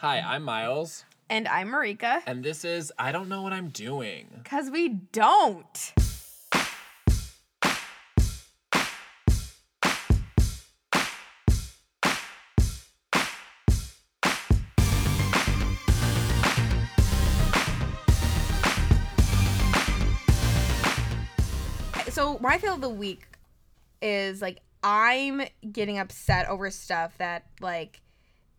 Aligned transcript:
Hi, 0.00 0.20
I'm 0.20 0.44
Miles, 0.44 1.04
And 1.28 1.48
I'm 1.48 1.70
Marika. 1.70 2.22
and 2.24 2.44
this 2.44 2.64
is 2.64 2.92
I 2.98 3.10
Don't 3.10 3.28
Know 3.28 3.42
What 3.42 3.52
I'm 3.52 3.68
Doing. 3.68 4.28
Because 4.44 4.70
we 4.70 4.88
don't. 4.88 5.92
So, 22.10 22.38
my 22.40 22.58
feel 22.58 22.74
of 22.74 22.80
the 22.80 22.88
week 22.88 23.26
is 24.02 24.42
like 24.42 24.60
I'm 24.82 25.42
getting 25.70 25.98
upset 25.98 26.48
over 26.48 26.70
stuff 26.70 27.16
that 27.18 27.46
like 27.60 28.00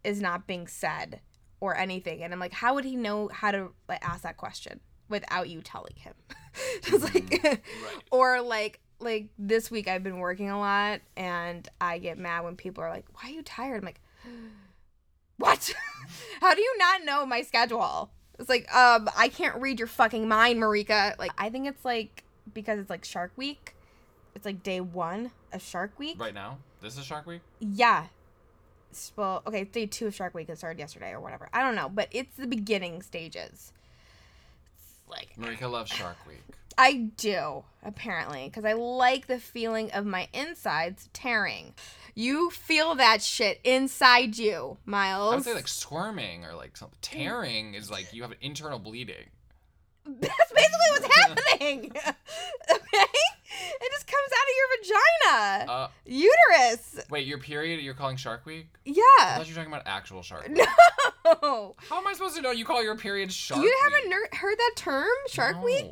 is 0.04 0.22
not 0.22 0.48
being 0.48 0.68
said 0.68 1.20
or 1.60 1.78
anything. 1.78 2.24
And 2.24 2.34
I'm 2.34 2.40
like, 2.40 2.54
how 2.54 2.76
would 2.76 2.86
he 2.86 2.96
know 2.96 3.30
how 3.32 3.52
to 3.52 3.70
like 3.88 4.06
ask 4.08 4.24
that 4.24 4.38
question 4.38 4.80
without 5.08 5.50
you 5.50 5.62
telling 5.62 5.96
him? 5.96 6.14
Just 6.84 7.14
like 7.14 7.64
or 8.12 8.42
like 8.42 8.80
like 9.00 9.30
this 9.38 9.72
week 9.72 9.88
I've 9.88 10.04
been 10.04 10.20
working 10.20 10.50
a 10.50 10.60
lot 10.60 11.00
and 11.16 11.68
I 11.80 12.00
get 12.00 12.18
mad 12.18 12.44
when 12.44 12.56
people 12.56 12.84
are 12.84 12.90
like, 12.90 13.06
Why 13.14 13.30
are 13.30 13.34
you 13.34 13.44
tired? 13.44 13.78
I'm 13.78 13.86
like, 13.86 14.02
What? 15.38 15.74
how 16.42 16.54
do 16.54 16.62
you 16.62 16.76
not 16.78 17.06
know 17.06 17.26
my 17.26 17.42
schedule? 17.44 18.12
It's 18.40 18.50
like, 18.50 18.74
um, 18.74 19.10
I 19.18 19.28
can't 19.28 19.62
read 19.62 19.80
your 19.80 19.88
fucking 19.88 20.28
mind, 20.28 20.62
Marika. 20.62 21.18
Like, 21.20 21.32
I 21.38 21.50
think 21.50 21.68
it's 21.68 21.84
like 21.84 22.24
because 22.54 22.80
it's 22.80 22.90
like 22.90 23.04
Shark 23.04 23.32
Week. 23.36 23.76
It's 24.36 24.46
like 24.46 24.64
day 24.64 24.80
one 24.80 25.32
of 25.52 25.62
Shark 25.62 25.98
Week. 25.98 26.20
Right 26.20 26.34
now, 26.34 26.58
this 26.82 26.98
is 26.98 27.06
Shark 27.06 27.26
Week. 27.26 27.42
Yeah. 27.60 28.08
Well, 29.16 29.44
okay, 29.46 29.64
day 29.66 29.86
two 29.86 30.08
of 30.08 30.16
Shark 30.16 30.34
Week. 30.34 30.50
It 30.50 30.58
started 30.58 30.80
yesterday 30.80 31.12
or 31.12 31.20
whatever. 31.20 31.50
I 31.54 31.62
don't 31.62 31.76
know, 31.76 31.90
but 31.90 32.08
it's 32.12 32.36
the 32.38 32.48
beginning 32.48 33.02
stages. 33.02 33.72
It's 34.78 34.96
like 35.10 35.36
Marika 35.38 35.70
loves 35.70 35.92
Shark 35.92 36.18
Week. 36.28 36.44
I 36.78 37.10
do 37.18 37.66
apparently 37.84 38.46
because 38.46 38.64
I 38.64 38.72
like 38.74 39.28
the 39.28 39.40
feeling 39.40 39.92
of 39.92 40.06
my 40.06 40.30
insides 40.34 41.10
tearing. 41.12 41.74
You 42.16 42.50
feel 42.50 42.96
that 42.96 43.22
shit 43.22 43.60
inside 43.64 44.38
you, 44.38 44.78
Miles. 44.86 45.34
I 45.34 45.36
would 45.36 45.44
say 45.46 45.54
like 45.54 45.68
squirming 45.68 46.46
or 46.46 46.54
like 46.54 46.78
some 46.78 46.90
tearing 47.02 47.74
is 47.74 47.92
like 47.92 48.14
you 48.14 48.22
have 48.22 48.32
an 48.32 48.38
internal 48.42 48.80
bleeding. 48.80 49.28
That's 50.22 50.52
basically 50.54 50.90
what's 50.92 51.16
happening. 51.16 51.92
okay, 52.72 53.06
it 53.82 53.92
just 53.92 54.08
comes 54.08 54.32
out 54.34 54.48
of 54.48 54.56
your 54.58 54.68
vagina, 55.28 55.72
Uh, 55.72 55.88
uterus. 56.06 57.00
wait, 57.10 57.26
your 57.28 57.38
period 57.40 57.82
you're 57.82 57.94
calling 57.94 58.18
Shark 58.18 58.46
Week? 58.46 58.68
I 58.76 58.80
Yeah. 58.86 59.38
thought 59.38 59.48
you 59.48 59.54
were 59.54 59.58
talking 59.58 59.72
about 59.74 59.84
actual 59.86 60.22
Shark 60.22 60.48
Week. 60.50 60.58
No. 61.26 61.76
How 61.90 61.98
am 61.98 62.08
I 62.08 62.14
supposed 62.14 62.36
to 62.36 62.42
know 62.42 62.52
you 62.52 62.66
call 62.66 62.84
your 62.84 62.96
period 62.96 63.32
Shark 63.32 63.62
Week? 63.62 63.70
You 63.70 63.78
haven't 63.84 64.10
ner- 64.10 64.30
heard 64.38 64.58
that 64.58 64.72
term, 64.76 65.10
Shark 65.30 65.58
No. 65.58 65.64
Week? 65.64 65.86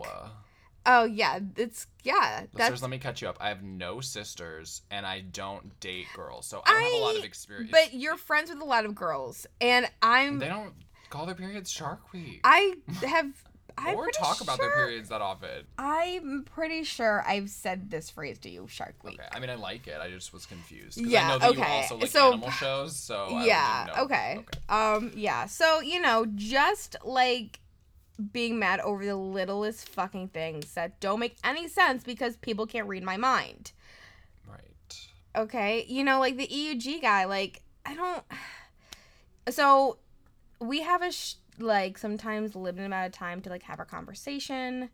Oh 0.89 1.03
yeah, 1.03 1.39
it's 1.57 1.85
yeah. 2.03 2.13
Listeners, 2.53 2.69
That's 2.69 2.81
let 2.81 2.89
me 2.91 2.97
catch 2.97 3.21
you 3.21 3.27
up. 3.27 3.35
I 3.41 3.49
have 3.49 3.61
no 3.61 3.99
sisters 3.99 4.83
and 4.89 5.05
I 5.05 5.19
don't 5.19 5.77
date 5.81 6.05
girls, 6.15 6.45
so 6.45 6.61
I 6.65 6.71
don't 6.71 6.83
have 6.83 6.91
a 6.93 6.97
lot 7.03 7.17
of 7.17 7.25
experience. 7.25 7.71
but 7.71 7.93
you're 7.93 8.15
friends 8.15 8.49
with 8.49 8.61
a 8.61 8.65
lot 8.65 8.85
of 8.85 8.95
girls, 8.95 9.45
and 9.59 9.85
I'm 10.02 10.39
they 10.39 10.47
don't 10.47 10.73
call 11.09 11.25
their 11.25 11.35
periods 11.35 11.69
Shark 11.69 12.13
Week. 12.13 12.39
I 12.45 12.75
have 13.05 13.27
I'm 13.78 13.95
or 13.95 14.09
talk 14.09 14.42
about 14.42 14.58
their 14.59 14.72
periods 14.72 15.09
that 15.09 15.22
often. 15.22 15.66
I'm 15.78 16.44
pretty 16.45 16.83
sure 16.83 17.23
I've 17.28 17.50
said 17.50 17.92
this 17.92 18.09
phrase 18.09 18.39
to 18.39 18.50
you, 18.50 18.67
Shark 18.67 18.95
Week. 19.03 19.20
Okay, 19.20 19.30
I 19.31 19.39
mean 19.39 19.50
I 19.50 19.56
like 19.56 19.88
it. 19.88 20.00
I 20.02 20.09
just 20.09 20.33
was 20.33 20.45
confused. 20.45 21.00
Yeah, 21.00 21.25
I 21.25 21.28
know 21.30 21.39
that 21.39 21.53
you 21.56 21.61
okay. 21.61 21.72
also 21.81 21.98
like 21.98 22.09
So- 22.09 22.28
animal 22.33 22.52
shows, 22.52 22.95
so 22.95 23.28
I 23.31 23.45
yeah 23.45 23.86
didn't 23.86 24.00
okay. 24.00 24.45
um 24.70 25.11
yeah 25.16 25.45
so 25.45 25.80
you 25.81 26.02
know 26.02 26.25
just 26.36 26.95
like 27.03 27.59
being 28.31 28.58
mad 28.58 28.80
over 28.80 29.05
the 29.05 29.16
littlest 29.16 29.89
fucking 29.89 30.30
things 30.30 30.73
that 30.73 31.00
don't 31.00 31.20
make 31.20 31.38
any 31.44 31.67
sense 31.67 32.03
because 32.03 32.36
people 32.38 32.66
can't 32.66 32.88
read 32.88 33.03
my 33.03 33.16
mind 33.16 33.73
Right. 34.49 34.98
okay 35.36 35.86
you 35.87 36.04
know 36.04 36.20
like 36.20 36.36
the 36.36 36.48
eug 36.48 36.99
guy 37.04 37.26
like 37.26 37.61
i 37.86 37.93
don't 37.93 38.23
so 39.54 39.98
we 40.60 40.82
have 40.82 41.04
a 41.04 41.11
sh- 41.11 41.36
like 41.59 41.97
sometimes 41.97 42.55
limited 42.55 42.85
amount 42.85 43.07
of 43.07 43.11
time 43.13 43.41
to 43.41 43.49
like 43.49 43.63
have 43.63 43.79
a 43.79 43.85
conversation 43.85 44.89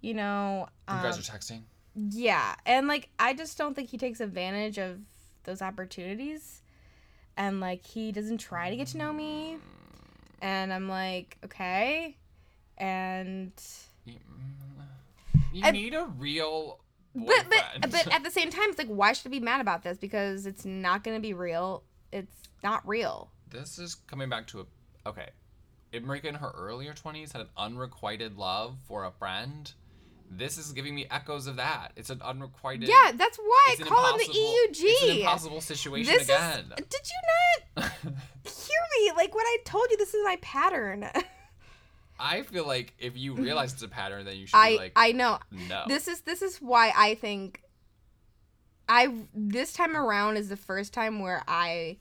you 0.00 0.14
know 0.14 0.66
You 0.88 0.94
guys 1.02 1.14
um, 1.14 1.20
are 1.20 1.38
texting. 1.38 1.62
yeah, 2.10 2.54
and 2.66 2.86
like 2.88 3.08
I 3.18 3.34
just 3.34 3.58
don't 3.58 3.74
think 3.74 3.90
he 3.90 3.98
takes 3.98 4.20
advantage 4.20 4.78
of 4.78 5.00
those 5.44 5.60
opportunities. 5.62 6.62
And 7.36 7.60
like 7.60 7.84
he 7.86 8.10
doesn't 8.12 8.38
try 8.38 8.68
to 8.70 8.76
get 8.76 8.88
to 8.88 8.98
know 8.98 9.12
me. 9.12 9.58
And 10.42 10.72
I'm 10.72 10.88
like, 10.88 11.36
okay. 11.44 12.16
And 12.76 13.52
You, 15.52 15.62
I- 15.64 15.70
need 15.70 15.94
a 15.94 16.04
real 16.18 16.80
but 17.14 17.26
boyfriend. 17.26 17.80
but 17.80 17.90
but 17.90 18.12
at 18.14 18.22
the 18.22 18.30
same 18.38 18.50
time 18.50 18.64
it's 18.70 18.78
like 18.78 18.88
why 18.88 19.12
should 19.12 19.26
I 19.28 19.30
be 19.30 19.40
mad 19.40 19.60
about 19.60 19.82
this? 19.82 19.98
Because 19.98 20.46
it's 20.46 20.64
not 20.64 21.02
gonna 21.04 21.20
be 21.20 21.32
real. 21.32 21.82
It's 22.12 22.36
not 22.62 22.86
real. 22.86 23.30
this 23.50 23.78
is 23.78 23.94
coming 23.94 24.28
back 24.28 24.46
to 24.48 24.60
a 24.60 25.08
okay. 25.08 25.30
If 25.92 26.02
in 26.24 26.34
her 26.34 26.52
earlier 26.56 26.92
twenties 26.92 27.32
had 27.32 27.42
an 27.42 27.48
unrequited 27.56 28.36
love 28.36 28.76
for 28.86 29.04
a 29.04 29.10
friend, 29.10 29.72
this 30.30 30.58
is 30.58 30.72
giving 30.72 30.94
me 30.94 31.06
echoes 31.10 31.46
of 31.46 31.56
that. 31.56 31.92
It's 31.96 32.10
an 32.10 32.20
unrequited. 32.22 32.88
Yeah, 32.88 33.12
that's 33.14 33.38
why 33.38 33.76
I 33.78 33.82
call 33.82 34.12
him 34.12 34.18
the 34.18 34.24
EUG. 34.24 34.82
It's 34.82 35.02
an 35.02 35.16
impossible 35.18 35.60
situation 35.60 36.12
this 36.12 36.24
again. 36.24 36.72
is 36.76 36.86
did 36.86 37.00
you 37.04 37.82
not 37.82 37.92
hear 38.44 38.80
me? 39.00 39.12
Like 39.16 39.34
when 39.34 39.46
I 39.46 39.56
told 39.64 39.90
you, 39.90 39.96
this 39.96 40.14
is 40.14 40.24
my 40.24 40.36
pattern. 40.42 41.06
I 42.20 42.42
feel 42.42 42.66
like 42.66 42.94
if 42.98 43.16
you 43.16 43.34
realize 43.36 43.72
it's 43.72 43.82
a 43.82 43.88
pattern, 43.88 44.24
then 44.24 44.36
you 44.36 44.46
should 44.46 44.56
I 44.56 44.70
be 44.72 44.76
like, 44.78 44.92
I 44.96 45.12
know. 45.12 45.38
no. 45.50 45.84
this 45.88 46.08
is 46.08 46.22
this 46.22 46.42
is 46.42 46.58
why 46.58 46.92
I 46.96 47.14
think 47.14 47.62
I 48.88 49.14
this 49.34 49.72
time 49.72 49.96
around 49.96 50.36
is 50.36 50.48
the 50.48 50.56
first 50.56 50.92
time 50.92 51.20
where 51.20 51.42
I 51.46 51.98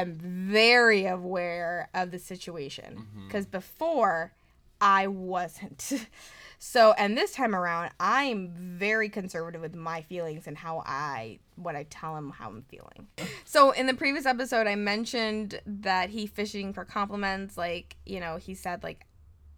am 0.00 0.16
very 0.18 1.06
aware 1.06 1.88
of 1.94 2.10
the 2.10 2.18
situation 2.18 2.96
Mm-hmm. 2.96 3.26
because 3.26 3.46
before 3.46 4.32
I 4.80 5.06
wasn't. 5.06 5.92
So 6.64 6.92
and 6.92 7.18
this 7.18 7.32
time 7.32 7.56
around 7.56 7.90
I'm 7.98 8.52
very 8.54 9.08
conservative 9.08 9.60
with 9.60 9.74
my 9.74 10.02
feelings 10.02 10.46
and 10.46 10.56
how 10.56 10.84
I 10.86 11.40
what 11.56 11.74
I 11.74 11.82
tell 11.90 12.16
him 12.16 12.30
how 12.30 12.50
I'm 12.50 12.62
feeling. 12.62 13.08
So 13.44 13.72
in 13.72 13.86
the 13.86 13.94
previous 13.94 14.26
episode 14.26 14.68
I 14.68 14.76
mentioned 14.76 15.60
that 15.66 16.10
he 16.10 16.28
fishing 16.28 16.72
for 16.72 16.84
compliments 16.84 17.58
like, 17.58 17.96
you 18.06 18.20
know, 18.20 18.36
he 18.36 18.54
said 18.54 18.84
like 18.84 19.06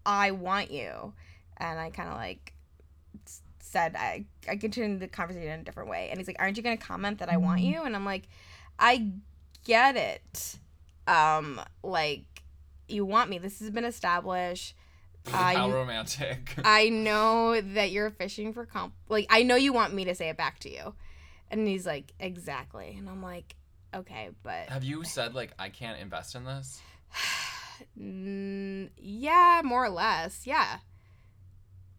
I 0.06 0.30
want 0.30 0.70
you 0.70 1.12
and 1.58 1.78
I 1.78 1.90
kind 1.90 2.08
of 2.08 2.14
like 2.16 2.54
said 3.60 3.96
I 3.96 4.24
I 4.48 4.56
continued 4.56 5.00
the 5.00 5.08
conversation 5.08 5.48
in 5.50 5.60
a 5.60 5.62
different 5.62 5.90
way, 5.90 6.08
and 6.08 6.18
he's 6.18 6.26
like, 6.26 6.36
"Aren't 6.38 6.56
you 6.56 6.62
gonna 6.62 6.78
comment 6.78 7.18
that 7.18 7.28
I 7.28 7.36
want 7.36 7.60
you?" 7.60 7.82
And 7.82 7.94
I'm 7.94 8.04
like, 8.06 8.28
"I 8.78 9.10
get 9.64 9.96
it. 9.96 10.58
Um, 11.06 11.60
like 11.82 12.24
you 12.88 13.04
want 13.04 13.30
me. 13.30 13.38
This 13.38 13.60
has 13.60 13.70
been 13.70 13.84
established. 13.84 14.74
How 15.26 15.70
romantic. 15.70 16.54
I 16.64 16.90
know 16.90 17.60
that 17.60 17.90
you're 17.90 18.10
fishing 18.10 18.52
for 18.52 18.66
comp. 18.66 18.94
Like 19.08 19.26
I 19.30 19.42
know 19.42 19.56
you 19.56 19.72
want 19.72 19.94
me 19.94 20.04
to 20.04 20.14
say 20.14 20.28
it 20.28 20.36
back 20.36 20.58
to 20.60 20.70
you." 20.70 20.94
And 21.50 21.66
he's 21.66 21.86
like, 21.86 22.12
"Exactly." 22.20 22.94
And 22.98 23.08
I'm 23.08 23.22
like, 23.22 23.56
"Okay, 23.94 24.30
but 24.42 24.68
Have 24.68 24.84
you 24.84 25.04
said 25.04 25.34
like 25.34 25.52
I 25.58 25.68
can't 25.68 26.00
invest 26.00 26.34
in 26.34 26.44
this? 26.44 26.80
Mm, 27.98 28.90
yeah, 28.96 29.60
more 29.64 29.84
or 29.84 29.90
less. 29.90 30.46
Yeah. 30.46 30.78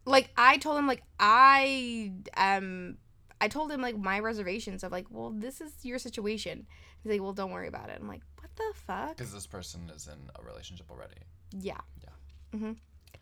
Like 0.06 0.30
I 0.36 0.56
told 0.56 0.78
him 0.78 0.86
like 0.86 1.02
I 1.20 2.12
um 2.36 2.96
I 3.40 3.48
told 3.48 3.70
him 3.70 3.82
like 3.82 3.96
my 3.96 4.18
reservations 4.20 4.82
of 4.82 4.92
like, 4.92 5.06
well, 5.10 5.30
this 5.30 5.60
is 5.60 5.72
your 5.82 5.98
situation. 5.98 6.66
He's 7.06 7.12
like, 7.12 7.22
well, 7.22 7.32
don't 7.32 7.52
worry 7.52 7.68
about 7.68 7.88
it. 7.88 7.98
I'm 8.00 8.08
like, 8.08 8.22
what 8.40 8.50
the 8.56 8.72
fuck? 8.74 9.16
Because 9.16 9.32
this 9.32 9.46
person 9.46 9.88
is 9.94 10.08
in 10.08 10.18
a 10.34 10.42
relationship 10.44 10.90
already. 10.90 11.14
Yeah. 11.56 11.80
Yeah. 12.02 12.58
Mhm. 12.58 12.64
And 12.68 12.78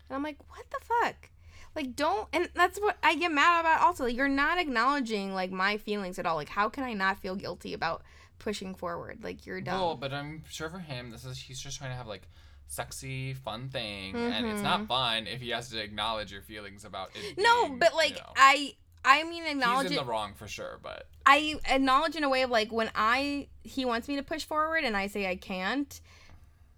I'm 0.09 0.23
like, 0.23 0.37
what 0.49 0.65
the 0.71 0.79
fuck? 0.83 1.29
Like, 1.75 1.95
don't. 1.95 2.27
And 2.33 2.49
that's 2.55 2.79
what 2.79 2.97
I 3.03 3.15
get 3.15 3.31
mad 3.31 3.59
about. 3.59 3.81
Also, 3.81 4.05
like, 4.05 4.15
you're 4.15 4.27
not 4.27 4.57
acknowledging 4.59 5.35
like 5.35 5.51
my 5.51 5.77
feelings 5.77 6.17
at 6.17 6.25
all. 6.25 6.35
Like, 6.35 6.49
how 6.49 6.67
can 6.67 6.83
I 6.83 6.93
not 6.93 7.19
feel 7.19 7.35
guilty 7.35 7.73
about 7.73 8.01
pushing 8.39 8.73
forward? 8.73 9.23
Like, 9.23 9.45
you're 9.45 9.61
dumb. 9.61 9.79
Well, 9.79 9.95
but 9.95 10.11
I'm 10.13 10.43
sure 10.49 10.69
for 10.69 10.79
him, 10.79 11.11
this 11.11 11.25
is 11.25 11.37
he's 11.37 11.59
just 11.59 11.77
trying 11.77 11.91
to 11.91 11.95
have 11.95 12.07
like 12.07 12.27
sexy, 12.67 13.33
fun 13.35 13.69
thing, 13.69 14.15
and 14.15 14.47
it's 14.47 14.63
not 14.63 14.87
fun 14.87 15.27
if 15.27 15.41
he 15.41 15.49
has 15.51 15.69
to 15.69 15.79
acknowledge 15.79 16.31
your 16.31 16.41
feelings 16.41 16.85
about 16.85 17.11
it. 17.13 17.37
no, 17.37 17.65
being, 17.67 17.77
but 17.79 17.91
you 17.91 17.97
like 17.97 18.15
know, 18.15 18.33
I. 18.35 18.73
I 19.07 19.23
mean, 19.23 19.45
acknowledge 19.45 19.83
he's 19.83 19.91
in 19.91 19.97
it. 19.99 20.01
the 20.03 20.09
wrong 20.09 20.33
for 20.33 20.47
sure, 20.47 20.79
but 20.81 21.07
I 21.25 21.55
acknowledge 21.69 22.15
in 22.15 22.23
a 22.23 22.29
way 22.29 22.43
of 22.43 22.49
like 22.49 22.71
when 22.71 22.89
I 22.95 23.47
he 23.63 23.83
wants 23.85 24.07
me 24.07 24.15
to 24.17 24.23
push 24.23 24.45
forward 24.45 24.83
and 24.83 24.95
I 24.95 25.07
say 25.07 25.27
I 25.29 25.35
can't, 25.35 25.99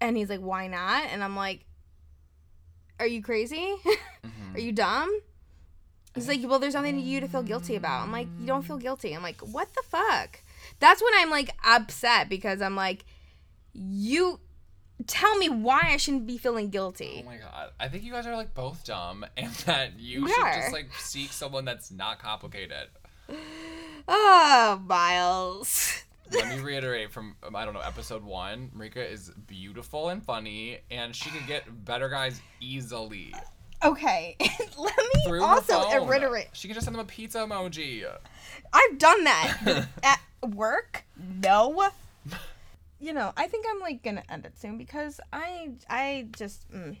and 0.00 0.16
he's 0.16 0.30
like, 0.30 0.40
"Why 0.40 0.66
not?" 0.68 1.04
And 1.10 1.22
I'm 1.22 1.36
like, 1.36 1.64
"Are 3.00 3.06
you 3.06 3.22
crazy? 3.22 3.74
mhm. 3.84 4.54
Are 4.54 4.60
you 4.60 4.72
dumb?" 4.72 5.20
He's 6.14 6.26
like, 6.28 6.40
"Well, 6.44 6.58
there's 6.58 6.74
nothing 6.74 6.98
you 6.98 7.20
to 7.20 7.28
feel 7.28 7.42
guilty 7.42 7.76
about." 7.76 8.02
I'm 8.02 8.12
like, 8.12 8.28
"You 8.40 8.46
don't 8.46 8.62
feel 8.62 8.78
guilty." 8.78 9.12
I'm 9.14 9.22
like, 9.22 9.40
"What 9.42 9.72
the 9.74 9.82
fuck?" 9.82 10.40
That's 10.80 11.02
when 11.02 11.12
I'm 11.16 11.30
like 11.30 11.50
upset 11.64 12.28
because 12.28 12.62
I'm 12.62 12.74
like, 12.74 13.04
"You 13.74 14.40
tell 15.06 15.36
me 15.36 15.48
why 15.48 15.80
I 15.92 15.96
shouldn't 15.96 16.26
be 16.26 16.38
feeling 16.38 16.70
guilty. 16.70 17.22
Oh 17.24 17.26
my 17.30 17.36
god. 17.36 17.70
I 17.78 17.86
think 17.88 18.02
you 18.02 18.12
guys 18.12 18.26
are 18.26 18.34
like 18.34 18.52
both 18.54 18.84
dumb 18.84 19.24
and 19.36 19.52
that 19.66 19.98
you 20.00 20.24
We 20.24 20.32
should 20.32 20.42
are. 20.44 20.54
just 20.54 20.72
like 20.72 20.92
seek 20.94 21.32
someone 21.32 21.64
that's 21.64 21.90
not 21.92 22.18
complicated. 22.18 22.88
Oh, 24.08 24.82
Miles. 24.86 26.02
Let 26.32 26.48
me 26.48 26.60
reiterate 26.62 27.12
from 27.12 27.36
um, 27.42 27.54
I 27.54 27.64
don't 27.64 27.74
know 27.74 27.80
episode 27.80 28.24
one. 28.24 28.70
Marika 28.76 29.10
is 29.10 29.30
beautiful 29.46 30.08
and 30.08 30.22
funny, 30.22 30.78
and 30.90 31.14
she 31.14 31.30
can 31.30 31.46
get 31.46 31.84
better 31.84 32.08
guys 32.08 32.40
easily. 32.60 33.34
Okay, 33.84 34.36
let 34.40 34.96
me 34.96 35.22
Through 35.24 35.42
also 35.42 36.04
reiterate. 36.04 36.48
She 36.52 36.68
can 36.68 36.74
just 36.74 36.84
send 36.84 36.96
them 36.96 37.00
a 37.00 37.08
pizza 37.08 37.38
emoji. 37.38 38.04
I've 38.72 38.98
done 38.98 39.24
that 39.24 39.86
at 40.02 40.20
work. 40.50 41.04
No. 41.16 41.90
You 43.00 43.12
know, 43.12 43.32
I 43.36 43.46
think 43.46 43.64
I'm 43.70 43.80
like 43.80 44.02
gonna 44.02 44.24
end 44.28 44.44
it 44.44 44.58
soon 44.58 44.76
because 44.76 45.20
I 45.32 45.70
I 45.88 46.26
just 46.36 46.70
mm, 46.70 46.96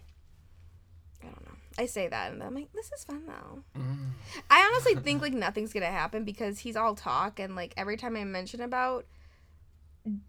I 1.22 1.26
don't 1.26 1.44
know. 1.44 1.57
I 1.78 1.86
say 1.86 2.08
that 2.08 2.32
and 2.32 2.42
I'm 2.42 2.54
like, 2.54 2.72
this 2.72 2.90
is 2.92 3.04
fun 3.04 3.22
though. 3.26 3.62
Mm. 3.80 4.10
I 4.50 4.68
honestly 4.70 4.94
think 5.02 5.22
like 5.22 5.32
nothing's 5.32 5.72
gonna 5.72 5.86
happen 5.86 6.24
because 6.24 6.58
he's 6.58 6.76
all 6.76 6.94
talk 6.94 7.38
and 7.38 7.54
like 7.56 7.72
every 7.76 7.96
time 7.96 8.16
I 8.16 8.24
mention 8.24 8.60
about 8.60 9.06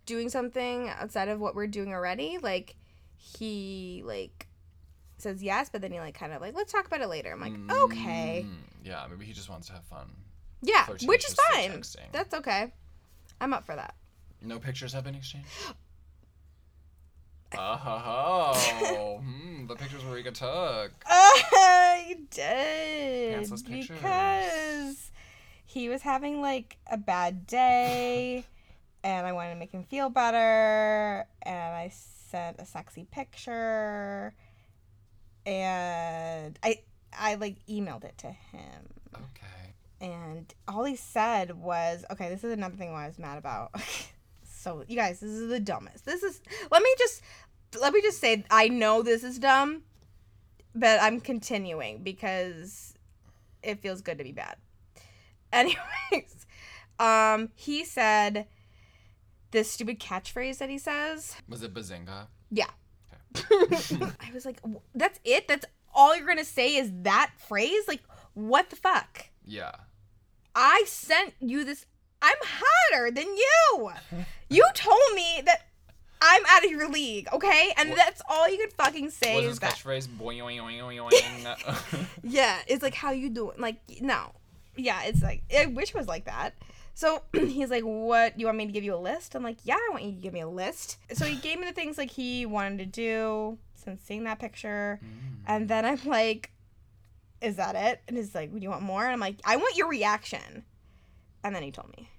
doing 0.06 0.30
something 0.30 0.90
outside 0.90 1.30
of 1.30 1.40
what 1.40 1.56
we're 1.56 1.68
doing 1.68 1.94
already, 1.94 2.38
like 2.42 2.76
he 3.16 4.02
like 4.06 4.48
says 5.18 5.42
yes, 5.44 5.70
but 5.70 5.82
then 5.82 5.92
he 5.92 6.00
like 6.00 6.14
kind 6.16 6.34
of 6.34 6.42
like 6.42 6.56
let's 6.56 6.72
talk 6.72 6.86
about 6.86 7.02
it 7.02 7.08
later. 7.10 7.32
I'm 7.32 7.42
like, 7.42 7.54
okay, 7.84 8.46
Mm, 8.48 8.86
yeah, 8.86 9.06
maybe 9.10 9.26
he 9.26 9.34
just 9.34 9.50
wants 9.50 9.68
to 9.68 9.74
have 9.74 9.84
fun. 9.86 10.08
yeah, 10.62 10.86
which 10.88 11.26
is 11.26 11.36
fine. 11.52 11.82
That's 12.12 12.34
okay. 12.36 12.72
I'm 13.42 13.54
up 13.54 13.66
for 13.66 13.76
that. 13.76 13.96
No 14.42 14.60
pictures 14.60 14.94
have 14.94 15.04
been 15.04 15.16
exchanged. 15.16 15.48
Oh, 17.58 19.22
hmm, 19.24 19.68
the 19.68 19.76
pictures 19.76 20.02
Marika 20.04 20.34
took. 20.34 20.92
I 21.06 22.16
did 22.30 23.44
Pantsless 23.44 23.66
pictures. 23.66 23.98
because 24.00 25.12
he 25.66 25.90
was 25.90 26.02
having 26.02 26.42
like 26.42 26.78
a 26.92 26.98
bad 26.98 27.48
day, 27.48 28.46
and 29.04 29.26
I 29.28 29.32
wanted 29.32 29.54
to 29.54 29.60
make 29.60 29.72
him 29.72 29.84
feel 29.84 30.10
better, 30.10 31.26
and 31.42 31.76
I 31.76 31.92
sent 32.30 32.60
a 32.60 32.66
sexy 32.66 33.06
picture, 33.12 34.34
and 35.46 36.58
I 36.64 36.80
I 37.18 37.36
like 37.36 37.58
emailed 37.68 38.04
it 38.04 38.18
to 38.20 38.28
him, 38.28 38.90
Okay. 39.16 39.74
and 40.02 40.54
all 40.68 40.84
he 40.84 40.96
said 40.96 41.58
was, 41.58 42.06
"Okay, 42.12 42.30
this 42.30 42.44
is 42.44 42.52
another 42.54 42.76
thing 42.76 42.94
I 42.94 43.08
was 43.08 43.18
mad 43.20 43.38
about." 43.38 43.72
so 44.60 44.84
you 44.88 44.96
guys, 44.96 45.22
this 45.22 45.30
is 45.30 45.50
the 45.50 45.60
dumbest. 45.60 46.06
This 46.06 46.22
is 46.22 46.42
let 46.70 46.84
me 46.84 46.94
just 46.98 47.22
let 47.80 47.94
me 47.94 48.02
just 48.02 48.20
say 48.20 48.44
I 48.52 48.68
know 48.68 49.02
this 49.02 49.24
is 49.24 49.40
dumb, 49.40 49.84
but 50.76 51.02
I'm 51.02 51.20
continuing 51.22 52.04
because 52.04 52.94
it 53.64 53.82
feels 53.82 54.02
good 54.02 54.18
to 54.18 54.24
be 54.24 54.34
bad. 54.34 54.58
Anyways, 55.54 56.46
um, 57.00 57.50
he 57.56 57.86
said 57.86 58.48
this 59.52 59.72
stupid 59.72 60.00
catchphrase 60.00 60.60
that 60.60 60.70
he 60.70 60.78
says. 60.78 61.36
Was 61.48 61.64
it 61.64 61.74
Bazinga? 61.74 62.28
Yeah. 62.52 62.70
I 63.36 64.32
was 64.34 64.46
like, 64.46 64.60
that's 64.94 65.20
it? 65.24 65.48
That's 65.48 65.66
all 65.94 66.16
you're 66.16 66.28
gonna 66.28 66.46
say 66.46 66.76
is 66.76 66.92
that 67.04 67.32
phrase? 67.38 67.88
Like, 67.88 68.02
what 68.34 68.70
the 68.70 68.76
fuck? 68.76 69.30
Yeah. 69.46 69.72
I 70.54 70.84
sent 70.86 71.34
you 71.40 71.64
this. 71.64 71.86
I'm 72.22 72.36
hotter 72.42 73.12
than 73.12 73.28
you. 73.28 73.92
You 74.50 74.66
told 74.74 75.00
me 75.16 75.42
that 75.46 75.68
I'm 76.22 76.44
out 76.50 76.66
of 76.66 76.72
your 76.72 76.90
league, 76.90 77.28
okay? 77.32 77.72
And 77.78 77.90
What- 77.90 77.98
that's 77.98 78.22
all 78.30 78.50
you 78.50 78.58
could 78.58 78.74
fucking 78.74 79.10
say 79.12 79.36
Was 79.38 79.46
his 79.46 79.60
that. 79.60 79.76
catchphrase 79.76 80.08
boing? 80.08 82.08
Yeah, 82.24 82.60
it's 82.68 82.84
like 82.84 82.94
how 82.94 83.12
you 83.12 83.30
doing? 83.30 83.58
Like 83.60 83.78
no, 84.02 84.34
yeah, 84.76 85.04
it's 85.04 85.22
like 85.22 85.44
I 85.58 85.68
wish 85.68 85.90
it 85.90 85.96
was 85.96 86.08
like 86.08 86.26
that. 86.26 86.56
So 86.94 87.22
he's 87.34 87.70
like, 87.70 87.84
"What? 87.84 88.38
You 88.38 88.48
want 88.48 88.58
me 88.58 88.66
to 88.66 88.72
give 88.74 88.84
you 88.84 88.96
a 88.96 88.98
list?" 88.98 89.34
I'm 89.36 89.44
like, 89.44 89.60
"Yeah, 89.64 89.76
I 89.76 89.88
want 89.92 90.04
you 90.04 90.12
to 90.12 90.18
give 90.18 90.34
me 90.34 90.42
a 90.42 90.50
list." 90.50 90.98
So 91.14 91.26
he 91.26 91.36
gave 91.38 91.58
me 91.60 91.66
the 91.66 91.72
things 91.74 91.98
like 91.98 92.12
he 92.12 92.46
wanted 92.46 92.80
to 92.80 92.86
do 92.86 93.58
since 93.76 94.02
seeing 94.04 94.26
that 94.26 94.40
picture, 94.40 95.00
Mm. 95.02 95.08
and 95.48 95.70
then 95.70 95.86
I'm 95.86 96.02
like, 96.04 96.52
"Is 97.42 97.56
that 97.56 97.76
it?" 97.76 98.02
And 98.10 98.18
he's 98.18 98.36
like, 98.36 98.52
"Do 98.54 98.60
you 98.60 98.70
want 98.70 98.82
more?" 98.82 99.06
And 99.06 99.14
I'm 99.14 99.22
like, 99.22 99.38
"I 99.46 99.56
want 99.56 99.78
your 99.78 99.88
reaction." 99.88 100.66
And 101.44 101.56
then 101.56 101.64
he 101.64 101.72
told 101.72 101.90
me, 101.98 102.10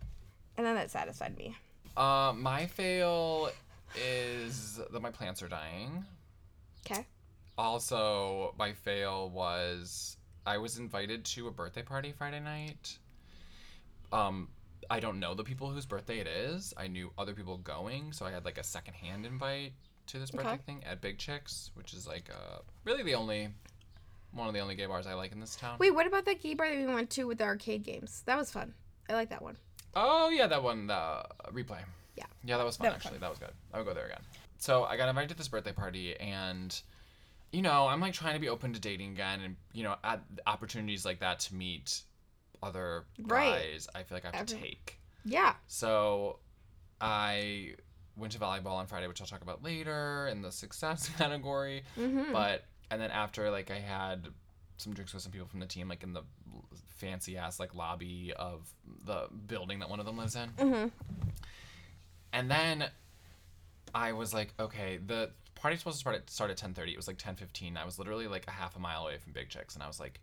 and 0.56 0.66
then 0.66 0.74
that 0.74 0.90
satisfied 0.90 1.36
me. 1.36 1.56
Uh, 1.96 2.32
my 2.36 2.66
fail 2.66 3.50
is 3.96 4.80
that 4.90 5.00
my 5.02 5.10
plants 5.10 5.42
are 5.42 5.48
dying. 5.48 6.04
Okay. 6.86 7.06
Also, 7.58 8.54
my 8.58 8.72
fail 8.72 9.28
was 9.30 10.16
I 10.46 10.56
was 10.58 10.78
invited 10.78 11.24
to 11.26 11.48
a 11.48 11.50
birthday 11.50 11.82
party 11.82 12.12
Friday 12.16 12.40
night. 12.40 12.98
Um, 14.12 14.48
I 14.88 14.98
don't 15.00 15.20
know 15.20 15.34
the 15.34 15.44
people 15.44 15.70
whose 15.70 15.86
birthday 15.86 16.18
it 16.20 16.26
is. 16.26 16.72
I 16.76 16.88
knew 16.88 17.12
other 17.18 17.34
people 17.34 17.58
going, 17.58 18.12
so 18.12 18.24
I 18.24 18.30
had 18.30 18.44
like 18.44 18.58
a 18.58 18.64
secondhand 18.64 19.26
invite 19.26 19.72
to 20.06 20.18
this 20.18 20.30
birthday 20.30 20.52
Okay. 20.54 20.62
thing 20.64 20.84
at 20.84 21.00
Big 21.00 21.18
Chicks, 21.18 21.70
which 21.74 21.92
is 21.92 22.06
like 22.06 22.30
uh, 22.30 22.58
really 22.84 23.02
the 23.02 23.14
only 23.14 23.48
one 24.32 24.48
of 24.48 24.54
the 24.54 24.60
only 24.60 24.74
gay 24.74 24.86
bars 24.86 25.06
I 25.06 25.14
like 25.14 25.32
in 25.32 25.40
this 25.40 25.56
town. 25.56 25.76
Wait, 25.78 25.94
what 25.94 26.06
about 26.06 26.24
that 26.24 26.40
gay 26.42 26.54
bar 26.54 26.68
that 26.70 26.78
we 26.78 26.86
went 26.92 27.10
to 27.10 27.24
with 27.24 27.38
the 27.38 27.44
arcade 27.44 27.82
games? 27.82 28.22
That 28.26 28.38
was 28.38 28.50
fun. 28.50 28.74
I 29.10 29.14
like 29.14 29.28
that 29.30 29.42
one. 29.42 29.56
Oh 29.94 30.28
yeah, 30.30 30.46
that 30.46 30.62
one, 30.62 30.86
the 30.86 31.24
replay. 31.52 31.80
Yeah. 32.16 32.24
Yeah, 32.44 32.56
that 32.58 32.64
was 32.64 32.76
fun 32.76 32.86
That 32.86 32.94
was 32.94 33.04
actually. 33.04 33.18
That 33.18 33.30
was 33.30 33.38
good. 33.40 33.50
I 33.74 33.78
would 33.78 33.86
go 33.86 33.92
there 33.94 34.06
again. 34.06 34.20
So 34.58 34.84
I 34.84 34.96
got 34.96 35.08
invited 35.08 35.30
to 35.30 35.36
this 35.36 35.48
birthday 35.48 35.72
party, 35.72 36.16
and 36.20 36.80
you 37.52 37.62
know, 37.62 37.88
I'm 37.88 38.00
like 38.00 38.12
trying 38.12 38.34
to 38.34 38.40
be 38.40 38.48
open 38.48 38.72
to 38.72 38.80
dating 38.80 39.10
again, 39.12 39.40
and 39.40 39.56
you 39.72 39.82
know, 39.82 39.96
at 40.04 40.20
opportunities 40.46 41.04
like 41.04 41.18
that 41.20 41.40
to 41.40 41.54
meet 41.54 42.02
other 42.62 43.04
Right. 43.20 43.72
guys, 43.72 43.88
I 43.94 44.04
feel 44.04 44.16
like 44.16 44.24
I 44.32 44.36
have 44.36 44.46
to 44.46 44.54
take. 44.56 45.00
Yeah. 45.24 45.54
So 45.66 46.38
I 47.00 47.74
went 48.16 48.32
to 48.34 48.38
volleyball 48.38 48.76
on 48.76 48.86
Friday, 48.86 49.06
which 49.08 49.20
I'll 49.20 49.26
talk 49.26 49.42
about 49.42 49.62
later 49.64 50.28
in 50.28 50.42
the 50.42 50.52
success 50.52 51.08
category. 51.18 51.82
Mm-hmm. 51.98 52.32
But 52.32 52.64
and 52.90 53.00
then 53.00 53.10
after 53.10 53.50
like 53.50 53.70
I 53.70 53.78
had 53.80 54.28
some 54.80 54.94
drinks 54.94 55.12
with 55.12 55.22
some 55.22 55.32
people 55.32 55.48
from 55.48 55.60
the 55.60 55.66
team, 55.66 55.88
like 55.88 56.02
in 56.02 56.12
the 56.12 56.22
fancy 56.88 57.36
ass 57.36 57.58
like 57.60 57.74
lobby 57.74 58.32
of 58.36 58.68
the 59.04 59.28
building 59.46 59.78
that 59.80 59.90
one 59.90 60.00
of 60.00 60.06
them 60.06 60.16
lives 60.16 60.36
in. 60.36 60.48
mm-hmm. 60.50 60.88
And 62.32 62.50
then 62.50 62.84
I 63.94 64.12
was 64.12 64.32
like, 64.32 64.54
okay, 64.58 64.98
the 65.04 65.30
party's 65.54 65.80
supposed 65.80 65.96
to 65.96 66.00
start 66.00 66.16
at 66.16 66.30
start 66.30 66.50
at 66.50 66.56
ten 66.56 66.74
thirty. 66.74 66.92
It 66.92 66.96
was 66.96 67.08
like 67.08 67.18
ten 67.18 67.36
fifteen. 67.36 67.76
I 67.76 67.84
was 67.84 67.98
literally 67.98 68.28
like 68.28 68.46
a 68.46 68.52
half 68.52 68.76
a 68.76 68.78
mile 68.78 69.02
away 69.02 69.18
from 69.18 69.32
Big 69.32 69.48
Chicks, 69.48 69.74
and 69.74 69.82
I 69.82 69.86
was 69.86 70.00
like, 70.00 70.20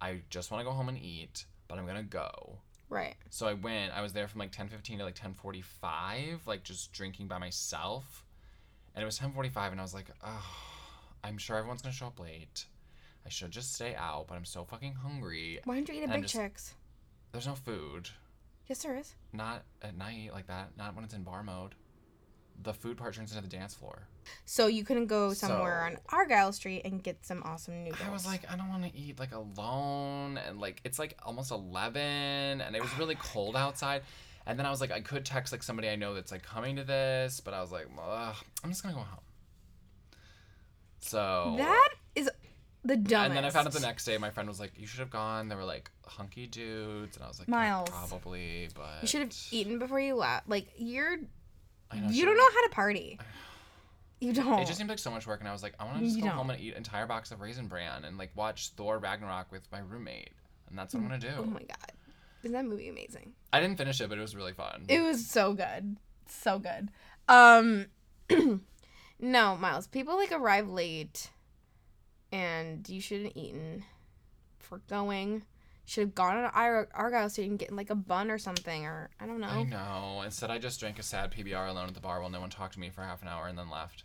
I 0.00 0.20
just 0.30 0.50
want 0.50 0.60
to 0.60 0.64
go 0.64 0.72
home 0.72 0.88
and 0.88 0.98
eat, 0.98 1.46
but 1.68 1.78
I'm 1.78 1.86
gonna 1.86 2.02
go. 2.02 2.58
Right. 2.88 3.14
So 3.30 3.46
I 3.46 3.54
went. 3.54 3.92
I 3.96 4.02
was 4.02 4.12
there 4.12 4.28
from 4.28 4.40
like 4.40 4.52
ten 4.52 4.68
fifteen 4.68 4.98
to 4.98 5.04
like 5.04 5.14
ten 5.14 5.34
forty 5.34 5.62
five, 5.62 6.42
like 6.46 6.62
just 6.62 6.92
drinking 6.92 7.26
by 7.26 7.38
myself. 7.38 8.24
And 8.94 9.02
it 9.02 9.06
was 9.06 9.18
ten 9.18 9.32
forty 9.32 9.48
five, 9.48 9.72
and 9.72 9.80
I 9.80 9.84
was 9.84 9.94
like, 9.94 10.10
oh, 10.24 10.46
I'm 11.24 11.38
sure 11.38 11.56
everyone's 11.56 11.82
gonna 11.82 11.94
show 11.94 12.06
up 12.06 12.20
late. 12.20 12.66
I 13.26 13.28
should 13.28 13.50
just 13.50 13.74
stay 13.74 13.94
out, 13.96 14.26
but 14.28 14.36
I'm 14.36 14.44
so 14.44 14.64
fucking 14.64 14.94
hungry. 14.94 15.58
Why 15.64 15.74
don't 15.74 15.88
you 15.88 15.94
eat 15.96 16.04
at 16.04 16.04
And 16.04 16.12
Big 16.14 16.22
just- 16.22 16.34
Chicks? 16.34 16.74
There's 17.32 17.46
no 17.46 17.56
food. 17.56 18.08
Yes, 18.68 18.82
there 18.82 18.96
is. 18.96 19.14
Not 19.32 19.64
at 19.82 19.96
night 19.96 20.30
like 20.32 20.46
that. 20.46 20.76
Not 20.78 20.94
when 20.94 21.04
it's 21.04 21.12
in 21.14 21.22
bar 21.24 21.42
mode. 21.42 21.74
The 22.62 22.72
food 22.72 22.96
part 22.96 23.14
turns 23.14 23.32
into 23.32 23.42
the 23.42 23.54
dance 23.54 23.74
floor. 23.74 24.08
So 24.44 24.66
you 24.68 24.82
couldn't 24.84 25.06
go 25.08 25.32
somewhere 25.34 25.86
So- 25.90 25.96
on 25.96 26.20
Argyle 26.20 26.52
Street 26.52 26.82
and 26.84 27.02
get 27.02 27.26
some 27.26 27.42
awesome 27.44 27.84
noodles. 27.84 28.00
I 28.06 28.10
was 28.10 28.24
like, 28.24 28.50
I 28.50 28.56
don't 28.56 28.68
want 28.68 28.84
to 28.84 28.96
eat 28.96 29.18
like 29.18 29.32
alone, 29.34 30.38
and 30.38 30.58
like 30.60 30.80
it's 30.84 30.98
like 30.98 31.18
almost 31.24 31.50
eleven, 31.50 32.60
and 32.60 32.74
it 32.76 32.80
was 32.80 32.96
really 32.98 33.16
oh 33.16 33.22
cold 33.22 33.56
outside. 33.56 34.02
And 34.46 34.56
then 34.58 34.64
I 34.66 34.70
was 34.70 34.80
like, 34.80 34.92
I 34.92 35.00
could 35.00 35.24
text 35.26 35.52
like 35.52 35.62
somebody 35.64 35.88
I 35.88 35.96
know 35.96 36.14
that's 36.14 36.30
like 36.32 36.44
coming 36.44 36.76
to 36.76 36.84
this, 36.84 37.40
but 37.40 37.52
I 37.54 37.60
was 37.60 37.72
like, 37.72 37.88
Ugh, 38.00 38.36
I'm 38.64 38.70
just 38.70 38.82
gonna 38.82 38.94
go 38.94 39.00
home. 39.00 39.20
So 41.00 41.54
that 41.58 41.88
is 42.14 42.30
the 42.86 42.96
dumbest. 42.96 43.14
and 43.28 43.36
then 43.36 43.44
I 43.44 43.50
found 43.50 43.66
out 43.66 43.72
the 43.72 43.80
next 43.80 44.04
day, 44.04 44.16
my 44.18 44.30
friend 44.30 44.48
was 44.48 44.60
like, 44.60 44.72
you 44.76 44.86
should 44.86 45.00
have 45.00 45.10
gone. 45.10 45.48
There 45.48 45.58
were 45.58 45.64
like 45.64 45.90
hunky 46.06 46.46
dudes, 46.46 47.16
and 47.16 47.24
I 47.24 47.28
was 47.28 47.38
like, 47.38 47.48
Miles. 47.48 47.90
probably, 47.90 48.68
but 48.74 49.02
You 49.02 49.08
should 49.08 49.20
have 49.22 49.32
eaten 49.50 49.78
before 49.78 50.00
you 50.00 50.14
left. 50.14 50.48
Like 50.48 50.68
you're, 50.76 51.16
know, 51.16 52.08
you 52.10 52.24
don't 52.24 52.36
know 52.36 52.48
how 52.54 52.62
to 52.64 52.70
party. 52.70 53.18
You 54.18 54.32
don't. 54.32 54.60
It 54.60 54.64
just 54.66 54.78
seemed 54.78 54.88
like 54.88 54.98
so 54.98 55.10
much 55.10 55.26
work, 55.26 55.40
and 55.40 55.48
I 55.48 55.52
was 55.52 55.62
like, 55.62 55.74
I 55.78 55.84
want 55.84 55.98
to 55.98 56.04
just 56.04 56.16
You 56.16 56.22
go 56.22 56.28
don't. 56.30 56.38
home 56.38 56.48
and 56.48 56.58
eat 56.58 56.70
an 56.70 56.78
entire 56.78 57.04
box 57.06 57.32
of 57.32 57.42
Raisin 57.42 57.66
Bran 57.68 58.02
and 58.06 58.16
like 58.16 58.30
watch 58.34 58.70
Thor 58.70 58.96
Ragnarok 58.98 59.52
with 59.52 59.70
my 59.70 59.80
roommate, 59.80 60.30
and 60.70 60.78
that's 60.78 60.94
what 60.94 61.00
I'm 61.00 61.06
gonna 61.08 61.20
do. 61.20 61.28
oh 61.38 61.44
my 61.44 61.60
god, 61.60 61.92
is 62.42 62.50
that 62.52 62.64
movie 62.64 62.88
amazing? 62.88 63.34
I 63.52 63.60
didn't 63.60 63.76
finish 63.76 64.00
it, 64.00 64.08
but 64.08 64.16
it 64.16 64.22
was 64.22 64.34
really 64.34 64.54
fun. 64.54 64.86
It 64.88 65.00
was 65.02 65.26
so 65.26 65.52
good, 65.52 65.98
so 66.30 66.58
good. 66.58 66.88
Um, 67.28 67.88
no, 69.20 69.56
Miles. 69.56 69.86
People 69.86 70.16
like 70.16 70.32
arrive 70.32 70.70
late, 70.70 71.28
and 72.32 72.88
you 72.88 73.00
shouldn't 73.00 73.28
have 73.28 73.36
eaten 73.36 73.84
for 74.58 74.78
going. 74.88 75.42
Should 75.88 76.00
have 76.02 76.14
gone 76.16 76.42
to 76.42 76.50
Ar- 76.52 76.88
Argyle 76.94 77.30
so 77.30 77.42
you 77.42 77.48
can 77.48 77.56
get 77.56 77.72
like 77.72 77.90
a 77.90 77.94
bun 77.94 78.30
or 78.30 78.38
something, 78.38 78.84
or 78.84 79.08
I 79.20 79.26
don't 79.26 79.40
know. 79.40 79.46
I 79.46 79.62
know. 79.62 80.22
Instead, 80.24 80.50
I 80.50 80.58
just 80.58 80.80
drank 80.80 80.98
a 80.98 81.02
sad 81.04 81.32
PBR 81.32 81.68
alone 81.68 81.86
at 81.86 81.94
the 81.94 82.00
bar 82.00 82.20
while 82.20 82.30
no 82.30 82.40
one 82.40 82.50
talked 82.50 82.74
to 82.74 82.80
me 82.80 82.90
for 82.90 83.02
half 83.02 83.22
an 83.22 83.28
hour 83.28 83.46
and 83.46 83.56
then 83.56 83.70
left. 83.70 84.02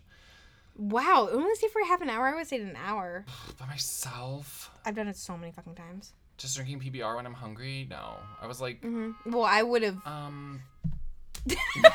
Wow, 0.76 1.28
only 1.30 1.54
stay 1.56 1.68
for 1.68 1.82
half 1.84 2.00
an 2.00 2.08
hour. 2.08 2.28
I 2.28 2.34
would 2.36 2.46
say 2.46 2.56
an 2.60 2.76
hour. 2.82 3.24
By 3.58 3.66
myself. 3.66 4.70
I've 4.86 4.94
done 4.94 5.08
it 5.08 5.16
so 5.16 5.36
many 5.36 5.52
fucking 5.52 5.74
times. 5.74 6.12
Just 6.38 6.56
drinking 6.56 6.80
PBR 6.80 7.16
when 7.16 7.26
I'm 7.26 7.34
hungry? 7.34 7.86
No. 7.90 8.16
I 8.40 8.46
was 8.46 8.60
like, 8.60 8.80
hmm 8.80 9.10
Well, 9.26 9.44
I 9.44 9.62
would 9.62 9.82
have. 9.82 9.98
um, 10.06 10.62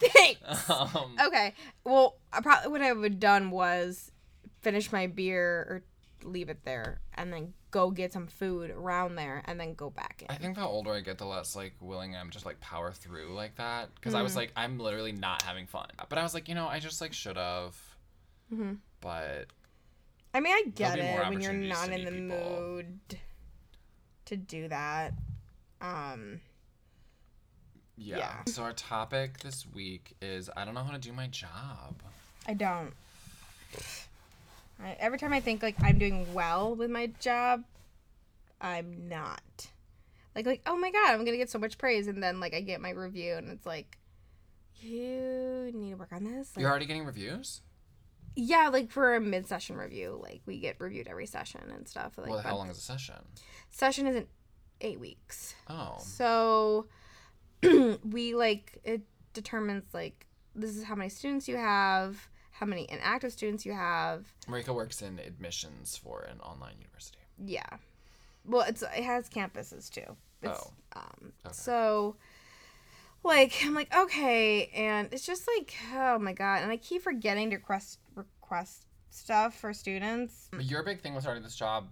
Thanks. 0.00 0.70
um 0.70 1.16
Okay. 1.26 1.54
Well, 1.84 2.16
I 2.32 2.40
probably 2.40 2.70
what 2.70 2.82
I 2.82 2.92
would 2.92 3.12
have 3.12 3.20
done 3.20 3.50
was 3.50 4.11
finish 4.62 4.90
my 4.92 5.06
beer 5.06 5.42
or 5.68 5.82
leave 6.24 6.48
it 6.48 6.64
there 6.64 7.00
and 7.14 7.32
then 7.32 7.52
go 7.72 7.90
get 7.90 8.12
some 8.12 8.26
food 8.28 8.70
around 8.70 9.16
there 9.16 9.42
and 9.46 9.58
then 9.58 9.74
go 9.74 9.90
back 9.90 10.22
in. 10.22 10.28
I 10.30 10.36
think 10.38 10.54
the 10.56 10.62
older 10.62 10.92
I 10.92 11.00
get, 11.00 11.18
the 11.18 11.24
less 11.24 11.56
like 11.56 11.74
willing 11.80 12.14
I'm 12.16 12.30
just 12.30 12.46
like 12.46 12.60
power 12.60 12.92
through 12.92 13.34
like 13.34 13.56
that. 13.56 13.92
Because 13.96 14.14
I 14.14 14.22
was 14.22 14.32
Mm. 14.32 14.36
like, 14.36 14.52
I'm 14.56 14.78
literally 14.78 15.12
not 15.12 15.42
having 15.42 15.66
fun. 15.66 15.88
But 16.08 16.18
I 16.18 16.22
was 16.22 16.32
like, 16.34 16.48
you 16.48 16.54
know, 16.54 16.68
I 16.68 16.78
just 16.78 17.00
like 17.00 17.12
should 17.12 17.36
have. 17.36 17.76
Mhm. 18.52 18.78
But 19.00 19.46
I 20.34 20.40
mean, 20.40 20.52
I 20.54 20.62
get 20.74 20.98
it 20.98 21.18
when 21.28 21.40
you're 21.40 21.52
not 21.52 21.88
in 21.90 22.04
the 22.04 22.10
people. 22.12 22.36
mood 22.60 23.18
to 24.26 24.36
do 24.36 24.68
that. 24.68 25.12
Um, 25.80 26.40
yeah. 27.96 28.16
Yeah. 28.18 28.34
So 28.46 28.62
our 28.62 28.72
topic 28.72 29.38
this 29.40 29.66
week 29.74 30.14
is 30.22 30.48
I 30.56 30.64
don't 30.64 30.74
know 30.74 30.84
how 30.84 30.92
to 30.92 30.98
do 30.98 31.12
my 31.12 31.26
job. 31.26 32.00
I 32.46 32.54
don't. 32.54 32.92
I, 34.80 34.96
every 34.98 35.18
time 35.18 35.32
I 35.32 35.40
think 35.40 35.62
like 35.62 35.76
I'm 35.82 35.98
doing 35.98 36.32
well 36.34 36.74
with 36.74 36.90
my 36.90 37.06
job, 37.20 37.64
I'm 38.60 39.08
not. 39.08 39.68
Like 40.34 40.46
like 40.46 40.62
oh 40.66 40.76
my 40.76 40.90
god, 40.90 41.10
I'm 41.12 41.24
gonna 41.24 41.36
get 41.36 41.50
so 41.50 41.58
much 41.58 41.78
praise, 41.78 42.06
and 42.06 42.22
then 42.22 42.40
like 42.40 42.54
I 42.54 42.60
get 42.60 42.80
my 42.80 42.90
review, 42.90 43.34
and 43.34 43.50
it's 43.50 43.66
like, 43.66 43.98
you 44.80 45.70
need 45.74 45.90
to 45.90 45.96
work 45.96 46.12
on 46.12 46.24
this. 46.24 46.56
Like, 46.56 46.62
You're 46.62 46.70
already 46.70 46.86
getting 46.86 47.04
reviews? 47.04 47.60
yeah, 48.34 48.68
like 48.72 48.90
for 48.90 49.14
a 49.14 49.20
mid-session 49.20 49.76
review, 49.76 50.18
like 50.22 50.40
we 50.46 50.58
get 50.58 50.80
reviewed 50.80 51.06
every 51.06 51.26
session 51.26 51.60
and 51.74 51.86
stuff. 51.86 52.16
Like 52.16 52.30
well, 52.30 52.38
how 52.38 52.56
long 52.56 52.70
is 52.70 52.78
a 52.78 52.80
session? 52.80 53.16
session 53.70 54.06
isn't 54.06 54.28
eight 54.80 54.98
weeks. 54.98 55.54
Oh. 55.68 55.96
So 55.98 56.86
we 57.62 58.34
like 58.34 58.78
it 58.84 59.02
determines 59.34 59.84
like 59.92 60.26
this 60.54 60.76
is 60.76 60.84
how 60.84 60.94
many 60.94 61.10
students 61.10 61.46
you 61.46 61.56
have, 61.56 62.28
how 62.62 62.66
many 62.66 62.86
inactive 62.88 63.32
students 63.32 63.66
you 63.66 63.72
have. 63.72 64.32
Marika 64.46 64.72
works 64.72 65.02
in 65.02 65.18
admissions 65.18 65.96
for 65.96 66.20
an 66.30 66.38
online 66.38 66.74
university. 66.78 67.18
Yeah. 67.44 67.66
Well, 68.44 68.62
it's 68.68 68.82
it 68.82 69.02
has 69.02 69.28
campuses 69.28 69.90
too. 69.90 70.16
It's, 70.42 70.60
Oh. 70.60 70.70
Um. 70.94 71.32
Okay. 71.44 71.52
So, 71.52 72.14
like, 73.24 73.52
I'm 73.64 73.74
like, 73.74 73.92
okay, 73.92 74.66
and 74.76 75.08
it's 75.12 75.26
just 75.26 75.48
like, 75.56 75.74
oh 75.92 76.20
my 76.20 76.32
god, 76.32 76.62
and 76.62 76.70
I 76.70 76.76
keep 76.76 77.02
forgetting 77.02 77.50
to 77.50 77.56
request 77.56 77.98
request 78.14 78.86
stuff 79.10 79.58
for 79.58 79.74
students. 79.74 80.48
But 80.52 80.64
your 80.64 80.84
big 80.84 81.00
thing 81.00 81.14
with 81.14 81.24
starting 81.24 81.42
this 81.42 81.56
job 81.56 81.88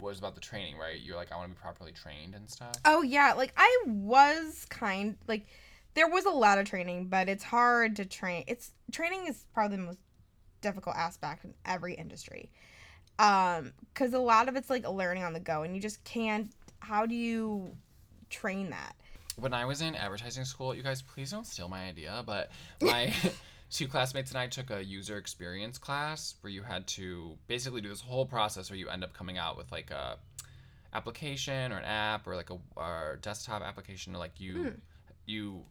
was 0.00 0.18
about 0.18 0.34
the 0.34 0.40
training, 0.40 0.78
right? 0.78 0.98
You're 1.02 1.16
like, 1.16 1.32
I 1.32 1.36
want 1.36 1.50
to 1.50 1.54
be 1.54 1.60
properly 1.60 1.92
trained 1.92 2.34
and 2.34 2.48
stuff. 2.48 2.72
Oh 2.86 3.02
yeah, 3.02 3.34
like 3.34 3.52
I 3.58 3.82
was 3.84 4.64
kind 4.70 5.18
like 5.28 5.46
there 5.96 6.06
was 6.06 6.26
a 6.26 6.30
lot 6.30 6.58
of 6.58 6.66
training, 6.66 7.06
but 7.06 7.28
it's 7.28 7.42
hard 7.42 7.96
to 7.96 8.04
train. 8.04 8.44
It's 8.46 8.70
training 8.92 9.26
is 9.26 9.46
probably 9.54 9.78
the 9.78 9.82
most 9.82 9.98
difficult 10.60 10.94
aspect 10.94 11.44
in 11.44 11.54
every 11.64 11.94
industry. 11.94 12.50
Um 13.18 13.72
cuz 13.94 14.12
a 14.12 14.18
lot 14.18 14.48
of 14.48 14.56
it's 14.56 14.70
like 14.70 14.86
learning 14.86 15.24
on 15.24 15.32
the 15.32 15.40
go 15.40 15.62
and 15.62 15.74
you 15.74 15.80
just 15.80 16.04
can't 16.04 16.52
how 16.80 17.06
do 17.06 17.14
you 17.14 17.74
train 18.28 18.70
that? 18.70 18.94
When 19.36 19.54
I 19.54 19.64
was 19.64 19.80
in 19.80 19.94
advertising 19.94 20.44
school, 20.44 20.74
you 20.74 20.82
guys, 20.82 21.02
please 21.02 21.30
don't 21.30 21.46
steal 21.46 21.68
my 21.68 21.86
idea, 21.86 22.22
but 22.26 22.50
my 22.80 23.12
two 23.70 23.88
classmates 23.88 24.30
and 24.30 24.38
I 24.38 24.48
took 24.48 24.70
a 24.70 24.84
user 24.84 25.16
experience 25.16 25.78
class 25.78 26.34
where 26.42 26.50
you 26.50 26.62
had 26.62 26.86
to 26.88 27.38
basically 27.46 27.80
do 27.80 27.88
this 27.88 28.02
whole 28.02 28.26
process 28.26 28.70
where 28.70 28.78
you 28.78 28.90
end 28.90 29.02
up 29.02 29.14
coming 29.14 29.38
out 29.38 29.56
with 29.56 29.72
like 29.72 29.90
a 29.90 30.18
application 30.92 31.72
or 31.72 31.78
an 31.78 31.84
app 31.84 32.26
or 32.26 32.36
like 32.36 32.50
a 32.50 32.58
or 32.76 33.18
desktop 33.22 33.62
application 33.62 34.14
or 34.14 34.18
like 34.18 34.38
you 34.38 34.74
you 35.26 35.64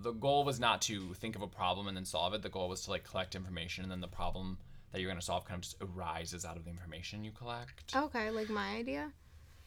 the 0.00 0.12
goal 0.12 0.44
was 0.44 0.58
not 0.58 0.82
to 0.82 1.14
think 1.14 1.36
of 1.36 1.42
a 1.42 1.46
problem 1.46 1.86
and 1.88 1.96
then 1.96 2.04
solve 2.04 2.34
it. 2.34 2.42
The 2.42 2.48
goal 2.48 2.68
was 2.68 2.82
to 2.82 2.90
like 2.90 3.04
collect 3.04 3.34
information 3.34 3.84
and 3.84 3.90
then 3.92 4.00
the 4.00 4.08
problem 4.08 4.58
that 4.92 5.00
you're 5.00 5.08
going 5.08 5.18
to 5.20 5.24
solve 5.24 5.44
kind 5.44 5.56
of 5.58 5.62
just 5.62 5.76
arises 5.80 6.44
out 6.44 6.56
of 6.56 6.64
the 6.64 6.70
information 6.70 7.24
you 7.24 7.30
collect. 7.32 7.94
Okay, 7.94 8.30
like 8.30 8.48
my 8.50 8.76
idea. 8.76 9.10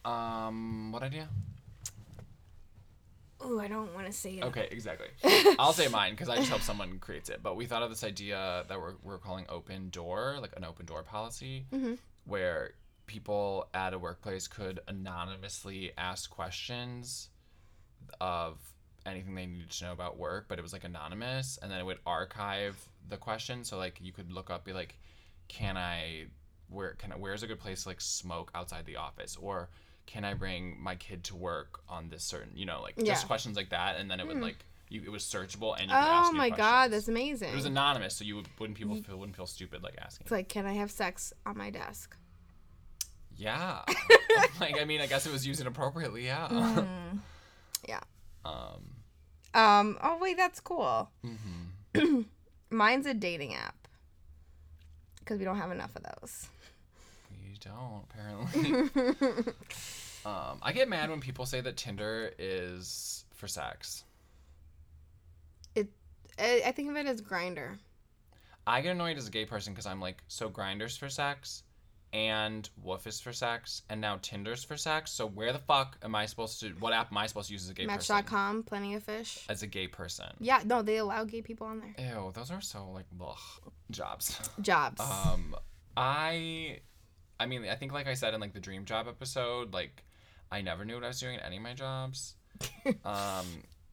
Um, 0.03 0.91
what 0.91 1.01
idea? 1.03 1.29
Ooh, 3.45 3.59
I 3.59 3.67
don't 3.67 3.93
want 3.93 4.07
to 4.07 4.13
say 4.13 4.37
it. 4.37 4.43
Okay, 4.45 4.67
exactly. 4.71 5.07
I'll 5.59 5.73
say 5.73 5.87
mine 5.87 6.11
because 6.13 6.29
I 6.29 6.37
just 6.37 6.49
hope 6.49 6.61
someone 6.61 6.99
creates 6.99 7.29
it. 7.29 7.41
But 7.43 7.55
we 7.55 7.65
thought 7.65 7.83
of 7.83 7.89
this 7.89 8.03
idea 8.03 8.63
that 8.67 8.79
we're, 8.79 8.93
we're 9.03 9.17
calling 9.17 9.45
open 9.49 9.89
door, 9.89 10.37
like 10.41 10.53
an 10.57 10.63
open 10.63 10.85
door 10.85 11.03
policy, 11.03 11.65
Mhm. 11.73 11.97
where 12.25 12.71
people 13.07 13.67
at 13.73 13.93
a 13.93 13.99
workplace 13.99 14.47
could 14.47 14.79
anonymously 14.87 15.91
ask 15.97 16.29
questions 16.29 17.29
of 18.19 18.57
anything 19.05 19.35
they 19.35 19.45
needed 19.45 19.69
to 19.69 19.85
know 19.85 19.91
about 19.91 20.17
work, 20.17 20.45
but 20.47 20.57
it 20.59 20.61
was 20.61 20.73
like 20.73 20.83
anonymous, 20.83 21.57
and 21.61 21.71
then 21.71 21.79
it 21.79 21.85
would 21.85 21.99
archive 22.05 22.75
the 23.09 23.17
question. 23.17 23.63
So 23.63 23.77
like 23.77 23.99
you 24.01 24.11
could 24.11 24.31
look 24.31 24.49
up, 24.49 24.65
be 24.65 24.73
like, 24.73 24.97
can 25.47 25.77
I, 25.77 26.25
where 26.69 26.93
can 26.93 27.11
I, 27.11 27.15
where's 27.15 27.43
a 27.43 27.47
good 27.47 27.59
place 27.59 27.83
to 27.83 27.89
like 27.89 28.01
smoke 28.01 28.51
outside 28.55 28.85
the 28.85 28.95
office, 28.97 29.37
or 29.39 29.69
can 30.07 30.23
I 30.23 30.33
bring 30.33 30.77
my 30.81 30.95
kid 30.95 31.23
to 31.25 31.35
work 31.35 31.81
on 31.89 32.09
this 32.09 32.23
certain, 32.23 32.51
you 32.55 32.65
know, 32.65 32.81
like 32.81 32.93
Yeah. 32.97 33.13
just 33.13 33.27
questions 33.27 33.55
like 33.55 33.69
that, 33.69 33.97
and 33.97 34.09
then 34.09 34.19
it 34.19 34.27
would 34.27 34.37
Hmm. 34.37 34.43
like 34.43 34.57
you, 34.89 35.01
it 35.03 35.09
was 35.11 35.23
searchable 35.23 35.73
and 35.73 35.89
you 35.89 35.95
could 35.95 35.95
ask 35.95 36.29
Oh 36.29 36.31
my 36.33 36.51
god, 36.51 36.91
that's 36.91 37.07
amazing. 37.07 37.51
It 37.51 37.55
was 37.55 37.65
anonymous, 37.65 38.15
so 38.15 38.23
you 38.23 38.35
would, 38.35 38.47
wouldn't 38.59 38.77
people 38.77 38.95
feel 38.97 39.17
wouldn't 39.17 39.35
feel 39.35 39.47
stupid 39.47 39.81
like 39.81 39.95
asking. 39.99 40.25
it's 40.25 40.31
like, 40.31 40.47
can 40.47 40.65
I 40.67 40.73
have 40.73 40.91
sex 40.91 41.33
on 41.45 41.57
my 41.57 41.71
desk? 41.71 42.15
Yeah. 43.37 43.81
like 44.59 44.79
I 44.79 44.85
mean, 44.85 45.01
I 45.01 45.07
guess 45.07 45.25
it 45.25 45.31
was 45.33 45.45
used 45.45 45.59
inappropriately. 45.61 46.25
Yeah. 46.25 46.47
Mm. 46.49 47.19
Yeah. 47.87 47.99
um. 48.43 48.81
Um. 49.55 49.97
Oh 50.03 50.17
wait, 50.19 50.37
that's 50.37 50.59
cool. 50.59 51.09
hmm 51.23 52.21
Mine's 52.69 53.05
a 53.05 53.13
dating 53.13 53.55
app. 53.55 53.87
Because 55.19 55.39
we 55.39 55.45
don't 55.45 55.57
have 55.57 55.71
enough 55.71 55.95
of 55.95 56.03
those. 56.03 56.47
You 57.43 57.55
don't 57.59 58.03
apparently. 58.09 59.53
um, 60.25 60.59
I 60.61 60.71
get 60.71 60.87
mad 60.87 61.09
when 61.09 61.19
people 61.19 61.45
say 61.45 61.61
that 61.61 61.77
Tinder 61.77 62.31
is 62.37 63.25
for 63.33 63.47
sex. 63.47 64.03
I, 66.37 66.63
I 66.65 66.71
think 66.71 66.89
of 66.89 66.95
it 66.95 67.05
as 67.05 67.21
Grindr. 67.21 67.77
I 68.67 68.81
get 68.81 68.91
annoyed 68.91 69.17
as 69.17 69.27
a 69.27 69.31
gay 69.31 69.45
person 69.45 69.73
because 69.73 69.85
I'm 69.85 70.01
like, 70.01 70.23
so 70.27 70.49
Grindr's 70.49 70.97
for 70.97 71.09
sex, 71.09 71.63
and 72.15 72.69
Woof 72.81 73.07
is 73.07 73.19
for 73.19 73.33
sex, 73.33 73.81
and 73.89 73.99
now 73.99 74.17
Tinder's 74.21 74.63
for 74.63 74.77
sex. 74.77 75.11
So 75.11 75.27
where 75.27 75.51
the 75.51 75.59
fuck 75.59 75.97
am 76.01 76.15
I 76.15 76.25
supposed 76.27 76.61
to? 76.61 76.69
What 76.79 76.93
app 76.93 77.11
am 77.11 77.17
I 77.17 77.27
supposed 77.27 77.47
to 77.47 77.53
use 77.53 77.65
as 77.65 77.71
a 77.71 77.73
gay 77.73 77.85
person? 77.87 78.15
Match.com, 78.15 78.63
plenty 78.63 78.95
of 78.95 79.03
fish. 79.03 79.45
As 79.49 79.63
a 79.63 79.67
gay 79.67 79.89
person. 79.89 80.27
Yeah, 80.39 80.61
no, 80.63 80.81
they 80.81 80.95
allow 80.95 81.25
gay 81.25 81.41
people 81.41 81.67
on 81.67 81.81
there. 81.81 82.13
Ew, 82.15 82.31
those 82.33 82.51
are 82.51 82.61
so 82.61 82.89
like 82.89 83.03
ugh, 83.21 83.37
jobs. 83.91 84.39
Jobs. 84.61 85.01
Um, 85.01 85.57
I, 85.97 86.79
I 87.37 87.47
mean, 87.47 87.65
I 87.69 87.75
think 87.75 87.91
like 87.91 88.07
I 88.07 88.13
said 88.13 88.33
in 88.33 88.39
like 88.39 88.53
the 88.53 88.61
dream 88.61 88.85
job 88.85 89.09
episode, 89.09 89.73
like 89.73 90.05
I 90.49 90.61
never 90.61 90.85
knew 90.85 90.95
what 90.95 91.03
I 91.03 91.09
was 91.09 91.19
doing 91.19 91.35
at 91.35 91.45
any 91.45 91.57
of 91.57 91.63
my 91.63 91.73
jobs, 91.73 92.35
um, 93.03 93.45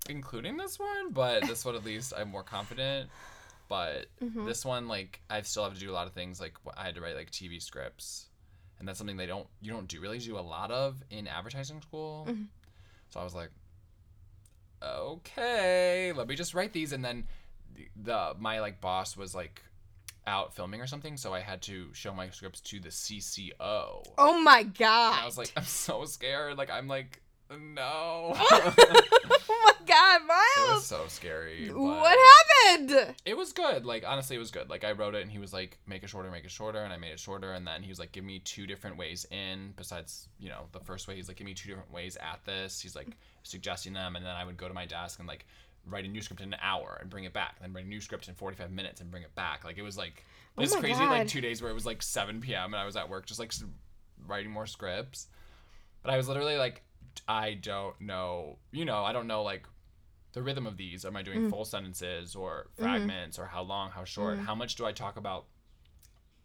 including 0.09 0.57
this 0.57 0.79
one. 0.79 1.11
But 1.11 1.43
this 1.49 1.65
one 1.65 1.75
at 1.75 1.85
least 1.85 2.13
I'm 2.17 2.29
more 2.29 2.45
confident. 2.45 3.11
But 3.73 4.09
Mhm. 4.23 4.45
this 4.45 4.67
one, 4.67 4.87
like, 4.87 5.23
I 5.31 5.41
still 5.41 5.65
have 5.65 5.73
to 5.73 5.81
do 5.81 5.91
a 5.91 5.97
lot 5.99 6.07
of 6.07 6.13
things. 6.13 6.39
Like 6.39 6.59
I 6.77 6.85
had 6.85 6.95
to 6.97 7.01
write 7.01 7.17
like 7.17 7.31
TV 7.31 7.59
scripts, 7.59 8.27
and 8.79 8.87
that's 8.87 8.99
something 8.99 9.17
they 9.17 9.25
don't 9.25 9.49
you 9.63 9.73
don't 9.73 9.89
do 9.89 9.99
really 9.99 10.19
do 10.19 10.37
a 10.39 10.45
lot 10.57 10.71
of 10.71 11.03
in 11.09 11.27
advertising 11.27 11.81
school. 11.81 12.27
Mhm. 12.29 12.49
So 13.09 13.21
I 13.21 13.25
was 13.25 13.35
like, 13.35 13.49
okay, 14.83 16.13
let 16.13 16.29
me 16.29 16.35
just 16.35 16.53
write 16.53 16.75
these, 16.75 16.93
and 16.93 17.03
then 17.03 17.27
the, 17.75 17.89
the 17.97 18.35
my 18.39 18.61
like 18.61 18.83
boss 18.83 19.17
was 19.17 19.35
like 19.35 19.63
out 20.27 20.55
filming 20.55 20.83
or 20.83 20.87
something, 20.87 21.17
so 21.17 21.33
I 21.33 21.41
had 21.41 21.63
to 21.63 21.89
show 21.95 22.13
my 22.13 22.29
scripts 22.29 22.61
to 22.61 22.79
the 22.79 22.91
CCO. 22.91 24.03
oh 24.19 24.39
my 24.43 24.61
And 24.61 24.77
god. 24.77 25.23
I 25.23 25.25
was 25.25 25.39
like, 25.39 25.51
I'm 25.57 25.65
so 25.65 26.05
scared. 26.05 26.59
Like 26.59 26.69
I'm 26.71 26.89
like, 26.89 27.22
no. 27.61 28.35
oh 28.37 29.63
my 29.65 29.87
god, 29.87 30.21
Miles! 30.27 30.69
it 30.69 30.75
was 30.75 30.87
so 30.87 31.05
scary. 31.09 31.69
What 31.69 32.19
happened? 32.67 33.15
it 33.25 33.37
was 33.37 33.53
good. 33.53 33.85
Like 33.85 34.05
honestly, 34.07 34.37
it 34.37 34.39
was 34.39 34.51
good. 34.51 34.71
Like 34.71 34.85
I 34.85 34.93
wrote 34.93 35.15
it, 35.15 35.23
and 35.23 35.31
he 35.31 35.39
was 35.39 35.53
like, 35.53 35.79
"Make 35.87 36.03
it 36.03 36.11
shorter, 36.11 36.31
make 36.31 36.45
it 36.45 36.51
shorter," 36.51 36.83
and 36.83 36.93
I 36.93 36.97
made 36.97 37.13
it 37.13 37.21
shorter. 37.21 37.53
And 37.53 37.67
then 37.67 37.83
he 37.83 37.89
was 37.89 37.99
like, 37.99 38.13
"Give 38.13 38.25
me 38.25 38.39
two 38.41 38.67
different 38.67 38.97
ways 38.97 39.27
in." 39.31 39.73
Besides, 39.77 40.29
you 40.39 40.49
know, 40.49 40.67
the 40.73 40.81
first 40.81 41.09
way, 41.09 41.17
he's 41.17 41.29
like, 41.29 41.37
"Give 41.37 41.47
me 41.47 41.55
two 41.55 41.69
different 41.69 41.93
ways 41.93 42.17
at 42.17 42.41
this." 42.45 42.81
He's 42.81 42.97
like 42.97 43.17
suggesting 43.43 43.93
them, 43.93 44.17
and 44.17 44.25
then 44.25 44.35
I 44.35 44.45
would 44.45 44.57
go 44.57 44.69
to 44.69 44.75
my 44.75 44.87
desk 44.87 45.19
and 45.19 45.29
like 45.29 45.47
write 45.87 46.05
a 46.05 46.09
new 46.09 46.23
script 46.23 46.41
in 46.41 46.53
an 46.53 46.61
hour 46.63 46.99
and 47.01 47.11
bring 47.11 47.25
it 47.25 47.33
back, 47.33 47.61
then 47.61 47.73
write 47.73 47.85
a 47.85 47.89
new 47.89 48.01
script 48.01 48.29
in 48.29 48.35
forty 48.35 48.57
five 48.57 48.71
minutes 48.71 49.01
and 49.01 49.11
bring 49.11 49.23
it 49.23 49.35
back. 49.35 49.65
Like 49.65 49.79
it 49.79 49.83
was 49.83 49.97
like 49.97 50.25
Oh 50.57 50.63
this 50.63 50.75
my 50.75 50.81
crazy 50.81 51.05
like 51.05 51.29
two 51.29 51.41
days 51.41 51.63
where 51.63 51.71
it 51.71 51.75
was 51.75 51.87
like 51.87 52.03
seven 52.03 52.41
p.m. 52.41 52.75
and 52.75 52.81
I 52.81 52.85
was 52.85 52.97
at 52.97 53.09
work 53.09 53.27
just 53.27 53.41
like 53.41 53.53
writing 54.27 54.51
more 54.51 54.67
scripts. 54.67 55.29
But 56.03 56.13
I 56.13 56.17
was 56.17 56.29
literally 56.29 56.57
like, 56.57 56.83
I 57.29 57.55
don't 57.55 58.01
know, 58.01 58.59
you 58.71 58.85
know, 58.85 59.05
I 59.05 59.13
don't 59.13 59.27
know 59.27 59.43
like 59.43 59.67
the 60.33 60.43
rhythm 60.43 60.67
of 60.67 60.77
these. 60.77 61.05
Am 61.05 61.17
I 61.17 61.23
doing 61.23 61.43
mm. 61.43 61.51
full 61.51 61.65
sentences 61.65 62.35
or 62.35 62.67
mm-hmm. 62.73 62.83
fragments 62.83 63.39
or 63.39 63.47
how 63.47 63.63
long, 63.63 63.91
how 63.91 64.05
short? 64.05 64.39
Mm. 64.39 64.47
How 64.47 64.55
much 64.55 64.77
do 64.77 64.87
I 64.87 64.93
talk 64.93 65.17
about 65.17 65.47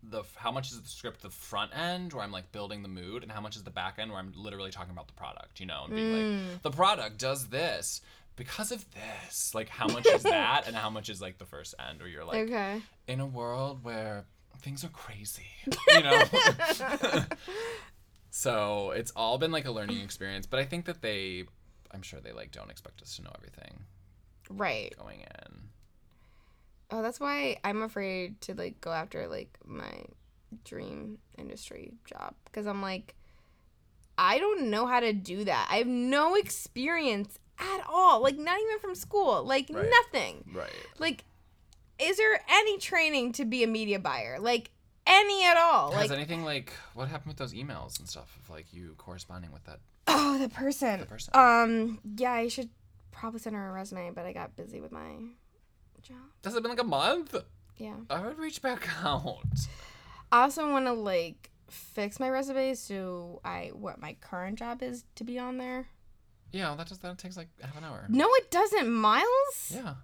the 0.03 0.24
how 0.36 0.51
much 0.51 0.71
is 0.71 0.81
the 0.81 0.88
script 0.88 1.21
the 1.21 1.29
front 1.29 1.75
end 1.75 2.13
where 2.13 2.24
I'm 2.24 2.31
like 2.31 2.51
building 2.51 2.83
the 2.83 2.88
mood 2.88 3.24
and 3.24 3.31
how 3.31 3.41
much 3.41 3.55
is 3.55 3.63
the 3.63 3.71
back 3.71 3.95
end 3.97 4.12
where 4.12 4.19
I'm 4.19 4.31
literally 4.36 4.71
talking 4.71 4.91
about 4.91 5.07
the 5.07 5.13
product, 5.13 5.59
you 5.59 5.65
know, 5.65 5.86
and 5.86 5.95
being 5.95 6.13
like 6.13 6.24
mm. 6.24 6.62
the 6.62 6.71
product 6.71 7.17
does 7.17 7.47
this 7.47 8.01
because 8.36 8.71
of 8.71 8.86
this. 8.93 9.53
Like 9.53 9.69
how 9.69 9.88
much 9.88 10.05
is 10.05 10.24
that 10.24 10.67
and 10.67 10.75
how 10.75 10.89
much 10.89 11.09
is 11.09 11.21
like 11.21 11.38
the 11.38 11.45
first 11.45 11.75
end 11.89 12.00
where 12.00 12.07
you're 12.07 12.25
like 12.25 12.47
okay. 12.47 12.81
in 13.07 13.19
a 13.19 13.25
world 13.25 13.83
where 13.83 14.25
things 14.59 14.83
are 14.83 14.89
crazy, 14.89 15.47
you 15.89 16.03
know. 16.03 16.24
so 18.29 18.91
it's 18.91 19.12
all 19.15 19.38
been 19.38 19.51
like 19.51 19.65
a 19.65 19.72
learning 19.72 20.01
experience, 20.01 20.46
but 20.46 20.60
I 20.60 20.65
think 20.65 20.86
that 20.86 21.01
they, 21.01 21.46
I'm 21.91 22.01
sure 22.01 22.19
they 22.19 22.31
like 22.34 22.51
don't 22.51 22.69
expect 22.72 23.01
us 23.01 23.15
to 23.17 23.24
know 23.24 23.31
everything 23.36 23.86
Right. 24.50 24.93
going 24.98 25.22
in. 25.22 25.60
Oh, 26.91 27.01
that's 27.01 27.19
why 27.19 27.57
I'm 27.63 27.81
afraid 27.81 28.39
to 28.41 28.53
like 28.53 28.79
go 28.79 28.91
after 28.91 29.27
like 29.27 29.57
my 29.65 30.05
dream 30.63 31.17
industry 31.38 31.93
job 32.05 32.34
because 32.46 32.65
I'm 32.67 32.81
like 32.81 33.13
I 34.17 34.39
don't 34.39 34.69
know 34.72 34.88
how 34.88 35.00
to 35.01 35.13
do 35.13 35.43
that. 35.43 35.67
I 35.69 35.77
have 35.77 35.88
no 35.88 36.36
experience 36.36 37.38
at 37.60 37.81
all. 37.89 38.22
Like 38.24 38.38
not 38.38 38.57
even 38.60 38.79
from 38.79 38.96
school. 38.96 39.43
Like 39.43 39.69
Right. 39.69 39.89
nothing. 40.13 40.46
Right. 40.53 40.72
Like 40.98 41.25
is 42.00 42.17
there 42.17 42.39
any 42.50 42.77
training 42.77 43.34
to 43.34 43.43
be 43.46 43.63
a 43.63 43.67
media 43.67 44.00
buyer? 44.00 44.38
Like 44.39 44.69
any 45.07 45.45
at 45.45 45.57
all? 45.57 45.91
Has 45.91 46.09
Like 46.09 46.17
anything 46.17 46.43
like 46.43 46.73
what 46.93 47.07
happened 47.07 47.29
with 47.29 47.37
those 47.37 47.53
emails 47.53 47.99
and 47.99 48.07
stuff 48.07 48.37
of 48.43 48.49
like 48.49 48.73
you 48.73 48.95
corresponding 48.97 49.51
with 49.51 49.63
that 49.65 49.79
oh, 50.07 50.37
the 50.37 50.49
person. 50.49 50.99
the 50.99 51.05
person? 51.05 51.31
Um 51.35 51.99
yeah, 52.17 52.33
I 52.33 52.47
should 52.47 52.69
probably 53.11 53.39
send 53.39 53.55
her 53.55 53.69
a 53.69 53.71
resume, 53.71 54.11
but 54.11 54.25
I 54.25 54.33
got 54.33 54.55
busy 54.55 54.79
with 54.79 54.91
my 54.91 55.15
job. 56.01 56.17
It 56.43 56.61
been 56.61 56.69
like 56.69 56.81
a 56.81 56.83
month? 56.83 57.35
Yeah. 57.77 57.95
I 58.09 58.21
would 58.21 58.37
reach 58.37 58.61
back 58.61 58.87
out. 59.03 59.43
I 60.31 60.43
also 60.43 60.69
want 60.69 60.85
to 60.85 60.93
like 60.93 61.51
fix 61.69 62.19
my 62.19 62.29
resume 62.29 62.73
so 62.75 63.41
I 63.43 63.71
what 63.73 63.99
my 63.99 64.15
current 64.21 64.57
job 64.57 64.81
is 64.81 65.03
to 65.15 65.23
be 65.23 65.37
on 65.37 65.57
there. 65.57 65.87
Yeah, 66.51 66.73
that 66.75 66.87
just 66.87 67.01
that 67.01 67.17
takes 67.17 67.35
like 67.35 67.49
half 67.61 67.77
an 67.77 67.83
hour. 67.83 68.05
No, 68.09 68.27
it 68.35 68.49
doesn't. 68.51 68.89
Miles. 68.89 69.71
Yeah. 69.73 69.95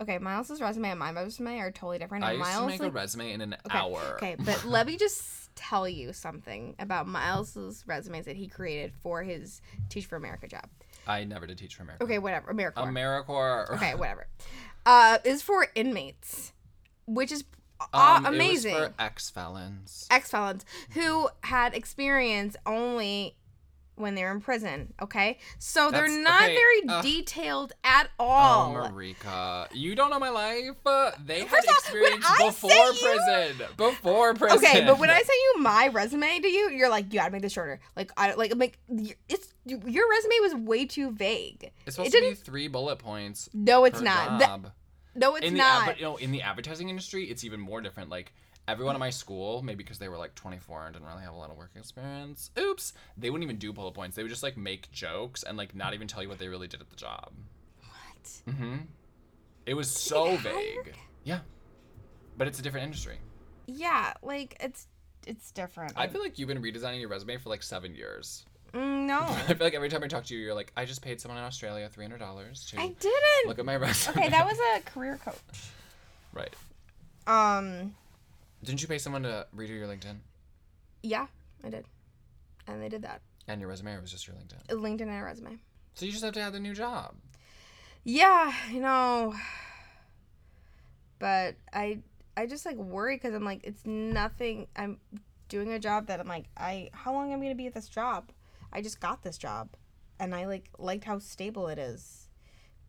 Okay, 0.00 0.18
Miles's 0.18 0.60
resume 0.60 0.90
and 0.90 0.98
my 0.98 1.10
resume 1.12 1.58
are 1.58 1.70
totally 1.70 1.98
different. 1.98 2.24
I 2.24 2.32
used 2.32 2.40
Miles, 2.44 2.60
to 2.60 2.66
make 2.66 2.82
a 2.82 2.90
resume 2.90 3.32
in 3.32 3.40
an 3.40 3.56
okay, 3.66 3.78
hour. 3.78 4.00
Okay, 4.16 4.36
but 4.44 4.64
let 4.64 4.86
me 4.86 4.96
just 4.96 5.54
tell 5.56 5.88
you 5.88 6.12
something 6.12 6.74
about 6.78 7.06
Miles's 7.06 7.82
resumes 7.86 8.26
that 8.26 8.36
he 8.36 8.46
created 8.46 8.92
for 9.02 9.22
his 9.22 9.62
Teach 9.88 10.04
for 10.06 10.16
America 10.16 10.46
job. 10.46 10.68
I 11.06 11.24
never 11.24 11.46
did 11.46 11.56
teach 11.58 11.76
for 11.76 11.82
America. 11.82 12.04
Okay, 12.04 12.18
whatever. 12.18 12.50
America. 12.50 12.80
AmeriCorps. 12.80 13.70
okay, 13.76 13.94
whatever. 13.94 14.26
Uh, 14.84 15.18
is 15.24 15.40
for 15.42 15.66
inmates, 15.74 16.52
which 17.06 17.32
is 17.32 17.44
uh, 17.80 18.16
Um, 18.18 18.26
amazing. 18.26 18.74
It 18.74 18.78
was 18.78 18.88
for 18.88 18.94
ex 18.98 19.30
felons. 19.30 20.06
ex 20.10 20.30
felons 20.30 20.64
who 20.90 21.28
had 21.42 21.74
experience 21.74 22.56
only 22.66 23.36
when 23.96 24.14
they're 24.14 24.30
in 24.30 24.40
prison. 24.40 24.92
Okay, 25.02 25.38
so 25.58 25.90
they're 25.90 26.06
not 26.22 26.42
okay, 26.44 26.54
very 26.54 26.88
uh, 26.88 27.02
detailed 27.02 27.72
at 27.84 28.08
Oh, 28.18 28.24
all. 28.24 28.74
Marika, 28.74 29.68
you 29.72 29.94
don't 29.94 30.10
know 30.10 30.18
my 30.18 30.28
life. 30.30 30.76
Uh, 30.86 31.10
They 31.24 31.42
First 31.44 31.68
off, 31.68 31.92
when 31.92 32.02
experience 32.04 32.26
I 32.28 32.46
before 32.46 32.70
say 32.70 32.76
you- 32.76 33.16
prison. 33.54 33.66
Before 33.76 34.34
prison. 34.34 34.58
okay, 34.64 34.84
but 34.86 34.98
when 34.98 35.10
I 35.10 35.20
say 35.22 35.32
you 35.32 35.62
my 35.62 35.88
resume 35.88 36.38
to 36.40 36.48
you, 36.48 36.70
you're 36.70 36.88
like, 36.90 37.12
you 37.12 37.18
gotta 37.20 37.32
make 37.32 37.42
this 37.42 37.52
shorter. 37.52 37.80
Like, 37.96 38.12
I 38.16 38.34
like, 38.34 38.52
I'm 38.52 38.58
like, 38.58 38.78
it's 39.28 39.52
your 39.64 40.08
resume 40.08 40.34
was 40.42 40.54
way 40.54 40.84
too 40.86 41.10
vague. 41.10 41.72
it's 41.86 41.96
supposed 41.96 42.14
it 42.14 42.20
to 42.22 42.28
be 42.30 42.34
three 42.34 42.68
bullet 42.68 42.98
points. 42.98 43.50
No, 43.52 43.84
it's 43.84 44.00
not. 44.00 44.38
Th- 44.38 44.48
job. 44.48 44.72
no, 45.14 45.34
it's 45.36 45.46
in 45.46 45.54
the 45.54 45.58
not. 45.58 45.88
ad- 45.88 45.96
you 45.98 46.04
know, 46.04 46.16
in 46.16 46.30
the 46.32 46.42
advertising 46.42 46.88
industry, 46.88 47.24
it's 47.24 47.42
even 47.44 47.58
more 47.60 47.80
different. 47.80 48.08
Like 48.10 48.32
everyone 48.68 48.94
in 48.96 49.00
my 49.00 49.10
school, 49.10 49.62
maybe 49.62 49.82
because 49.84 49.98
they 49.98 50.08
were 50.08 50.16
like 50.16 50.34
24 50.34 50.86
and 50.86 50.94
didn't 50.94 51.06
really 51.08 51.22
have 51.22 51.32
a 51.34 51.36
lot 51.36 51.50
of 51.50 51.56
work 51.56 51.70
experience. 51.76 52.50
Oops, 52.58 52.92
they 53.16 53.30
wouldn't 53.30 53.44
even 53.44 53.58
do 53.58 53.72
bullet 53.72 53.92
points. 53.92 54.16
They 54.16 54.22
would 54.22 54.30
just 54.30 54.42
like 54.42 54.56
make 54.56 54.90
jokes 54.92 55.42
and 55.42 55.56
like 55.56 55.74
not 55.74 55.94
even 55.94 56.08
tell 56.08 56.22
you 56.22 56.28
what 56.28 56.38
they 56.38 56.48
really 56.48 56.68
did 56.68 56.80
at 56.80 56.90
the 56.90 56.96
job. 56.96 57.32
what? 57.80 58.30
Mm-hmm. 58.54 58.76
It 59.66 59.74
was 59.74 59.90
so 59.90 60.36
vague. 60.36 60.94
Yeah, 61.24 61.40
but 62.36 62.46
it's 62.46 62.58
a 62.58 62.62
different 62.62 62.84
industry. 62.84 63.18
Yeah, 63.66 64.12
like 64.22 64.56
it's 64.60 64.86
it's 65.26 65.50
different. 65.50 65.92
I 65.96 66.06
feel 66.06 66.20
like 66.20 66.38
you've 66.38 66.48
been 66.48 66.62
redesigning 66.62 67.00
your 67.00 67.08
resume 67.08 67.36
for 67.38 67.48
like 67.48 67.62
seven 67.64 67.94
years. 67.94 68.44
Mm, 68.72 69.06
no, 69.06 69.20
I 69.48 69.54
feel 69.54 69.56
like 69.66 69.74
every 69.74 69.88
time 69.88 70.04
I 70.04 70.06
talk 70.08 70.24
to 70.26 70.34
you, 70.36 70.40
you're 70.40 70.54
like, 70.54 70.72
I 70.76 70.84
just 70.84 71.02
paid 71.02 71.20
someone 71.20 71.38
in 71.38 71.44
Australia 71.44 71.88
three 71.88 72.04
hundred 72.04 72.18
dollars 72.18 72.66
to 72.70 72.80
I 72.80 72.88
didn't. 72.88 73.46
look 73.46 73.58
at 73.58 73.64
my 73.64 73.76
resume. 73.76 74.16
Okay, 74.18 74.28
that 74.28 74.44
was 74.46 74.56
a 74.76 74.80
career 74.82 75.18
coach. 75.24 75.34
right. 76.32 76.54
Um, 77.26 77.94
Didn't 78.66 78.82
you 78.82 78.88
pay 78.88 78.98
someone 78.98 79.22
to 79.22 79.46
redo 79.56 79.70
your 79.70 79.86
LinkedIn 79.88 80.16
yeah, 81.06 81.26
I 81.62 81.70
did, 81.70 81.84
and 82.66 82.82
they 82.82 82.88
did 82.88 83.02
that. 83.02 83.20
and 83.46 83.60
your 83.60 83.70
resume, 83.70 83.92
or 83.92 84.00
was 84.00 84.10
just 84.10 84.26
your 84.26 84.34
LinkedIn? 84.36 84.70
Uh, 84.70 84.74
LinkedIn 84.74 85.02
and 85.02 85.20
a 85.20 85.22
resume. 85.22 85.58
So 85.94 86.04
you 86.04 86.10
just 86.10 86.24
have 86.24 86.34
to 86.34 86.40
add 86.40 86.52
the 86.52 86.60
new 86.60 86.74
job. 86.74 87.14
Yeah, 88.02 88.52
you 88.72 88.80
know. 88.80 89.34
But 91.18 91.54
I 91.72 92.00
I 92.36 92.46
just 92.46 92.66
like 92.66 92.76
worry 92.76 93.16
because 93.16 93.34
I'm 93.34 93.44
like 93.44 93.60
it's 93.64 93.86
nothing. 93.86 94.66
I'm 94.76 94.98
doing 95.48 95.72
a 95.72 95.78
job 95.78 96.08
that 96.08 96.18
I'm 96.18 96.26
like 96.28 96.46
I 96.56 96.90
how 96.92 97.12
long 97.12 97.32
am 97.32 97.40
I 97.40 97.44
gonna 97.44 97.54
be 97.54 97.66
at 97.66 97.74
this 97.74 97.88
job? 97.88 98.32
I 98.72 98.82
just 98.82 99.00
got 99.00 99.22
this 99.22 99.38
job, 99.38 99.68
and 100.18 100.34
I 100.34 100.46
like 100.46 100.68
liked 100.78 101.04
how 101.04 101.18
stable 101.20 101.68
it 101.68 101.78
is, 101.78 102.28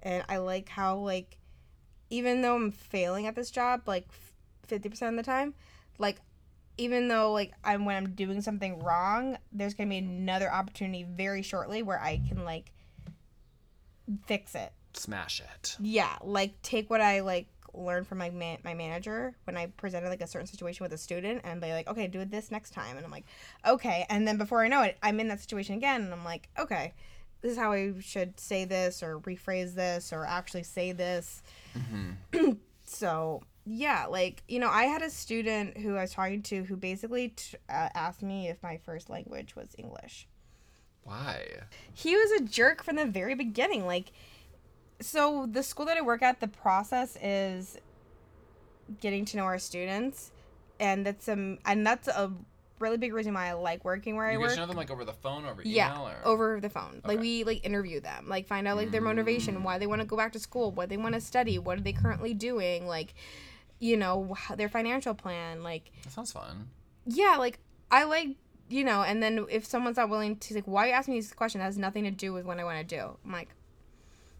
and 0.01 0.23
I 0.27 0.37
like 0.37 0.69
how 0.69 0.97
like 0.97 1.37
even 2.09 2.41
though 2.41 2.55
I'm 2.55 2.71
failing 2.71 3.27
at 3.27 3.35
this 3.35 3.51
job 3.51 3.83
like 3.85 4.11
fifty 4.67 4.89
percent 4.89 5.17
of 5.17 5.25
the 5.25 5.29
time, 5.29 5.53
like 5.97 6.17
even 6.77 7.07
though 7.07 7.31
like 7.31 7.53
I'm 7.63 7.85
when 7.85 7.95
I'm 7.95 8.11
doing 8.11 8.41
something 8.41 8.79
wrong, 8.79 9.37
there's 9.51 9.73
gonna 9.73 9.89
be 9.89 9.97
another 9.97 10.51
opportunity 10.51 11.03
very 11.03 11.41
shortly 11.41 11.83
where 11.83 11.99
I 11.99 12.21
can 12.27 12.45
like 12.45 12.71
fix 14.25 14.55
it. 14.55 14.71
Smash 14.93 15.41
it. 15.41 15.75
Yeah, 15.79 16.15
like 16.23 16.61
take 16.61 16.89
what 16.89 17.01
I 17.01 17.21
like 17.21 17.47
learned 17.73 18.07
from 18.07 18.17
my 18.17 18.29
man- 18.29 18.59
my 18.63 18.73
manager 18.73 19.35
when 19.43 19.57
I 19.57 19.67
presented 19.67 20.09
like 20.09 20.21
a 20.21 20.27
certain 20.27 20.47
situation 20.47 20.83
with 20.83 20.93
a 20.93 20.97
student 20.97 21.41
and 21.43 21.61
be 21.61 21.71
like, 21.71 21.87
okay, 21.87 22.07
do 22.07 22.19
it 22.19 22.31
this 22.31 22.51
next 22.51 22.71
time, 22.71 22.97
and 22.97 23.05
I'm 23.05 23.11
like, 23.11 23.25
okay, 23.65 24.05
and 24.09 24.27
then 24.27 24.37
before 24.37 24.63
I 24.63 24.67
know 24.67 24.81
it, 24.83 24.97
I'm 25.03 25.19
in 25.19 25.27
that 25.27 25.41
situation 25.41 25.75
again, 25.75 26.03
and 26.03 26.13
I'm 26.13 26.23
like, 26.25 26.49
okay, 26.57 26.93
this 27.41 27.51
is 27.51 27.57
how 27.57 27.71
I 27.71 27.93
should 27.99 28.39
say 28.39 28.65
this 28.65 29.03
or 29.03 29.19
rephrase 29.19 29.75
this 29.75 30.11
or 30.11 30.25
actually 30.25 30.63
say 30.63 30.91
this. 30.91 31.43
Mm-hmm. 31.77 32.53
so 32.83 33.43
yeah, 33.69 34.05
like 34.05 34.43
you 34.47 34.59
know, 34.59 34.69
I 34.69 34.83
had 34.83 35.01
a 35.01 35.09
student 35.09 35.77
who 35.77 35.95
I 35.97 36.01
was 36.01 36.13
talking 36.13 36.41
to 36.43 36.63
who 36.63 36.75
basically 36.77 37.29
t- 37.29 37.57
uh, 37.69 37.89
asked 37.93 38.23
me 38.23 38.47
if 38.47 38.63
my 38.63 38.77
first 38.77 39.09
language 39.09 39.55
was 39.55 39.67
English 39.77 40.25
Why? 41.03 41.45
he 41.93 42.15
was 42.15 42.31
a 42.39 42.45
jerk 42.45 42.81
from 42.83 42.95
the 42.95 43.05
very 43.05 43.35
beginning. 43.35 43.85
Like, 43.85 44.11
so 45.01 45.47
the 45.51 45.63
school 45.63 45.85
that 45.87 45.97
I 45.97 46.01
work 46.01 46.21
at, 46.21 46.39
the 46.39 46.47
process 46.47 47.17
is 47.21 47.77
getting 49.01 49.25
to 49.25 49.37
know 49.37 49.43
our 49.43 49.59
students, 49.59 50.31
and 50.79 51.05
that's 51.05 51.27
um, 51.27 51.59
and 51.65 51.85
that's 51.85 52.07
a 52.07 52.31
really 52.79 52.97
big 52.97 53.11
reason 53.13 53.33
why 53.33 53.47
I 53.47 53.53
like 53.53 53.83
working 53.83 54.15
where 54.15 54.27
I 54.27 54.33
You 54.33 54.39
work. 54.39 54.49
get 54.49 54.55
to 54.55 54.61
know 54.61 54.67
them 54.67 54.77
like 54.77 54.91
over 54.91 55.03
the 55.03 55.11
phone, 55.13 55.45
over 55.45 55.61
email, 55.61 55.73
yeah, 55.75 55.99
or 55.99 56.21
over 56.23 56.59
the 56.61 56.69
phone. 56.69 57.01
Like 57.03 57.19
we 57.19 57.43
like 57.43 57.65
interview 57.65 57.99
them, 57.99 58.29
like 58.29 58.47
find 58.47 58.67
out 58.67 58.77
like 58.77 58.91
their 58.91 59.01
motivation, 59.01 59.63
why 59.63 59.77
they 59.77 59.87
want 59.87 60.01
to 60.01 60.07
go 60.07 60.15
back 60.15 60.31
to 60.33 60.39
school, 60.39 60.71
what 60.71 60.87
they 60.87 60.97
want 60.97 61.15
to 61.15 61.21
study, 61.21 61.57
what 61.59 61.77
are 61.77 61.81
they 61.81 61.93
currently 61.93 62.33
doing, 62.33 62.87
like, 62.87 63.13
you 63.79 63.97
know, 63.97 64.35
their 64.55 64.69
financial 64.69 65.13
plan, 65.13 65.63
like 65.63 65.91
that 66.03 66.13
sounds 66.13 66.31
fun. 66.31 66.69
yeah, 67.05 67.35
like 67.37 67.59
I 67.91 68.03
like 68.05 68.35
you 68.69 68.83
know, 68.83 69.01
and 69.01 69.23
then 69.23 69.45
if 69.49 69.65
someone's 69.65 69.95
not 69.97 70.09
willing 70.09 70.35
to 70.37 70.53
like, 70.55 70.65
why 70.67 70.85
are 70.85 70.87
you 70.87 70.93
asking 70.93 71.13
me 71.13 71.19
this 71.21 71.33
question? 71.33 71.59
That 71.59 71.65
has 71.65 71.77
nothing 71.77 72.03
to 72.03 72.11
do 72.11 72.33
with 72.33 72.45
what 72.45 72.59
I 72.59 72.63
want 72.65 72.87
to 72.87 72.95
do. 72.95 73.17
I'm 73.23 73.31
like, 73.31 73.49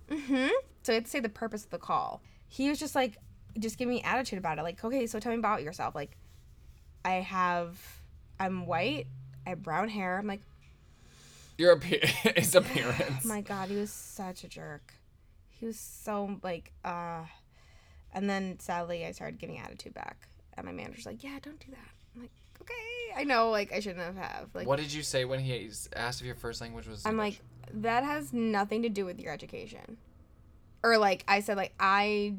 mm-hmm. 0.10 0.50
So 0.84 0.94
I 0.94 0.96
had 0.96 1.06
to 1.06 1.10
say 1.12 1.20
the 1.20 1.30
purpose 1.30 1.64
of 1.64 1.70
the 1.70 1.78
call. 1.78 2.22
He 2.50 2.70
was 2.70 2.80
just 2.80 2.94
like, 2.96 3.18
just 3.60 3.78
give 3.78 3.88
me 3.88 4.02
attitude 4.04 4.38
about 4.40 4.58
it. 4.60 4.64
Like, 4.64 4.84
okay, 4.84 5.08
so 5.08 5.20
tell 5.20 5.32
me 5.32 5.38
about 5.40 5.64
yourself. 5.64 5.96
Like, 5.96 6.18
I 7.06 7.16
have, 7.16 7.78
I'm 8.40 8.66
white, 8.66 9.08
I 9.46 9.50
have 9.50 9.64
brown 9.64 9.88
hair. 9.90 10.18
I'm 10.18 10.28
like, 10.28 10.42
Your 11.58 11.72
appear- 11.74 12.00
his 12.36 12.54
appearance. 12.56 13.24
oh 13.26 13.28
my 13.28 13.42
god, 13.42 13.70
he 13.70 13.76
was 13.78 13.92
such 13.92 14.44
a 14.44 14.48
jerk. 14.50 14.94
He 15.50 15.66
was 15.66 15.80
so 15.80 16.40
like, 16.44 16.72
uh, 16.84 17.22
and 18.14 18.30
then 18.30 18.60
sadly 18.60 19.06
I 19.06 19.12
started 19.12 19.40
giving 19.40 19.58
attitude 19.60 19.94
back, 19.94 20.28
and 20.56 20.66
my 20.66 20.72
manager's 20.72 21.06
like, 21.06 21.24
yeah, 21.24 21.38
don't 21.42 21.60
do 21.60 21.72
that. 21.72 21.92
I'm 22.16 22.22
like, 22.22 22.32
okay, 22.62 22.74
I 23.16 23.24
know, 23.24 23.50
like 23.50 23.72
I 23.72 23.80
shouldn't 23.80 24.04
have 24.04 24.16
have 24.18 24.50
like. 24.54 24.68
what 24.68 24.80
did 24.80 24.92
you 24.92 25.04
say 25.04 25.26
when 25.26 25.40
he 25.40 25.70
asked 25.96 26.22
if 26.22 26.26
your 26.28 26.36
first 26.36 26.62
language 26.62 26.88
was? 26.88 27.06
I'm 27.06 27.14
English? 27.14 27.40
like, 27.40 27.82
that 27.82 28.04
has 28.04 28.34
nothing 28.34 28.82
to 28.84 28.90
do 28.90 29.06
with 29.06 29.20
your 29.20 29.34
education. 29.34 29.98
Or 30.84 30.98
like 30.98 31.24
I 31.28 31.40
said, 31.42 31.58
like 31.58 31.74
I 31.80 32.36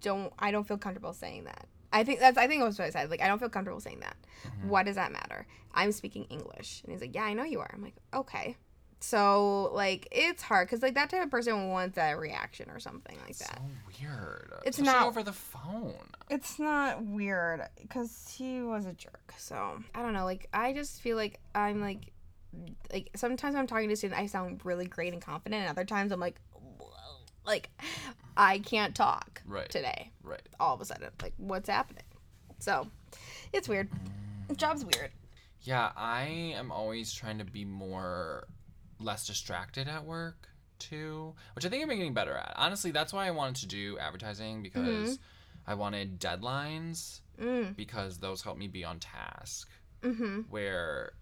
don't 0.00 0.32
I 0.38 0.50
don't 0.50 0.66
feel 0.66 0.78
comfortable 0.78 1.12
saying 1.12 1.44
that. 1.44 1.66
I 1.92 2.04
think 2.04 2.20
that's 2.20 2.36
I 2.38 2.46
think 2.46 2.62
that's 2.62 2.78
what 2.78 2.86
I 2.86 2.90
said. 2.90 3.10
Like 3.10 3.22
I 3.22 3.28
don't 3.28 3.38
feel 3.38 3.48
comfortable 3.48 3.80
saying 3.80 4.00
that. 4.00 4.16
Mm-hmm. 4.46 4.68
Why 4.68 4.82
does 4.82 4.96
that 4.96 5.12
matter? 5.12 5.46
I'm 5.74 5.92
speaking 5.92 6.24
English. 6.24 6.82
And 6.82 6.92
he's 6.92 7.00
like, 7.00 7.14
Yeah, 7.14 7.24
I 7.24 7.32
know 7.32 7.44
you 7.44 7.60
are. 7.60 7.70
I'm 7.72 7.82
like, 7.82 7.96
Okay. 8.14 8.56
So 9.00 9.70
like 9.74 10.08
it's 10.10 10.42
hard 10.42 10.66
because 10.68 10.82
like 10.82 10.94
that 10.94 11.10
type 11.10 11.22
of 11.24 11.30
person 11.30 11.68
wants 11.68 11.96
that 11.96 12.18
reaction 12.18 12.70
or 12.70 12.80
something 12.80 13.16
like 13.26 13.36
that. 13.38 13.58
So 13.58 13.62
weird. 14.00 14.52
It's 14.64 14.78
Especially 14.78 15.00
not- 15.00 15.06
over 15.08 15.22
the 15.22 15.32
phone. 15.32 15.94
It's 16.28 16.58
not 16.58 17.04
weird 17.04 17.62
because 17.80 18.34
he 18.36 18.60
was 18.62 18.84
a 18.86 18.92
jerk. 18.94 19.34
So 19.38 19.80
I 19.94 20.02
don't 20.02 20.12
know. 20.12 20.24
Like 20.24 20.48
I 20.52 20.72
just 20.72 21.00
feel 21.02 21.16
like 21.16 21.38
I'm 21.54 21.80
like, 21.80 22.12
like 22.92 23.10
sometimes 23.14 23.52
when 23.54 23.60
I'm 23.60 23.66
talking 23.66 23.88
to 23.88 23.92
a 23.92 23.96
student, 23.96 24.18
I 24.18 24.26
sound 24.26 24.62
really 24.64 24.86
great 24.86 25.12
and 25.12 25.22
confident, 25.22 25.60
and 25.62 25.70
other 25.70 25.84
times 25.84 26.10
I'm 26.10 26.18
like, 26.20 26.40
"Whoa," 26.52 26.88
like 27.44 27.68
I 28.36 28.58
can't 28.60 28.94
talk 28.94 29.42
Right. 29.46 29.68
today. 29.68 30.10
Right. 30.22 30.42
All 30.58 30.74
of 30.74 30.80
a 30.80 30.84
sudden, 30.84 31.10
like 31.22 31.34
what's 31.36 31.68
happening? 31.68 32.02
So 32.58 32.88
it's 33.52 33.68
weird. 33.68 33.88
Job's 34.56 34.84
weird. 34.84 35.10
Yeah, 35.62 35.90
I 35.96 36.22
am 36.56 36.72
always 36.72 37.12
trying 37.12 37.38
to 37.38 37.44
be 37.44 37.64
more 37.64 38.46
less 38.98 39.26
distracted 39.26 39.88
at 39.88 40.04
work 40.04 40.48
too, 40.78 41.34
which 41.54 41.64
I 41.64 41.68
think 41.68 41.82
I'm 41.82 41.88
getting 41.88 42.14
better 42.14 42.34
at. 42.36 42.52
Honestly, 42.56 42.90
that's 42.90 43.12
why 43.12 43.26
I 43.26 43.30
wanted 43.30 43.56
to 43.56 43.66
do 43.66 43.98
advertising 43.98 44.62
because 44.62 45.18
I 45.66 45.74
wanted 45.74 46.20
deadlines 46.20 47.20
Mm. 47.40 47.76
because 47.76 48.16
those 48.18 48.40
help 48.40 48.56
me 48.56 48.66
be 48.66 48.82
on 48.82 48.98
task. 48.98 49.68
Mm-hmm. 50.02 50.40
Where 50.48 51.12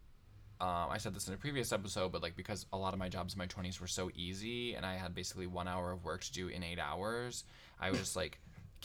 um, 0.60 0.88
I 0.90 0.98
said 0.98 1.12
this 1.12 1.26
in 1.26 1.34
a 1.34 1.37
previous 1.37 1.72
episode, 1.72 2.12
but 2.12 2.22
like 2.22 2.37
because 2.37 2.66
a 2.72 2.78
lot 2.78 2.92
of 2.92 3.00
my 3.00 3.08
jobs 3.08 3.34
in 3.34 3.38
my 3.38 3.46
20s 3.48 3.80
were 3.80 3.88
so 3.88 4.10
easy 4.14 4.74
and 4.74 4.87
I 4.87 4.94
had 4.94 5.12
basically 5.14 5.48
one 5.48 5.66
hour 5.66 5.90
of 5.90 6.04
work 6.04 6.22
to 6.22 6.32
do 6.32 6.46
in 6.48 6.62
eight 6.62 6.78
hours, 6.78 7.42
I 7.80 7.90
was 7.90 7.98
just 7.98 8.14
like 8.16 8.40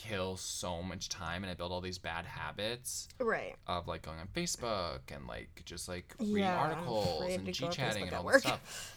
kill 0.07 0.37
so 0.37 0.81
much 0.81 1.09
time 1.09 1.43
and 1.43 1.51
I 1.51 1.55
build 1.55 1.71
all 1.71 1.81
these 1.81 1.97
bad 1.97 2.25
habits 2.25 3.07
Right. 3.19 3.55
of 3.67 3.87
like 3.87 4.01
going 4.01 4.17
on 4.19 4.27
Facebook 4.27 4.99
and 5.13 5.27
like 5.27 5.61
just 5.65 5.87
like 5.89 6.15
reading 6.19 6.37
Yeah, 6.49 6.55
articles 6.57 7.35
and 7.35 7.45
G 7.53 7.67
chatting 7.69 8.07
and 8.07 8.13
all 8.15 8.23
this 8.23 8.41
stuff. 8.41 8.95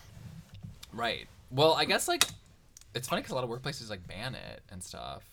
Right. 0.92 1.26
Well, 1.50 1.74
I 1.74 1.84
guess 1.84 2.06
like 2.08 2.24
it's 2.94 3.08
funny 3.08 3.22
because 3.22 3.32
a 3.32 3.34
lot 3.34 3.44
of 3.44 3.50
workplaces 3.50 3.90
like 3.90 4.06
ban 4.06 4.34
it 4.34 4.62
and 4.70 4.82
stuff. 4.82 5.24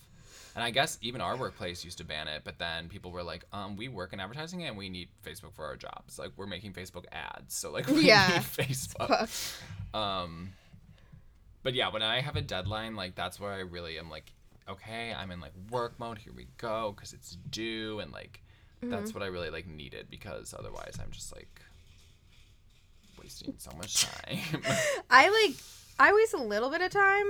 And 0.56 0.64
I 0.64 0.72
guess 0.72 0.98
even 1.02 1.22
our 1.22 1.38
workplace 1.38 1.86
used 1.86 2.00
to 2.00 2.04
ban 2.04 2.28
it, 2.28 2.42
but 2.44 2.58
then 2.58 2.90
people 2.90 3.12
were 3.12 3.22
like, 3.24 3.46
um, 3.54 3.78
we 3.78 3.88
work 3.88 4.12
in 4.14 4.20
advertising 4.20 4.64
and 4.64 4.76
we 4.76 4.90
need 4.90 5.10
Facebook 5.24 5.54
for 5.54 5.66
our 5.66 5.76
jobs. 5.76 6.18
Like 6.18 6.32
we're 6.36 6.48
making 6.48 6.74
Facebook 6.74 7.06
ads. 7.12 7.54
So 7.56 7.72
like 7.72 7.88
we 7.96 8.02
Yeah. 8.06 8.28
need 8.34 8.42
Facebook. 8.44 9.30
Um 9.94 10.50
but 11.62 11.74
yeah, 11.74 11.90
when 11.90 12.02
I 12.02 12.22
have 12.22 12.36
a 12.38 12.42
deadline, 12.42 12.96
like 12.96 13.16
that's 13.16 13.40
where 13.40 13.52
I 13.52 13.60
really 13.60 14.00
am 14.00 14.10
like, 14.10 14.32
okay, 14.70 15.14
I'm 15.14 15.32
in 15.32 15.40
like 15.40 15.54
work 15.70 16.00
mode. 16.00 16.18
Here 16.18 16.34
we 16.34 16.48
go, 16.58 16.94
because 16.96 17.14
it's 17.14 17.38
due, 17.50 18.00
and 18.00 18.12
like 18.12 18.42
Mm-hmm. 18.82 18.92
that's 18.92 19.14
what 19.14 19.24
I 19.24 19.26
really 19.28 19.50
like 19.50 19.68
needed 19.68 20.08
because 20.10 20.56
otherwise 20.58 20.98
I'm 21.04 21.12
just 21.12 21.36
like 21.36 21.62
wasting 23.22 23.54
so 23.58 23.72
much 23.78 24.06
time. 24.06 24.40
I 25.10 25.30
like 25.30 25.58
I 26.00 26.14
waste 26.14 26.34
a 26.34 26.42
little 26.42 26.70
bit 26.70 26.82
of 26.82 26.90
time. 26.92 27.26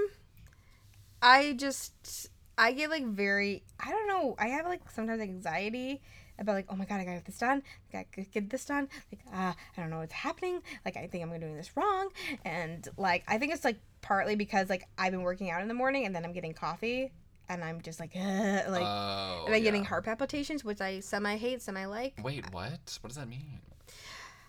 I 1.24 1.54
just 1.58 2.30
I 2.56 2.74
get 2.74 2.92
like 2.92 3.04
very 3.06 3.64
I 3.80 3.90
don't 3.90 4.08
know. 4.08 4.36
I 4.38 4.50
have 4.50 4.66
like 4.66 4.82
sometimes 4.92 5.22
anxiety 5.22 6.02
about 6.38 6.54
like 6.54 6.68
oh 6.70 6.76
my 6.76 6.86
god 6.86 7.00
I 7.00 7.06
gotta 7.06 7.18
get 7.18 7.26
this 7.26 7.40
done. 7.40 7.64
I 7.92 8.06
gotta 8.14 8.30
get 8.30 8.50
this 8.52 8.66
done. 8.66 8.88
Like 9.12 9.22
uh, 9.34 9.54
I 9.76 9.82
don't 9.82 9.90
know 9.90 10.00
what's 10.00 10.14
happening. 10.14 10.62
Like 10.86 10.98
I 10.98 11.08
think 11.08 11.24
I'm 11.24 11.40
doing 11.40 11.56
this 11.56 11.76
wrong. 11.76 12.10
And 12.46 12.88
like 12.96 13.24
I 13.28 13.40
think 13.40 13.54
it's 13.54 13.66
like 13.66 13.80
partly 14.02 14.36
because 14.36 14.70
like 14.70 14.84
I've 15.00 15.14
been 15.14 15.24
working 15.24 15.50
out 15.50 15.64
in 15.64 15.68
the 15.68 15.74
morning 15.74 16.06
and 16.06 16.16
then 16.16 16.24
I'm 16.26 16.34
getting 16.34 16.54
coffee 16.54 17.12
and 17.50 17.64
I'm 17.64 17.82
just 17.82 18.00
like 18.00 18.16
uh, 18.16 18.20
like 18.70 18.84
oh, 18.86 19.44
and 19.48 19.56
I'm 19.56 19.64
getting 19.64 19.84
heart 19.84 20.06
palpitations, 20.06 20.64
which 20.64 20.80
I 20.80 21.00
semi 21.02 21.36
hate, 21.36 21.62
semi 21.62 21.86
like. 21.86 22.14
Wait, 22.24 22.46
what? 22.54 22.98
What 23.02 23.08
does 23.08 23.18
that 23.18 23.28
mean? 23.28 23.60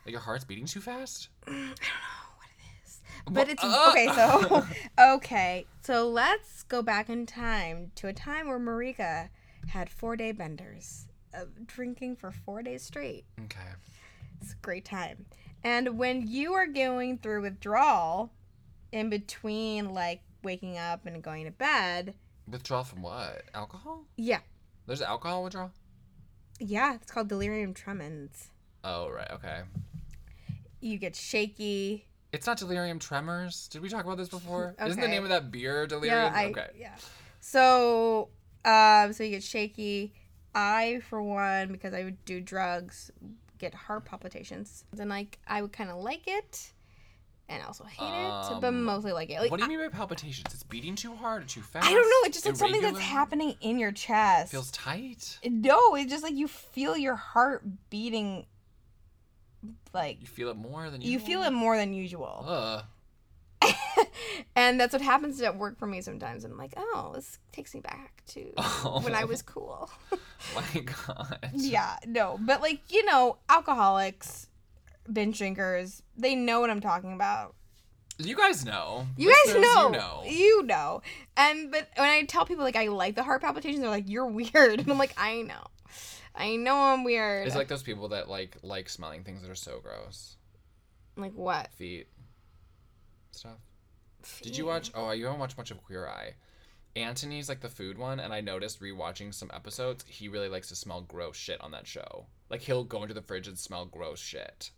Like 0.07 0.13
your 0.13 0.21
heart's 0.21 0.45
beating 0.45 0.67
too 0.67 0.81
fast? 0.81 1.29
I 1.47 1.51
don't 1.51 1.59
know 1.59 2.31
what 2.37 2.49
it 2.57 2.85
is, 2.87 3.01
but 3.31 3.49
it's 3.49 3.63
Wha- 3.63 3.91
okay. 3.91 4.07
uh. 4.07 4.15
So 4.15 4.67
okay, 5.17 5.67
so 5.83 6.09
let's 6.09 6.63
go 6.65 6.83
back 6.83 7.09
in 7.09 7.27
time 7.27 7.91
to 7.97 8.07
a 8.07 8.13
time 8.13 8.47
where 8.47 8.61
Marika 8.61 9.31
had 9.69 9.91
four 9.91 10.17
day 10.17 10.33
benders, 10.33 11.07
of 11.35 11.67
drinking 11.67 12.17
for 12.17 12.31
four 12.31 12.63
days 12.63 12.83
straight. 12.83 13.25
okay. 13.45 13.61
It's 14.43 14.53
a 14.53 14.57
great 14.63 14.85
time. 14.87 15.27
And 15.63 15.99
when 15.99 16.27
you 16.27 16.55
are 16.55 16.67
going 16.67 17.19
through 17.19 17.43
withdrawal, 17.43 18.33
in 18.91 19.11
between 19.11 19.93
like 19.93 20.23
waking 20.43 20.79
up 20.79 21.05
and 21.05 21.23
going 21.23 21.45
to 21.45 21.51
bed, 21.51 22.15
Withdrawal 22.51 22.85
from 22.85 23.03
what? 23.03 23.43
Alcohol? 23.55 24.05
yeah, 24.17 24.41
There's 24.87 25.03
alcohol 25.03 25.45
withdrawal? 25.45 25.71
yeah, 26.59 26.95
it's 26.95 27.11
called 27.11 27.29
delirium 27.29 27.73
tremens. 27.75 28.49
Oh 28.85 29.09
right, 29.11 29.31
okay. 29.33 29.61
You 30.81 30.99
get 30.99 31.15
shaky. 31.15 32.07
It's 32.33 32.47
not 32.47 32.59
delirium 32.59 32.99
tremors. 32.99 33.69
Did 33.69 33.83
we 33.83 33.89
talk 33.89 34.05
about 34.05 34.17
this 34.17 34.29
before? 34.29 34.75
Isn't 34.85 35.01
the 35.01 35.09
name 35.09 35.25
of 35.25 35.31
that 35.31 35.51
beer 35.51 35.87
delirium? 35.87 36.33
Yeah, 36.33 36.33
I, 36.35 36.47
okay. 36.47 36.69
yeah. 36.79 36.95
So, 37.41 38.29
um, 38.65 39.13
so 39.13 39.25
you 39.25 39.31
get 39.31 39.43
shaky. 39.43 40.13
I, 40.55 41.01
for 41.09 41.23
one, 41.23 41.73
because 41.73 41.93
I 41.93 42.05
would 42.05 42.25
do 42.25 42.41
drugs, 42.41 43.11
get 43.59 43.75
heart 43.75 44.05
palpitations. 44.05 44.85
And 44.99 45.11
like, 45.11 45.39
I 45.47 45.61
would 45.63 45.73
kind 45.73 45.91
of 45.91 45.97
like 45.99 46.23
it, 46.27 46.73
and 47.51 47.63
also 47.65 47.85
hate 47.85 48.07
it, 48.09 48.61
but 48.61 48.69
Um, 48.69 48.85
mostly 48.85 49.13
like 49.13 49.29
it. 49.31 49.41
Like, 49.41 49.51
what 49.51 49.59
do 49.59 49.65
you 49.65 49.69
mean 49.69 49.81
by 49.81 49.89
palpitations? 49.95 50.55
It's 50.55 50.63
beating 50.63 50.95
too 50.95 51.15
hard 51.17 51.43
or 51.43 51.47
too 51.47 51.61
fast? 51.61 51.87
I 51.87 51.91
don't 51.93 52.03
know. 52.09 52.27
It's 52.29 52.37
just 52.37 52.47
like 52.47 52.57
something 52.57 52.81
that's 52.81 52.99
happening 53.01 53.57
in 53.61 53.79
your 53.79 53.93
chest. 53.93 54.53
Feels 54.53 54.71
tight. 54.71 55.39
no, 55.45 55.95
it's 55.97 56.11
just 56.11 56.23
like 56.23 56.35
you 56.35 56.49
feel 56.49 56.97
your 56.97 57.17
heart 57.17 57.63
beating. 57.91 58.47
Like 59.93 60.21
You 60.23 60.27
feel 60.27 60.49
it 60.51 60.57
more 60.57 60.89
than 60.89 61.03
you 61.03 61.11
You 61.11 61.19
feel 61.19 61.43
it 61.43 61.51
more 61.51 61.77
than 61.77 61.93
usual, 61.93 62.45
Ugh. 62.49 62.85
and 64.57 64.81
that's 64.81 64.93
what 64.95 65.03
happens 65.03 65.41
at 65.43 65.57
work 65.59 65.79
for 65.79 65.87
me 65.87 66.01
sometimes. 66.01 66.45
I'm 66.45 66.57
like, 66.57 66.73
oh, 66.79 67.13
this 67.15 67.39
takes 67.53 67.75
me 67.75 67.81
back 67.81 68.23
to 68.29 68.41
when 69.03 69.15
I 69.15 69.25
Oh. 69.25 69.27
was 69.27 69.43
cool. 69.43 69.91
My 70.55 70.81
God. 70.81 71.51
Yeah, 71.53 71.97
no, 72.07 72.39
but 72.41 72.63
like 72.63 72.81
you 72.89 73.05
know, 73.05 73.37
alcoholics, 73.49 74.47
binge 75.12 75.38
drinkers, 75.38 76.03
they 76.16 76.35
know 76.35 76.61
what 76.61 76.70
I'm 76.70 76.81
talking 76.81 77.12
about. 77.12 77.55
You 78.18 78.37
guys 78.37 78.64
know. 78.66 79.07
You 79.16 79.35
guys 79.46 79.55
know, 79.55 79.87
You 79.87 79.92
know. 79.92 80.23
you 80.27 80.62
know. 80.64 81.03
And 81.37 81.70
but 81.70 81.88
when 81.96 82.09
I 82.09 82.25
tell 82.25 82.44
people 82.44 82.64
like 82.64 82.77
I 82.77 82.88
like 82.88 83.14
the 83.14 83.23
heart 83.23 83.40
palpitations, 83.40 83.81
they're 83.81 83.88
like, 83.90 84.09
"You're 84.11 84.27
weird," 84.40 84.81
and 84.81 84.90
I'm 84.90 84.99
like, 84.99 85.14
"I 85.16 85.40
know, 85.42 85.64
I 86.35 86.57
know 86.57 86.77
I'm 86.77 87.03
weird." 87.05 87.46
It's 87.46 87.57
like 87.57 87.68
those 87.68 87.83
people 87.83 88.09
that 88.09 88.29
like 88.29 88.57
like 88.62 88.88
smelling 88.90 89.25
things 89.25 89.40
that 89.42 89.51
are 89.51 89.55
so 89.55 89.81
gross. 89.83 90.37
like 91.16 91.33
what? 91.33 91.73
Feet. 91.73 92.09
Stuff. 93.31 93.59
Did 94.42 94.57
you 94.57 94.66
watch? 94.66 94.90
Oh, 94.94 95.12
you 95.12 95.25
haven't 95.25 95.40
watched 95.40 95.57
much 95.57 95.70
of 95.70 95.83
Queer 95.83 96.07
Eye. 96.07 96.35
Antoni's 96.96 97.49
like 97.49 97.61
the 97.61 97.68
food 97.70 97.96
one, 97.96 98.20
and 98.20 98.35
I 98.35 98.40
noticed 98.40 98.83
rewatching 98.83 99.33
some 99.33 99.51
episodes, 99.55 100.05
he 100.09 100.29
really 100.29 100.49
likes 100.49 100.68
to 100.68 100.77
smell 100.77 101.01
gross 101.03 101.37
shit 101.37 101.61
on 101.62 101.70
that 101.70 101.87
show. 101.87 102.27
Like 102.51 102.61
he'll 102.62 102.85
go 102.85 103.03
into 103.03 103.14
the 103.14 103.23
fridge 103.23 103.46
and 103.49 103.57
smell 103.57 103.87
gross 103.87 104.18
shit. 104.20 104.73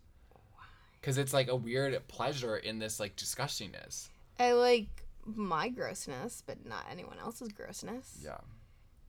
Cause 1.03 1.19
it's 1.19 1.33
like 1.33 1.49
a 1.49 1.57
weird 1.57 2.01
pleasure 2.07 2.57
in 2.57 2.79
this 2.79 3.01
like 3.01 3.17
disgustingness. 3.17 4.09
I 4.39 4.53
like 4.53 4.89
my 5.25 5.69
grossness, 5.69 6.43
but 6.47 6.65
not 6.65 6.87
anyone 6.91 7.19
else's 7.19 7.49
grossness. 7.49 8.19
Yeah. 8.23 8.39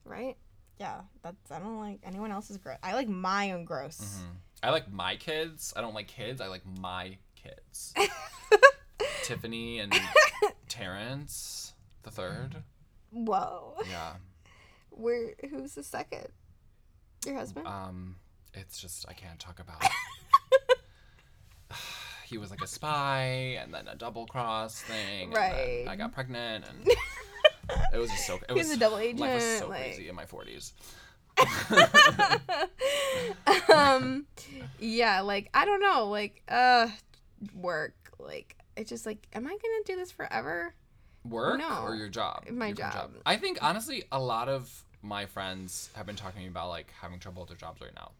Right? 0.03 0.38
Yeah, 0.79 1.01
that's 1.21 1.51
I 1.51 1.60
don't 1.60 1.79
like 1.79 1.99
anyone 2.03 2.32
else's 2.32 2.58
gross. 2.58 2.77
I 2.82 2.93
like 2.93 3.08
my 3.08 3.51
own 3.51 3.65
gross. 3.65 3.99
Mm-hmm. 4.01 4.32
I 4.63 4.69
like 4.71 4.91
my 4.91 5.15
kids. 5.17 5.73
I 5.75 5.82
don't 5.82 5.93
like 5.93 6.08
kids. 6.08 6.41
I 6.41 6.47
like 6.47 6.63
my 6.79 7.17
kids. 7.36 7.93
Tiffany 9.23 9.79
and 9.79 9.93
Terrence, 10.67 11.73
the 12.03 12.12
third. 12.12 12.56
Whoa. 13.12 13.75
Yeah. 13.89 14.13
Where? 14.89 15.34
Who's 15.49 15.75
the 15.75 15.84
second? 15.84 16.27
Your 17.25 17.36
husband? 17.36 17.67
Um, 17.67 18.15
it's 18.53 18.79
just 18.79 19.06
I 19.08 19.13
can't 19.13 19.39
talk 19.39 19.60
about. 19.60 19.84
he 22.34 22.38
was 22.39 22.50
like 22.52 22.62
a 22.62 22.67
spy, 22.67 23.58
and 23.62 23.74
then 23.74 23.88
a 23.88 23.96
double 23.96 24.26
cross 24.26 24.82
thing. 24.82 25.32
Right. 25.32 25.86
I 25.88 25.96
got 25.96 26.12
pregnant, 26.12 26.65
and 26.67 26.88
it 27.93 27.98
was 27.98 28.10
just 28.12 28.28
so. 28.28 28.38
It 28.50 28.54
was 28.54 28.69
a 28.72 28.78
double 28.78 28.98
Life 28.98 29.17
was 29.19 29.60
so 29.60 29.69
like- 29.69 29.82
crazy 29.84 30.10
in 30.10 30.15
my 30.15 30.26
forties. 30.26 30.74
um 33.74 34.28
yeah 34.80 35.22
like 35.22 35.50
i 35.56 35.65
don't 35.65 35.80
know 35.82 36.08
like 36.10 36.43
uh 36.48 36.88
work 37.56 37.96
like 38.19 38.56
it's 38.78 38.88
just 38.89 39.06
like 39.08 39.28
am 39.34 39.48
i 39.48 39.50
gonna 39.50 39.84
do 39.86 39.96
this 39.96 40.12
forever 40.12 40.74
Work 41.26 41.60
No. 41.60 41.84
or 41.86 41.96
your 41.96 42.10
job? 42.10 42.43
My 42.52 42.67
Your 42.67 42.76
current 42.76 42.93
job. 42.93 43.12
I 43.26 43.38
think 43.38 43.58
honestly, 43.62 44.04
a 44.12 44.19
lot 44.19 44.50
of 44.50 44.84
my 45.02 45.26
friends 45.26 45.89
have 45.96 46.06
been 46.06 46.17
talking 46.17 46.48
about 46.48 46.67
like 46.67 46.91
having 47.02 47.17
trouble 47.17 47.43
with 47.43 47.48
their 47.48 47.58
jobs 47.58 47.80
right 47.80 47.96
now. 47.96 48.12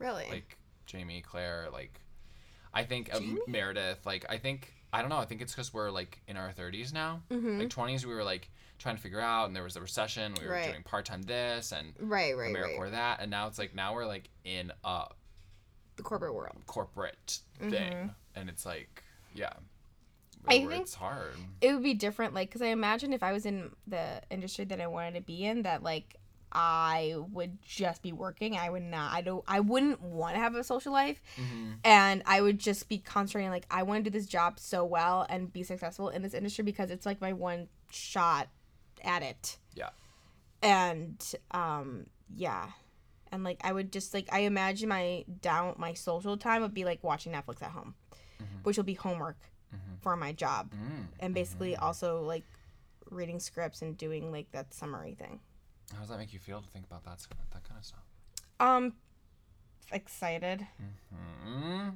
really 0.00 0.24
like 0.30 0.56
Jamie, 0.86 1.20
Claire, 1.20 1.66
like 1.70 2.00
I 2.78 2.84
think 2.84 3.12
um, 3.14 3.38
Meredith, 3.48 4.06
like 4.06 4.24
I 4.30 4.38
think 4.38 4.72
I 4.92 5.00
don't 5.00 5.10
know. 5.10 5.18
I 5.18 5.24
think 5.24 5.42
it's 5.42 5.52
because 5.52 5.74
we're 5.74 5.90
like 5.90 6.20
in 6.28 6.36
our 6.36 6.52
thirties 6.52 6.92
now. 6.92 7.22
Mhm. 7.30 7.58
Like 7.58 7.70
twenties, 7.70 8.06
we 8.06 8.14
were 8.14 8.22
like 8.24 8.50
trying 8.78 8.94
to 8.94 9.02
figure 9.02 9.20
out, 9.20 9.46
and 9.48 9.56
there 9.56 9.64
was 9.64 9.74
a 9.76 9.80
recession. 9.80 10.34
We 10.40 10.46
were 10.46 10.52
Right. 10.52 10.70
doing 10.70 10.84
part 10.84 11.04
time 11.04 11.22
this 11.22 11.72
and 11.72 11.92
right 11.98 12.36
right 12.36 12.54
AmeriCorps 12.54 12.78
right 12.78 12.92
that, 12.92 13.20
and 13.20 13.30
now 13.30 13.48
it's 13.48 13.58
like 13.58 13.74
now 13.74 13.94
we're 13.94 14.06
like 14.06 14.28
in 14.44 14.70
a 14.84 15.06
the 15.96 16.02
corporate 16.04 16.34
world 16.34 16.56
corporate 16.66 17.40
Mm-hmm. 17.60 17.70
thing, 17.70 18.14
and 18.36 18.48
it's 18.48 18.64
like 18.64 19.02
yeah, 19.34 19.52
I 20.46 20.58
think- 20.58 20.72
it's 20.82 20.94
hard. 20.94 21.34
it 21.60 21.72
would 21.74 21.82
be 21.82 21.94
different 21.94 22.32
like 22.34 22.48
because 22.48 22.62
i 22.62 22.66
imagine 22.68 23.12
if 23.12 23.22
i 23.24 23.32
was 23.32 23.44
in 23.44 23.70
the 23.88 24.22
industry 24.30 24.64
that 24.66 24.80
i 24.80 24.86
wanted 24.86 25.14
to 25.16 25.20
be 25.20 25.44
in 25.44 25.62
that 25.62 25.82
like 25.82 26.14
i 26.52 27.14
would 27.32 27.60
just 27.62 28.02
be 28.02 28.12
working 28.12 28.56
i 28.56 28.68
would 28.70 28.82
not 28.82 29.12
i 29.12 29.20
don't 29.20 29.44
i 29.46 29.60
wouldn't 29.60 30.00
want 30.00 30.34
to 30.34 30.40
have 30.40 30.54
a 30.54 30.64
social 30.64 30.92
life 30.92 31.20
hmm 31.36 31.72
and 31.84 32.22
i 32.26 32.40
would 32.40 32.58
just 32.58 32.88
be 32.88 32.98
concentrating 32.98 33.50
like 33.50 33.66
i 33.70 33.82
want 33.82 34.02
to 34.04 34.10
do 34.10 34.16
this 34.18 34.26
job 34.26 34.58
so 34.58 34.84
well 34.84 35.26
and 35.28 35.52
be 35.52 35.62
successful 35.62 36.08
in 36.08 36.22
this 36.22 36.34
industry 36.34 36.64
because 36.64 36.90
it's 36.90 37.04
like 37.06 37.20
my 37.20 37.32
one 37.32 37.68
shot 37.90 38.48
at 39.04 39.22
it 39.22 39.58
Yeah. 39.74 39.90
and 40.62 41.34
um 41.52 42.06
yeah 42.34 42.68
and 43.30 43.44
like 43.44 43.60
i 43.62 43.72
would 43.72 43.92
just 43.92 44.12
like 44.14 44.28
i 44.32 44.40
imagine 44.40 44.88
my 44.88 45.24
down 45.40 45.74
my 45.78 45.92
social 45.94 46.36
time 46.36 46.62
would 46.62 46.74
be 46.74 46.84
like 46.84 47.02
watching 47.04 47.32
netflix 47.32 47.62
at 47.62 47.70
home 47.70 47.94
Mhm. 48.40 48.62
which 48.64 48.76
will 48.76 48.84
be 48.84 48.94
homework 48.94 49.36
Mhm. 49.74 50.00
for 50.00 50.16
my 50.16 50.32
job 50.32 50.72
Mm. 50.72 51.06
and 51.20 51.34
basically 51.34 51.72
Mhm. 51.72 51.82
also 51.82 52.22
like 52.22 52.44
reading 53.10 53.40
scripts 53.40 53.82
and 53.82 53.96
doing 53.98 54.30
like 54.30 54.50
that 54.52 54.72
summary 54.74 55.14
thing. 55.14 55.40
How 55.94 56.00
does 56.00 56.08
that 56.10 56.18
make 56.18 56.32
you 56.32 56.38
feel 56.38 56.60
to 56.60 56.68
think 56.68 56.84
about 56.86 57.04
that 57.04 57.18
that 57.52 57.64
kind 57.64 57.78
of 57.78 57.84
stuff? 57.84 58.04
Um, 58.60 58.92
excited, 59.92 60.66
hmm 61.12 61.88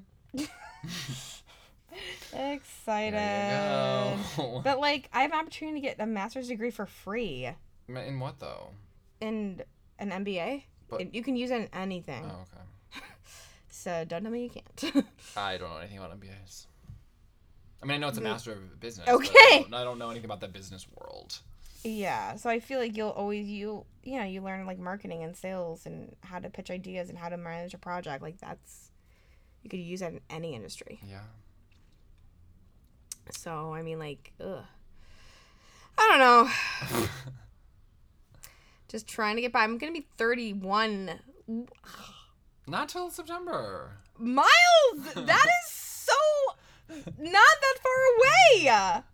excited. 2.33 3.15
There 3.15 4.13
you 4.15 4.19
go. 4.37 4.61
But 4.65 4.81
like, 4.81 5.09
I 5.13 5.23
have 5.23 5.33
an 5.33 5.39
opportunity 5.39 5.81
to 5.81 5.87
get 5.87 6.01
a 6.01 6.07
master's 6.07 6.49
degree 6.49 6.71
for 6.71 6.87
free 6.87 7.49
In 7.89 8.19
what 8.21 8.39
though? 8.41 8.71
in 9.21 9.63
an 9.99 10.11
MBA. 10.11 10.65
But- 10.89 11.15
you 11.15 11.23
can 11.23 11.37
use 11.37 11.51
it 11.51 11.57
in 11.63 11.69
anything. 11.73 12.25
Oh, 12.25 12.43
okay. 12.43 13.05
So 13.69 14.05
don't 14.07 14.23
tell 14.23 14.31
me 14.33 14.43
you 14.45 14.51
can't. 14.51 15.07
I 15.37 15.57
don't 15.57 15.71
know 15.71 15.79
anything 15.79 15.97
about 15.99 16.19
MBAs. 16.21 16.67
I 17.83 17.87
mean, 17.87 17.97
I 17.97 17.99
know 17.99 18.09
it's 18.09 18.19
a 18.19 18.21
Mm. 18.21 18.25
master 18.25 18.53
of 18.53 18.79
business. 18.81 19.07
but 19.07 19.13
I 19.13 19.17
Okay. 19.17 19.63
don't- 19.63 19.75
I 19.75 19.83
don't 19.85 19.99
know 19.99 20.11
anything 20.11 20.27
about 20.27 20.41
the 20.41 20.49
business 20.49 20.87
world. 20.95 21.41
Yeah. 21.85 22.37
So 22.37 22.51
I 22.51 22.61
feel 22.61 22.79
like 22.79 22.97
you'll 22.97 23.11
always 23.11 23.49
you 23.49 23.85
you 24.03 24.19
know 24.19 24.25
you 24.25 24.41
learn 24.41 24.67
like 24.67 24.79
marketing 24.79 25.23
and 25.23 25.37
sales 25.37 25.87
and 25.87 26.15
how 26.23 26.39
to 26.39 26.51
pitch 26.51 26.71
ideas 26.71 27.09
and 27.09 27.19
how 27.19 27.29
to 27.29 27.37
manage 27.37 27.75
a 27.75 27.79
project. 27.79 28.23
Like 28.23 28.39
that's 28.39 28.91
you 29.63 29.71
could 29.71 29.81
use 29.81 30.01
that 30.01 30.13
in 30.13 30.21
any 30.31 30.55
industry. 30.55 31.01
Yeah. 31.09 31.23
So 33.31 33.73
I 33.75 33.83
mean, 33.83 33.99
like, 33.99 34.33
ugh. 34.41 34.65
I 35.99 36.09
don't 36.09 36.19
know. 36.19 37.07
Just 38.89 39.07
trying 39.07 39.37
to 39.37 39.43
get 39.43 39.53
by. 39.53 39.63
I'm 39.63 39.79
gonna 39.79 39.93
be 39.93 40.07
31. 40.17 41.19
Not 42.67 42.89
till 42.89 43.11
September. 43.11 43.99
Miles, 44.19 45.15
that 45.15 45.47
is 45.47 45.73
so 45.73 46.13
not 47.19 47.55
that 47.61 47.79
far 47.83 47.93
away. 48.17 48.69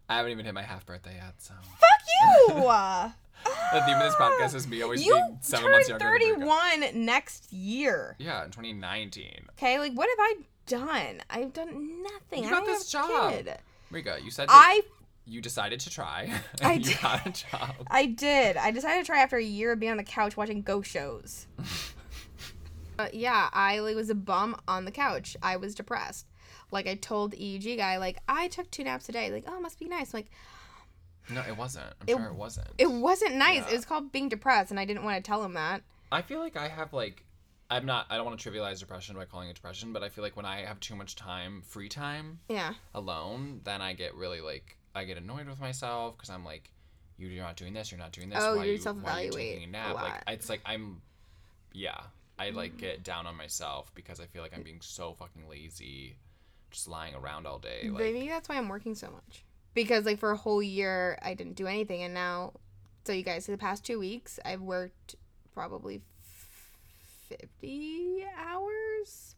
I 0.09 0.17
haven't 0.17 0.33
even 0.33 0.45
hit 0.45 0.55
my 0.55 0.63
half 0.63 0.87
birthday 0.87 1.15
yet, 1.15 1.35
so. 1.39 1.55
Fuck 1.63 2.57
you. 2.57 2.71
The 3.73 3.81
theme 3.83 3.97
of 3.97 4.03
this 4.03 4.15
ah. 4.19 4.31
podcast 4.31 4.55
is 4.55 4.67
me 4.67 4.83
always 4.83 5.05
you 5.05 5.15
being 5.15 5.39
seven 5.41 5.71
months 5.71 5.89
younger. 5.89 6.05
31 6.05 7.05
next 7.05 7.53
year. 7.53 8.17
Yeah, 8.19 8.45
in 8.45 8.51
2019. 8.51 9.47
Okay, 9.53 9.79
like 9.79 9.93
what 9.93 10.09
have 10.09 10.19
I 10.19 10.35
done? 10.67 11.23
I've 11.31 11.53
done 11.53 12.03
nothing. 12.03 12.45
You 12.45 12.49
I 12.49 12.51
got 12.51 12.65
don't 12.65 12.67
this 12.67 12.91
job. 12.91 13.33
kid. 13.33 13.59
Rika, 13.91 14.19
you 14.23 14.31
said 14.31 14.47
I 14.51 14.83
you 15.27 15.41
decided 15.41 15.81
to 15.81 15.91
try. 15.91 16.33
I 16.63 16.75
you 16.75 16.85
did. 16.85 17.01
got 17.01 17.27
a 17.27 17.31
job. 17.31 17.75
I 17.91 18.07
did. 18.07 18.57
I 18.57 18.71
decided 18.71 19.05
to 19.05 19.07
try 19.07 19.21
after 19.21 19.37
a 19.37 19.43
year 19.43 19.73
of 19.73 19.81
being 19.81 19.93
on 19.93 19.99
the 19.99 20.05
couch 20.05 20.37
watching 20.37 20.63
ghost 20.63 20.91
shows. 20.91 21.47
but 22.97 23.15
yeah, 23.15 23.51
I 23.53 23.81
like, 23.81 23.97
was 23.97 24.11
a 24.11 24.15
bum 24.15 24.57
on 24.67 24.85
the 24.87 24.91
couch. 24.91 25.37
I 25.43 25.57
was 25.57 25.75
depressed. 25.75 26.27
Like 26.71 26.87
I 26.87 26.95
told 26.95 27.31
the 27.33 27.37
EEG 27.39 27.77
guy, 27.77 27.97
like 27.99 28.19
I 28.29 28.49
took 28.49 28.71
two 28.71 28.85
naps 28.85 29.09
a 29.09 29.13
day. 29.13 29.31
Like 29.31 29.45
oh, 29.47 29.61
must 29.61 29.79
be 29.79 29.87
nice. 29.87 30.13
like 30.15 30.27
No, 31.31 31.43
it 31.47 31.57
wasn't. 31.57 31.87
I'm 32.01 32.09
It- 32.09 32.17
sure 32.17 32.27
it 32.27 32.35
wasn't. 32.35 32.69
it 32.79 32.91
wasn't 32.91 33.35
nice. 33.37 33.63
Yeah. 33.67 33.71
It 33.71 33.77
was 33.77 33.85
called 33.85 34.13
being 34.13 34.29
depressed, 34.29 34.71
and 34.71 34.79
I 34.81 34.85
didn't 34.85 35.05
want 35.05 35.17
to 35.23 35.27
tell 35.27 35.43
him 35.45 35.55
that. 35.55 35.83
I 36.11 36.23
feel 36.23 36.41
like 36.41 36.57
I 36.57 36.69
have 36.69 36.93
like 36.93 37.25
I'm 37.71 37.85
not 37.85 38.07
I 38.09 38.17
don't 38.17 38.25
want 38.25 38.39
to 38.41 38.51
trivialize 38.51 38.79
depression 38.81 39.15
by 39.17 39.27
calling 39.27 39.49
it 39.51 39.55
depression, 39.55 39.93
but 39.93 40.03
I 40.03 40.09
feel 40.09 40.25
like 40.25 40.37
when 40.37 40.47
I 40.47 40.61
have 40.65 40.81
too 40.81 40.97
much 40.97 41.17
time, 41.17 41.63
free 41.67 41.89
time 41.89 42.41
Yeah. 42.49 42.75
alone, 42.95 43.61
then 43.65 43.83
I 43.83 43.93
get 43.93 44.15
really 44.15 44.41
like 44.41 44.77
I 44.95 45.05
get 45.05 45.19
annoyed 45.19 45.47
with 45.49 45.61
myself 45.61 46.17
because 46.17 46.31
I'm 46.31 46.45
like 46.45 46.71
you- 47.19 47.29
you're 47.29 47.45
not 47.45 47.57
doing 47.57 47.73
this, 47.75 47.91
you're 47.91 47.99
not 47.99 48.13
doing 48.13 48.29
this. 48.31 48.39
Oh, 48.41 48.57
why 48.57 48.65
you 48.65 48.65
you, 48.65 48.65
why 48.65 48.69
are 48.69 48.73
you 48.73 48.79
self-evaluate 48.79 49.33
taking 49.35 49.65
a 49.65 49.67
a 49.67 49.71
nap? 49.71 49.95
Like 49.97 50.05
lot. 50.05 50.25
Mm. 50.27 50.33
it's 50.35 50.49
like 50.49 50.61
I'm 50.65 51.03
yeah, 51.73 52.01
I 52.39 52.51
like 52.51 52.79
get 52.79 53.03
down 53.03 53.27
on 53.27 53.37
myself 53.37 53.93
because 53.95 54.19
I 54.21 54.27
feel 54.27 54.41
like 54.43 54.55
I'm 54.57 54.63
being 54.63 54.81
so 54.81 55.13
fucking 55.15 55.47
lazy 55.49 56.17
just 56.71 56.89
lying 56.89 57.15
around 57.15 57.47
all 57.47 57.59
day 57.59 57.89
like 57.91 58.03
Maybe 58.03 58.29
that's 58.29 58.49
why 58.49 58.57
I'm 58.57 58.69
working 58.69 58.95
so 58.95 59.11
much. 59.11 59.45
Because 59.75 60.05
like 60.05 60.19
for 60.19 60.31
a 60.33 60.37
whole 60.37 60.63
year 60.63 61.19
I 61.23 61.35
didn't 61.35 61.55
do 61.55 61.67
anything 61.67 62.03
and 62.03 62.13
now 62.15 62.53
so 63.05 63.13
you 63.13 63.23
guys, 63.23 63.47
the 63.47 63.57
past 63.57 63.85
two 63.85 63.99
weeks 63.99 64.39
I've 64.45 64.61
worked 64.61 65.15
probably 65.55 66.03
fifty 67.29 68.25
hours? 68.39 69.35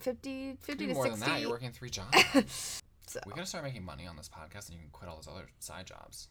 50, 0.00 0.56
50 0.60 0.72
Maybe 0.72 0.86
to 0.88 0.94
more 0.94 1.04
60. 1.06 1.20
than 1.20 1.28
that, 1.30 1.40
you're 1.40 1.50
working 1.50 1.70
three 1.70 1.90
jobs. 1.98 2.82
So- 3.06 3.20
we 3.26 3.32
gotta 3.32 3.46
start 3.46 3.64
making 3.64 3.84
money 3.84 4.06
on 4.06 4.16
this 4.16 4.28
podcast 4.28 4.66
and 4.68 4.74
you 4.74 4.80
can 4.80 4.90
quit 4.92 5.08
all 5.08 5.16
those 5.16 5.28
other 5.28 5.46
side 5.60 5.86
jobs. 5.86 6.28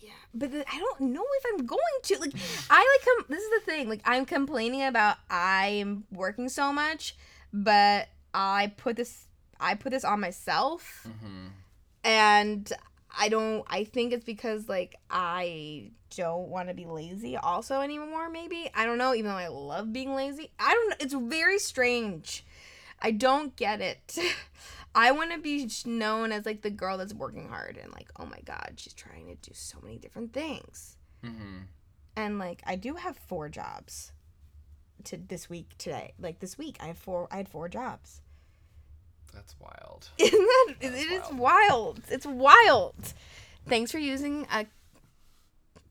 Yeah, 0.00 0.12
but 0.32 0.50
the, 0.50 0.64
I 0.66 0.78
don't 0.78 1.12
know 1.12 1.22
if 1.38 1.44
I'm 1.52 1.66
going 1.66 1.78
to. 2.04 2.18
Like, 2.18 2.32
I 2.70 2.78
like 2.78 3.04
com- 3.26 3.26
This 3.28 3.42
is 3.42 3.50
the 3.50 3.60
thing. 3.70 3.88
Like, 3.90 4.00
I'm 4.06 4.24
complaining 4.24 4.82
about 4.82 5.18
I'm 5.28 6.04
working 6.10 6.48
so 6.48 6.72
much, 6.72 7.16
but 7.52 8.08
I 8.34 8.72
put 8.76 8.96
this. 8.96 9.26
I 9.58 9.74
put 9.74 9.90
this 9.92 10.04
on 10.04 10.20
myself, 10.20 11.06
Mm-hmm. 11.08 11.46
and 12.04 12.72
I 13.18 13.28
don't. 13.28 13.64
I 13.68 13.84
think 13.84 14.12
it's 14.12 14.24
because 14.24 14.68
like 14.68 14.96
I 15.10 15.90
don't 16.16 16.48
want 16.48 16.68
to 16.68 16.74
be 16.74 16.86
lazy 16.86 17.36
also 17.36 17.80
anymore. 17.80 18.28
Maybe 18.30 18.70
I 18.74 18.86
don't 18.86 18.98
know. 18.98 19.14
Even 19.14 19.30
though 19.30 19.36
I 19.36 19.48
love 19.48 19.92
being 19.92 20.14
lazy, 20.14 20.50
I 20.58 20.72
don't. 20.72 20.90
know. 20.90 20.96
It's 21.00 21.14
very 21.14 21.58
strange. 21.58 22.44
I 23.02 23.10
don't 23.10 23.54
get 23.56 23.80
it. 23.80 24.18
I 24.94 25.12
want 25.12 25.30
to 25.32 25.38
be 25.38 25.70
known 25.86 26.32
as 26.32 26.44
like 26.44 26.62
the 26.62 26.70
girl 26.70 26.98
that's 26.98 27.14
working 27.14 27.48
hard 27.48 27.78
and 27.80 27.92
like, 27.92 28.10
oh 28.18 28.26
my 28.26 28.40
god, 28.44 28.72
she's 28.76 28.92
trying 28.92 29.26
to 29.28 29.34
do 29.36 29.52
so 29.54 29.78
many 29.82 29.98
different 29.98 30.32
things. 30.32 30.96
Mm-hmm. 31.24 31.58
And 32.16 32.38
like, 32.38 32.60
I 32.66 32.74
do 32.76 32.94
have 32.94 33.16
four 33.28 33.48
jobs. 33.48 34.12
To 35.04 35.16
this 35.16 35.48
week 35.48 35.76
today, 35.78 36.12
like 36.18 36.40
this 36.40 36.58
week, 36.58 36.76
I 36.80 36.86
have 36.88 36.98
four. 36.98 37.28
I 37.30 37.36
had 37.38 37.48
four 37.48 37.68
jobs. 37.68 38.20
That's 39.32 39.54
wild. 39.60 40.08
Isn't 40.18 40.32
that? 40.38 40.74
That's 40.80 40.94
it 41.02 41.10
is 41.12 41.22
wild. 41.32 41.38
wild. 41.38 42.00
It's 42.10 42.26
wild. 42.26 43.14
Thanks 43.68 43.92
for 43.92 43.98
using 43.98 44.46
a 44.52 44.66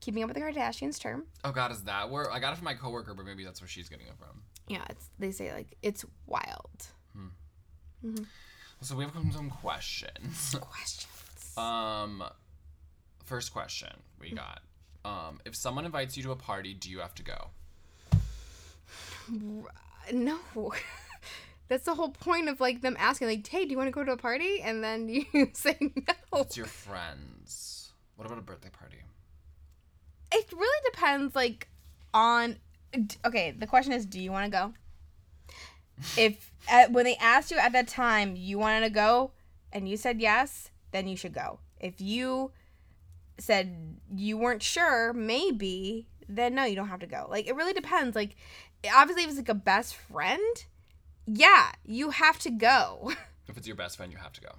keeping 0.00 0.22
up 0.22 0.28
with 0.28 0.36
the 0.36 0.42
Kardashians 0.42 0.98
term. 1.00 1.24
Oh 1.44 1.52
god, 1.52 1.72
is 1.72 1.82
that 1.84 2.10
where 2.10 2.30
I 2.30 2.38
got 2.38 2.52
it 2.52 2.56
from 2.56 2.64
my 2.66 2.74
coworker, 2.74 3.14
but 3.14 3.24
maybe 3.24 3.44
that's 3.44 3.60
where 3.60 3.68
she's 3.68 3.88
getting 3.88 4.06
it 4.06 4.14
from. 4.18 4.42
Yeah, 4.68 4.84
it's 4.90 5.10
they 5.18 5.30
say 5.30 5.52
like 5.52 5.76
it's 5.82 6.04
wild. 6.26 6.86
Hmm. 7.14 8.16
So 8.82 8.96
we 8.96 9.04
have 9.04 9.12
some- 9.12 9.30
some 9.32 9.50
questions. 9.50 10.54
Questions. 10.60 11.56
Um, 11.58 12.24
first 13.24 13.52
question 13.52 13.90
we 14.18 14.30
got. 14.32 14.60
Um, 15.04 15.40
if 15.44 15.54
someone 15.54 15.84
invites 15.84 16.16
you 16.16 16.22
to 16.24 16.30
a 16.30 16.36
party, 16.36 16.72
do 16.74 16.90
you 16.90 17.00
have 17.00 17.14
to 17.16 17.22
go? 17.22 17.50
No. 20.12 20.38
That's 21.68 21.84
the 21.84 21.94
whole 21.94 22.08
point 22.08 22.48
of 22.48 22.60
like 22.60 22.80
them 22.80 22.96
asking, 22.98 23.28
like, 23.28 23.46
"Hey, 23.46 23.64
do 23.64 23.70
you 23.70 23.76
want 23.76 23.86
to 23.86 23.92
go 23.92 24.02
to 24.02 24.12
a 24.12 24.16
party?" 24.16 24.60
And 24.60 24.82
then 24.82 25.08
you 25.32 25.50
say 25.52 25.76
no. 25.80 26.40
It's 26.40 26.56
your 26.56 26.66
friends. 26.66 27.92
What 28.16 28.26
about 28.26 28.38
a 28.38 28.42
birthday 28.42 28.70
party? 28.70 28.96
It 30.32 30.52
really 30.52 30.90
depends, 30.92 31.34
like, 31.34 31.68
on. 32.12 32.56
Okay, 33.24 33.52
the 33.52 33.66
question 33.66 33.92
is, 33.92 34.04
do 34.04 34.20
you 34.20 34.32
want 34.32 34.46
to 34.46 34.50
go? 34.50 34.74
If 36.16 36.50
at, 36.68 36.92
when 36.92 37.04
they 37.04 37.16
asked 37.16 37.50
you 37.50 37.58
at 37.58 37.72
that 37.72 37.88
time 37.88 38.34
you 38.36 38.58
wanted 38.58 38.80
to 38.80 38.90
go, 38.90 39.30
and 39.72 39.88
you 39.88 39.96
said 39.96 40.20
yes, 40.20 40.70
then 40.90 41.06
you 41.06 41.16
should 41.16 41.32
go. 41.32 41.60
If 41.78 42.00
you 42.00 42.50
said 43.38 43.96
you 44.14 44.36
weren't 44.36 44.62
sure, 44.62 45.12
maybe, 45.12 46.06
then 46.28 46.54
no, 46.54 46.64
you 46.64 46.76
don't 46.76 46.88
have 46.88 47.00
to 47.00 47.06
go. 47.06 47.26
Like, 47.30 47.46
it 47.46 47.54
really 47.54 47.72
depends. 47.72 48.14
Like, 48.16 48.36
obviously, 48.94 49.24
if 49.24 49.28
it's 49.30 49.38
like 49.38 49.48
a 49.48 49.54
best 49.54 49.94
friend, 49.94 50.64
yeah, 51.26 51.72
you 51.84 52.10
have 52.10 52.38
to 52.40 52.50
go. 52.50 53.12
If 53.48 53.56
it's 53.56 53.66
your 53.66 53.74
best 53.74 53.96
friend, 53.96 54.12
you 54.12 54.18
have 54.18 54.32
to 54.34 54.40
go. 54.40 54.50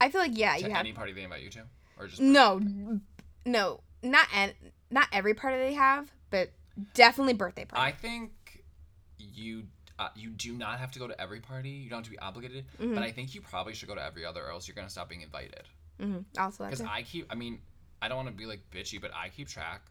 I 0.00 0.08
feel 0.10 0.22
like 0.22 0.30
yeah, 0.34 0.56
To 0.56 0.64
you 0.64 0.70
have 0.70 0.80
any 0.80 0.94
party 0.94 1.12
they 1.12 1.22
invite 1.22 1.42
you 1.42 1.50
to, 1.50 1.64
or 1.98 2.06
just 2.06 2.18
No, 2.18 2.60
no, 3.44 3.80
not 4.02 4.26
en- 4.34 4.54
not 4.90 5.06
every 5.12 5.34
party 5.34 5.58
they 5.58 5.74
have, 5.74 6.10
but 6.30 6.50
definitely 6.94 7.34
birthday 7.34 7.66
party. 7.66 7.82
I 7.84 7.92
think 7.92 8.64
you 9.18 9.64
uh, 9.98 10.08
you 10.14 10.30
do 10.30 10.54
not 10.54 10.78
have 10.78 10.90
to 10.92 10.98
go 10.98 11.06
to 11.08 11.20
every 11.20 11.40
party. 11.40 11.68
You 11.70 11.90
don't 11.90 11.98
have 11.98 12.04
to 12.06 12.10
be 12.10 12.18
obligated. 12.20 12.64
Mhm. 12.80 12.94
But 12.94 13.02
I 13.04 13.10
think 13.10 13.34
you 13.34 13.42
probably 13.42 13.74
should 13.74 13.88
go 13.88 13.94
to 13.96 14.02
every 14.02 14.24
other, 14.24 14.42
or 14.46 14.50
else 14.52 14.66
you're 14.66 14.74
gonna 14.74 14.88
stop 14.88 15.08
being 15.10 15.20
invited. 15.22 15.64
hmm 16.00 16.20
Also, 16.38 16.64
Because. 16.64 16.80
I 16.80 17.02
keep. 17.02 17.26
I 17.30 17.34
mean, 17.34 17.60
I 18.00 18.08
don't 18.08 18.16
want 18.16 18.28
to 18.28 18.34
be 18.34 18.46
like 18.46 18.60
bitchy, 18.70 18.98
but 18.98 19.10
I 19.14 19.28
keep 19.28 19.48
track. 19.48 19.82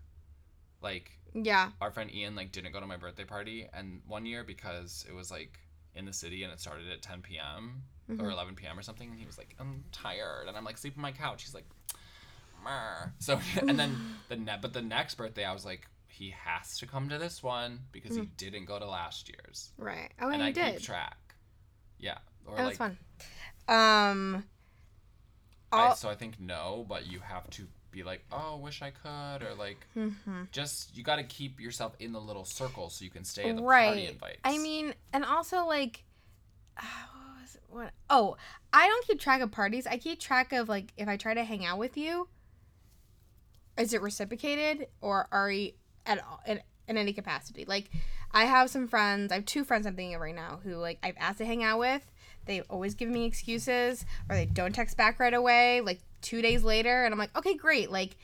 Like 0.88 1.12
yeah, 1.34 1.72
our 1.82 1.92
friend 1.92 2.10
Ian 2.14 2.36
like 2.36 2.52
didn't 2.54 2.72
go 2.72 2.80
to 2.80 2.88
my 2.88 2.98
birthday 2.98 3.26
party, 3.26 3.68
and 3.74 4.02
one 4.08 4.26
year 4.26 4.44
because 4.46 5.06
it 5.10 5.14
was 5.14 5.30
like 5.30 5.60
in 5.96 6.06
the 6.06 6.14
city 6.14 6.44
and 6.44 6.54
it 6.54 6.60
started 6.60 6.90
at 6.90 7.02
10 7.02 7.22
p.m. 7.22 7.84
Mm-hmm. 8.10 8.24
or 8.24 8.32
11 8.32 8.56
p.m. 8.56 8.80
or 8.80 8.82
something. 8.82 9.10
And 9.10 9.20
he 9.20 9.26
was 9.26 9.38
like, 9.38 9.56
I'm 9.60 9.84
tired. 9.92 10.48
And 10.48 10.56
I'm 10.56 10.64
like, 10.64 10.78
sleep 10.78 10.94
on 10.96 11.02
my 11.02 11.12
couch. 11.12 11.44
He's 11.44 11.54
like, 11.54 11.66
Mer. 12.64 13.14
So, 13.20 13.40
and 13.68 13.78
then 13.78 13.98
the 14.30 14.38
ne- 14.38 14.60
but 14.62 14.74
the 14.74 14.82
next 14.82 15.16
birthday, 15.16 15.44
I 15.44 15.54
was 15.54 15.66
like, 15.66 15.88
he 16.08 16.34
has 16.46 16.78
to 16.80 16.88
come 16.88 17.10
to 17.10 17.18
this 17.18 17.44
one 17.44 17.80
because 17.92 18.16
he 18.16 18.26
didn't 18.38 18.66
go 18.66 18.80
to 18.80 18.86
last 18.88 19.30
year's. 19.30 19.72
Right. 19.78 20.12
Oh, 20.22 20.28
and 20.28 20.36
and 20.36 20.44
I 20.44 20.52
did. 20.52 20.74
keep 20.76 20.84
track. 20.84 21.18
Yeah. 22.00 22.18
Or 22.46 22.56
That 22.56 22.64
like, 22.64 22.70
was 22.70 22.78
fun. 22.78 22.98
Um. 23.68 24.44
I, 25.72 25.94
so 25.96 26.10
I 26.10 26.16
think 26.16 26.40
no, 26.40 26.86
but 26.88 27.08
you 27.08 27.20
have 27.20 27.50
to 27.52 27.68
be 27.98 28.04
like, 28.04 28.24
oh, 28.32 28.58
wish 28.58 28.82
I 28.82 28.92
could, 28.92 29.46
or 29.48 29.54
like, 29.58 29.86
Mm-hmm. 29.98 30.44
just 30.52 30.96
you 30.96 31.04
got 31.04 31.16
to 31.18 31.24
keep 31.24 31.60
yourself 31.60 31.96
in 32.00 32.12
the 32.14 32.20
little 32.22 32.46
circle 32.46 32.90
so 32.90 33.04
you 33.04 33.12
can 33.12 33.24
stay 33.24 33.50
at 33.50 33.56
the 33.56 33.64
right. 33.64 33.88
party 33.88 34.06
invites. 34.08 34.40
I 34.44 34.58
mean, 34.58 34.94
and 35.14 35.26
also 35.26 35.66
like, 35.66 36.04
uh, 36.78 36.84
what 37.14 37.42
was 37.42 37.56
it? 37.56 37.62
What? 37.70 37.92
Oh, 38.10 38.38
I 38.74 38.88
don't 38.88 39.06
keep 39.06 39.20
track 39.20 39.42
of 39.42 39.52
parties. 39.52 39.88
I 39.88 39.98
keep 39.98 40.20
track 40.20 40.54
of 40.54 40.70
like 40.70 40.94
if 40.98 41.08
I 41.08 41.18
try 41.18 41.34
to 41.34 41.44
hang 41.44 41.66
out 41.66 41.80
with 41.80 41.98
you. 41.98 42.28
Is 43.78 43.94
it 43.94 44.02
reciprocated 44.02 44.88
or 45.02 45.28
are 45.32 45.52
you 45.52 45.74
at 46.06 46.20
all 46.24 46.42
in, 46.48 46.62
in 46.88 46.98
any 46.98 47.14
capacity? 47.14 47.64
Like, 47.66 47.92
I 48.32 48.46
have 48.46 48.70
some 48.72 48.88
friends. 48.88 49.32
I 49.32 49.36
have 49.36 49.46
two 49.46 49.64
friends 49.64 49.86
I'm 49.86 49.96
thinking 49.96 50.16
of 50.16 50.22
right 50.22 50.34
now 50.36 50.60
who 50.64 50.76
like 50.76 50.98
I've 51.04 51.16
asked 51.20 51.38
to 51.40 51.46
hang 51.46 51.64
out 51.64 51.80
with. 51.80 52.02
They 52.46 52.62
always 52.62 52.96
give 52.96 53.10
me 53.10 53.26
excuses 53.26 54.06
or 54.30 54.36
they 54.36 54.46
don't 54.46 54.74
text 54.74 54.98
back 54.98 55.20
right 55.20 55.34
away. 55.34 55.82
Like 55.82 56.00
two 56.22 56.42
days 56.42 56.64
later, 56.64 57.04
and 57.06 57.14
I'm 57.14 57.20
like, 57.20 57.36
okay, 57.38 57.54
great. 57.56 57.92
Like 57.92 58.18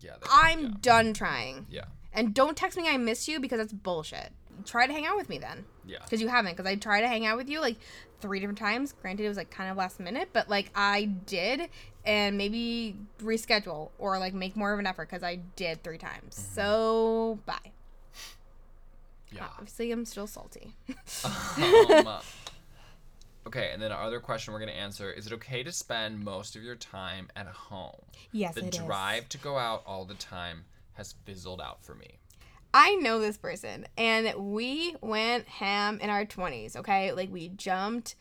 yeah, 0.00 0.12
I'm 0.30 0.60
yeah. 0.60 0.70
done 0.80 1.14
trying. 1.14 1.66
yeah, 1.70 1.84
And 2.12 2.34
don't 2.34 2.56
text 2.56 2.76
me 2.76 2.88
I 2.88 2.96
miss 2.96 3.26
you 3.28 3.40
because 3.40 3.58
that's 3.58 3.72
bullshit. 3.72 4.30
Try 4.64 4.86
to 4.86 4.92
hang 4.92 5.04
out 5.06 5.16
with 5.16 5.28
me 5.28 5.38
then. 5.38 5.64
yeah. 5.84 5.98
Because 6.04 6.20
you 6.22 6.28
haven't. 6.28 6.52
Because 6.56 6.66
I 6.70 6.76
tried 6.76 7.00
to 7.02 7.08
hang 7.08 7.26
out 7.26 7.36
with 7.36 7.48
you 7.48 7.60
like 7.60 7.76
three 8.20 8.40
different 8.40 8.58
times. 8.58 8.92
Granted, 9.02 9.24
it 9.24 9.28
was 9.28 9.36
like 9.36 9.50
kind 9.50 9.70
of 9.70 9.76
last 9.76 10.00
minute, 10.00 10.30
but 10.32 10.48
like 10.48 10.70
I 10.74 11.04
did. 11.04 11.68
And 12.04 12.38
maybe 12.38 12.96
reschedule 13.18 13.90
or 13.98 14.18
like 14.18 14.32
make 14.32 14.54
more 14.56 14.72
of 14.72 14.78
an 14.78 14.86
effort 14.86 15.08
because 15.10 15.22
I 15.24 15.40
did 15.56 15.82
three 15.82 15.98
times. 15.98 16.34
So 16.54 17.38
bye. 17.46 17.72
Yeah. 19.32 19.48
Obviously, 19.58 19.90
I'm 19.92 20.04
still 20.04 20.26
salty. 20.28 20.74
um, 21.24 22.06
okay, 23.46 23.70
and 23.72 23.80
then 23.80 23.92
our 23.92 24.02
other 24.02 24.20
question 24.20 24.52
we're 24.52 24.60
going 24.60 24.72
to 24.72 24.76
answer 24.78 25.10
is 25.10 25.26
it 25.26 25.32
okay 25.34 25.62
to 25.62 25.72
spend 25.72 26.22
most 26.24 26.56
of 26.56 26.62
your 26.62 26.74
time 26.76 27.28
at 27.36 27.46
home? 27.46 28.00
yes, 28.32 28.54
The 28.54 28.66
it 28.66 28.74
is. 28.74 28.80
drive 28.84 29.28
to 29.30 29.38
go 29.38 29.56
out 29.58 29.82
all 29.86 30.04
the 30.04 30.14
time 30.14 30.64
has 30.94 31.14
fizzled 31.24 31.60
out 31.60 31.84
for 31.84 31.94
me. 31.94 32.18
I 32.74 32.94
know 32.96 33.18
this 33.20 33.38
person, 33.38 33.86
and 33.96 34.34
we 34.52 34.96
went 35.00 35.46
ham 35.48 35.98
in 36.00 36.10
our 36.10 36.26
20s, 36.26 36.76
okay? 36.76 37.12
Like, 37.12 37.32
we 37.32 37.48
jumped 37.48 38.16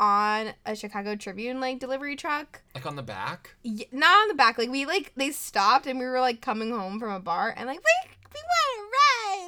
on 0.00 0.52
a 0.66 0.76
Chicago 0.76 1.16
Tribune, 1.16 1.58
like, 1.60 1.78
delivery 1.80 2.14
truck. 2.14 2.60
Like 2.74 2.84
on 2.86 2.96
the 2.96 3.02
back? 3.02 3.54
Y- 3.64 3.86
not 3.90 4.10
on 4.22 4.28
the 4.28 4.34
back. 4.34 4.58
Like, 4.58 4.68
we, 4.70 4.84
like, 4.84 5.12
they 5.16 5.30
stopped, 5.30 5.86
and 5.86 5.98
we 5.98 6.04
were, 6.04 6.20
like, 6.20 6.40
coming 6.42 6.70
home 6.70 7.00
from 7.00 7.10
a 7.12 7.20
bar, 7.20 7.54
and, 7.56 7.66
like, 7.66 7.78
we, 7.78 8.10
we 8.34 8.40
want 8.40 8.92
to 8.92 9.47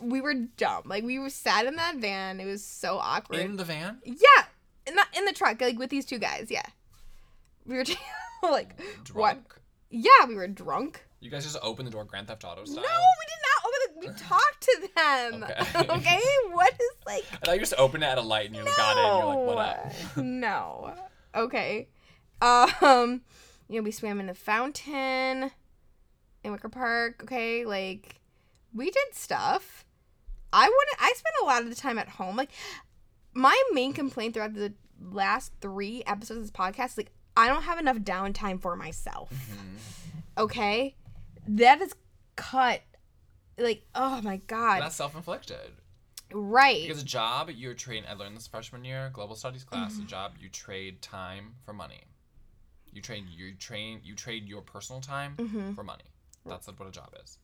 We 0.00 0.20
were 0.20 0.34
dumb. 0.34 0.82
Like, 0.86 1.04
we 1.04 1.18
were 1.18 1.30
sat 1.30 1.66
in 1.66 1.76
that 1.76 1.96
van. 1.96 2.40
It 2.40 2.46
was 2.46 2.64
so 2.64 2.98
awkward. 2.98 3.40
In 3.40 3.56
the 3.56 3.64
van? 3.64 3.98
yeah, 4.04 4.44
in 4.86 4.94
the, 4.94 5.04
in 5.16 5.24
the 5.24 5.32
truck, 5.32 5.60
like, 5.60 5.78
with 5.78 5.90
these 5.90 6.04
two 6.04 6.18
guys, 6.18 6.48
yeah. 6.50 6.66
We 7.66 7.76
were, 7.76 7.84
like, 8.42 8.76
Drunk? 9.04 9.14
what? 9.14 9.38
Yeah, 9.90 10.26
we 10.28 10.34
were 10.34 10.48
drunk. 10.48 11.04
You 11.20 11.30
guys 11.30 11.44
just 11.44 11.56
opened 11.62 11.86
the 11.86 11.92
door 11.92 12.04
Grand 12.04 12.26
Theft 12.28 12.44
Auto 12.44 12.64
style? 12.64 12.82
No, 12.82 12.90
we 12.90 13.26
did 13.26 13.40
not 13.40 13.64
open 13.64 13.80
the. 13.84 14.08
We 14.08 14.18
talked 14.28 14.60
to 14.60 14.88
them. 14.94 15.44
Okay. 15.44 15.94
Okay. 15.96 16.20
What 16.52 16.72
is 16.74 16.90
like? 17.06 17.24
I 17.32 17.36
thought 17.36 17.54
you 17.54 17.60
just 17.60 17.74
opened 17.78 18.02
it 18.04 18.06
at 18.08 18.18
a 18.18 18.22
light 18.22 18.46
and 18.46 18.56
you 18.56 18.64
got 18.64 18.96
it 18.96 19.04
and 19.04 19.18
you're 19.18 19.26
like, 19.26 19.46
what 19.46 19.58
up? 19.58 20.16
no. 20.18 20.94
Okay. 21.34 21.88
Um, 22.42 23.22
you 23.68 23.76
know, 23.80 23.82
we 23.82 23.90
swam 23.90 24.20
in 24.20 24.26
the 24.26 24.34
fountain 24.34 25.50
in 26.42 26.52
Wicker 26.52 26.68
Park. 26.68 27.22
Okay, 27.22 27.64
like 27.64 28.20
we 28.74 28.90
did 28.90 29.14
stuff. 29.14 29.84
I 30.52 30.64
wouldn't. 30.64 30.96
I 31.00 31.12
spent 31.16 31.34
a 31.42 31.44
lot 31.46 31.62
of 31.62 31.68
the 31.68 31.74
time 31.74 31.98
at 31.98 32.08
home. 32.08 32.36
Like 32.36 32.50
my 33.34 33.60
main 33.72 33.92
complaint 33.92 34.34
throughout 34.34 34.54
the 34.54 34.74
last 35.00 35.52
three 35.60 36.02
episodes 36.06 36.38
of 36.38 36.44
this 36.44 36.50
podcast, 36.52 36.90
is, 36.92 36.96
like 36.98 37.12
I 37.36 37.48
don't 37.48 37.62
have 37.62 37.78
enough 37.78 37.98
downtime 37.98 38.60
for 38.60 38.76
myself. 38.76 39.30
Mhm. 39.32 39.78
Okay, 40.38 40.94
that 41.48 41.80
is 41.80 41.94
cut. 42.36 42.82
Like 43.58 43.84
oh 43.94 44.20
my 44.22 44.38
god, 44.38 44.80
That's 44.82 44.96
self 44.96 45.14
inflicted. 45.16 45.70
right? 46.32 46.82
Because 46.82 47.02
a 47.02 47.04
job, 47.04 47.50
you're 47.50 47.74
trading, 47.74 48.04
I 48.08 48.14
learned 48.14 48.36
this 48.36 48.46
freshman 48.48 48.84
year, 48.84 49.10
global 49.12 49.36
studies 49.36 49.62
class, 49.64 49.94
Mm-hmm. 49.94 50.02
a 50.02 50.06
job, 50.06 50.32
you 50.40 50.48
trade 50.48 51.00
time 51.02 51.54
for 51.64 51.72
money. 51.72 52.02
You 52.92 53.00
trade, 53.02 53.26
you 53.28 53.54
train, 53.54 54.00
you 54.04 54.14
trade 54.16 54.46
your 54.48 54.62
personal 54.62 55.00
time 55.00 55.36
Mhm. 55.36 55.74
for 55.76 55.82
money. 55.84 56.04
That's 56.46 56.66
what 56.66 56.80
a 56.88 56.90
job 56.90 57.14
is. 57.22 57.38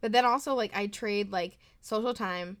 But 0.00 0.12
then 0.12 0.24
also 0.24 0.54
like 0.54 0.74
I 0.74 0.86
trade 0.86 1.32
like 1.32 1.58
social 1.80 2.14
time 2.14 2.58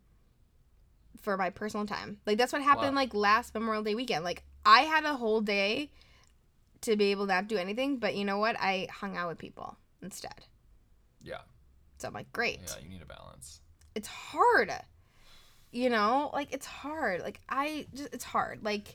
for 1.20 1.36
my 1.36 1.50
personal 1.50 1.86
time. 1.86 2.18
Like 2.26 2.38
that's 2.38 2.52
what 2.52 2.62
happened 2.62 2.94
Wow. 2.94 3.02
like 3.02 3.14
last 3.14 3.54
Memorial 3.54 3.82
Day 3.82 3.94
weekend. 3.94 4.24
Like 4.24 4.42
I 4.64 4.80
had 4.82 5.04
a 5.04 5.14
whole 5.16 5.40
day 5.40 5.90
to 6.82 6.96
be 6.96 7.10
able 7.10 7.26
to 7.26 7.32
not 7.34 7.48
do 7.48 7.56
anything, 7.56 7.96
but 7.96 8.14
you 8.14 8.24
know 8.24 8.38
what? 8.38 8.56
I 8.60 8.86
hung 8.90 9.16
out 9.16 9.28
with 9.28 9.38
people 9.38 9.76
instead. 10.02 10.46
Yeah. 11.22 11.40
So 11.98 12.08
I'm 12.08 12.14
like, 12.14 12.32
great. 12.32 12.60
Yeah, 12.66 12.82
you 12.82 12.88
need 12.88 13.02
a 13.02 13.06
balance. 13.06 13.60
It's 13.94 14.06
hard. 14.08 14.70
You 15.72 15.90
know, 15.90 16.30
like 16.32 16.52
it's 16.52 16.66
hard. 16.66 17.22
Like 17.22 17.40
I 17.48 17.86
just 17.92 18.14
it's 18.14 18.24
hard. 18.24 18.62
Like 18.62 18.94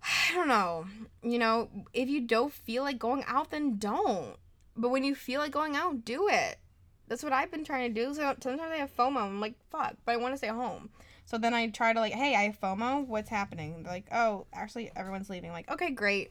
I 0.30 0.34
don't 0.34 0.48
know. 0.48 0.86
You 1.22 1.38
know, 1.38 1.68
if 1.92 2.08
you 2.08 2.20
don't 2.20 2.52
feel 2.52 2.84
like 2.84 2.98
going 2.98 3.24
out, 3.26 3.50
then 3.50 3.78
don't. 3.78 4.36
But 4.76 4.90
when 4.90 5.02
you 5.02 5.14
feel 5.14 5.40
like 5.40 5.50
going 5.50 5.74
out, 5.76 6.04
do 6.04 6.28
it. 6.30 6.58
That's 7.10 7.24
what 7.24 7.32
I've 7.32 7.50
been 7.50 7.64
trying 7.64 7.92
to 7.92 8.04
do. 8.04 8.14
So 8.14 8.20
sometimes 8.40 8.70
I 8.72 8.76
have 8.76 8.96
FOMO. 8.96 9.16
I'm 9.16 9.40
like, 9.40 9.54
fuck, 9.68 9.96
but 10.04 10.12
I 10.12 10.16
want 10.16 10.32
to 10.32 10.38
stay 10.38 10.46
home. 10.46 10.90
So 11.26 11.38
then 11.38 11.52
I 11.52 11.68
try 11.68 11.92
to 11.92 11.98
like, 11.98 12.12
hey, 12.12 12.36
I 12.36 12.42
have 12.42 12.60
FOMO. 12.60 13.04
What's 13.04 13.28
happening? 13.28 13.82
They're 13.82 13.92
like, 13.92 14.06
oh, 14.12 14.46
actually, 14.52 14.92
everyone's 14.94 15.28
leaving. 15.28 15.50
like, 15.50 15.68
okay, 15.68 15.90
great. 15.90 16.30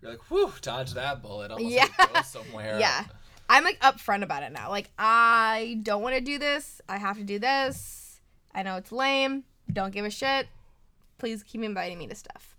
You're 0.00 0.12
like, 0.12 0.30
whew, 0.30 0.50
dodge 0.62 0.94
that 0.94 1.20
bullet. 1.20 1.50
Almost 1.50 1.70
Yeah. 1.70 1.86
yeah. 1.98 2.06
go 2.10 2.22
somewhere. 2.22 2.80
Yeah. 2.80 3.04
I'm 3.50 3.64
like 3.64 3.78
upfront 3.80 4.22
about 4.22 4.42
it 4.42 4.50
now. 4.50 4.70
Like, 4.70 4.90
I 4.98 5.78
don't 5.82 6.00
want 6.00 6.14
to 6.14 6.22
do 6.22 6.38
this. 6.38 6.80
I 6.88 6.96
have 6.96 7.18
to 7.18 7.24
do 7.24 7.38
this. 7.38 8.20
I 8.54 8.62
know 8.62 8.76
it's 8.76 8.92
lame. 8.92 9.44
Don't 9.70 9.92
give 9.92 10.06
a 10.06 10.10
shit. 10.10 10.48
Please 11.18 11.42
keep 11.42 11.62
inviting 11.62 11.98
me 11.98 12.06
to 12.06 12.14
stuff. 12.14 12.55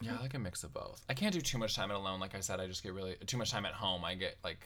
Yeah, 0.00 0.16
I 0.18 0.22
like 0.22 0.34
a 0.34 0.38
mix 0.38 0.62
of 0.64 0.72
both. 0.72 1.02
I 1.08 1.14
can't 1.14 1.32
do 1.34 1.40
too 1.40 1.58
much 1.58 1.74
time 1.74 1.90
alone. 1.90 2.20
Like 2.20 2.34
I 2.34 2.40
said, 2.40 2.60
I 2.60 2.66
just 2.66 2.82
get 2.82 2.92
really 2.94 3.16
too 3.26 3.36
much 3.36 3.50
time 3.50 3.66
at 3.66 3.72
home. 3.72 4.04
I 4.04 4.14
get 4.14 4.36
like 4.44 4.60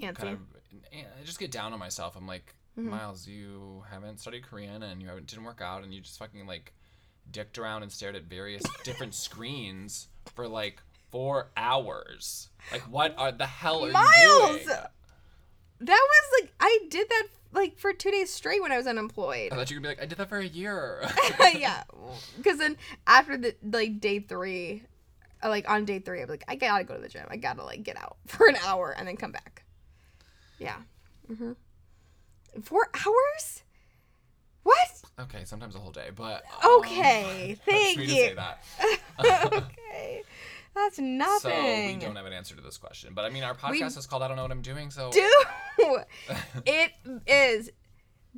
Antsy. 0.00 0.14
kind 0.16 0.28
of, 0.34 0.38
I 0.92 1.24
just 1.24 1.38
get 1.38 1.50
down 1.50 1.72
on 1.72 1.78
myself. 1.78 2.16
I'm 2.16 2.26
like, 2.26 2.54
Mhm. 2.78 2.84
Miles, 2.90 3.26
you 3.28 3.84
haven't 3.90 4.18
studied 4.18 4.42
Korean 4.44 4.82
and 4.82 5.00
you 5.00 5.06
haven't 5.08 5.26
didn't 5.28 5.44
work 5.44 5.60
out 5.62 5.84
and 5.84 5.94
you 5.94 6.00
just 6.00 6.18
fucking 6.18 6.46
like 6.46 6.72
dicked 7.30 7.56
around 7.56 7.82
and 7.84 7.92
stared 7.92 8.16
at 8.16 8.24
various 8.24 8.62
different 8.84 9.14
screens 9.14 10.08
for 10.34 10.48
like 10.48 10.82
four 11.12 11.50
hours. 11.56 12.48
Like, 12.72 12.82
what 12.82 13.14
are 13.16 13.30
the 13.30 13.46
hell 13.46 13.84
are 13.86 13.92
Miles! 13.92 14.12
you 14.16 14.64
doing? 14.64 14.76
That 15.84 16.00
was 16.08 16.40
like 16.40 16.52
I 16.60 16.78
did 16.88 17.08
that 17.08 17.26
like 17.52 17.78
for 17.78 17.92
two 17.92 18.10
days 18.10 18.32
straight 18.32 18.62
when 18.62 18.72
I 18.72 18.76
was 18.76 18.86
unemployed. 18.86 19.52
I 19.52 19.56
thought 19.56 19.70
you 19.70 19.76
could 19.76 19.82
be 19.82 19.88
like, 19.88 20.02
I 20.02 20.06
did 20.06 20.18
that 20.18 20.28
for 20.28 20.38
a 20.38 20.46
year. 20.46 21.06
yeah, 21.54 21.84
because 22.36 22.58
then 22.58 22.76
after 23.06 23.36
the 23.36 23.54
like 23.62 24.00
day 24.00 24.18
three, 24.20 24.82
uh, 25.42 25.48
like 25.48 25.68
on 25.70 25.84
day 25.84 25.98
three, 25.98 26.22
I'm 26.22 26.28
like, 26.28 26.44
I 26.48 26.56
gotta 26.56 26.84
go 26.84 26.94
to 26.94 27.00
the 27.00 27.08
gym. 27.08 27.26
I 27.28 27.36
gotta 27.36 27.62
like 27.64 27.82
get 27.82 27.96
out 27.96 28.16
for 28.26 28.48
an 28.48 28.56
hour 28.64 28.94
and 28.96 29.06
then 29.06 29.16
come 29.16 29.32
back. 29.32 29.64
Yeah. 30.58 30.76
Mm-hmm. 31.30 31.52
Four 32.62 32.88
hours? 32.94 33.62
What? 34.62 35.02
okay, 35.20 35.44
sometimes 35.44 35.74
a 35.74 35.78
whole 35.78 35.92
day, 35.92 36.08
but 36.14 36.44
um, 36.64 36.80
Okay, 36.80 37.56
thank 37.66 37.98
you. 37.98 38.06
say 38.06 38.34
that. 38.34 38.64
okay, 39.18 40.22
that's 40.74 40.98
nothing. 40.98 41.90
So 41.90 41.94
we 41.94 42.00
don't 42.00 42.16
have 42.16 42.26
an 42.26 42.32
answer 42.32 42.56
to 42.56 42.60
this 42.60 42.78
question, 42.78 43.14
but 43.14 43.24
I 43.24 43.30
mean, 43.30 43.42
our 43.42 43.54
podcast 43.54 43.96
is 43.96 44.06
called 44.06 44.22
"I 44.22 44.28
Don't 44.28 44.36
Know 44.36 44.42
What 44.42 44.52
I'm 44.52 44.62
Doing," 44.62 44.90
so 44.90 45.10
do 45.10 45.30
it 46.66 46.92
is 47.26 47.70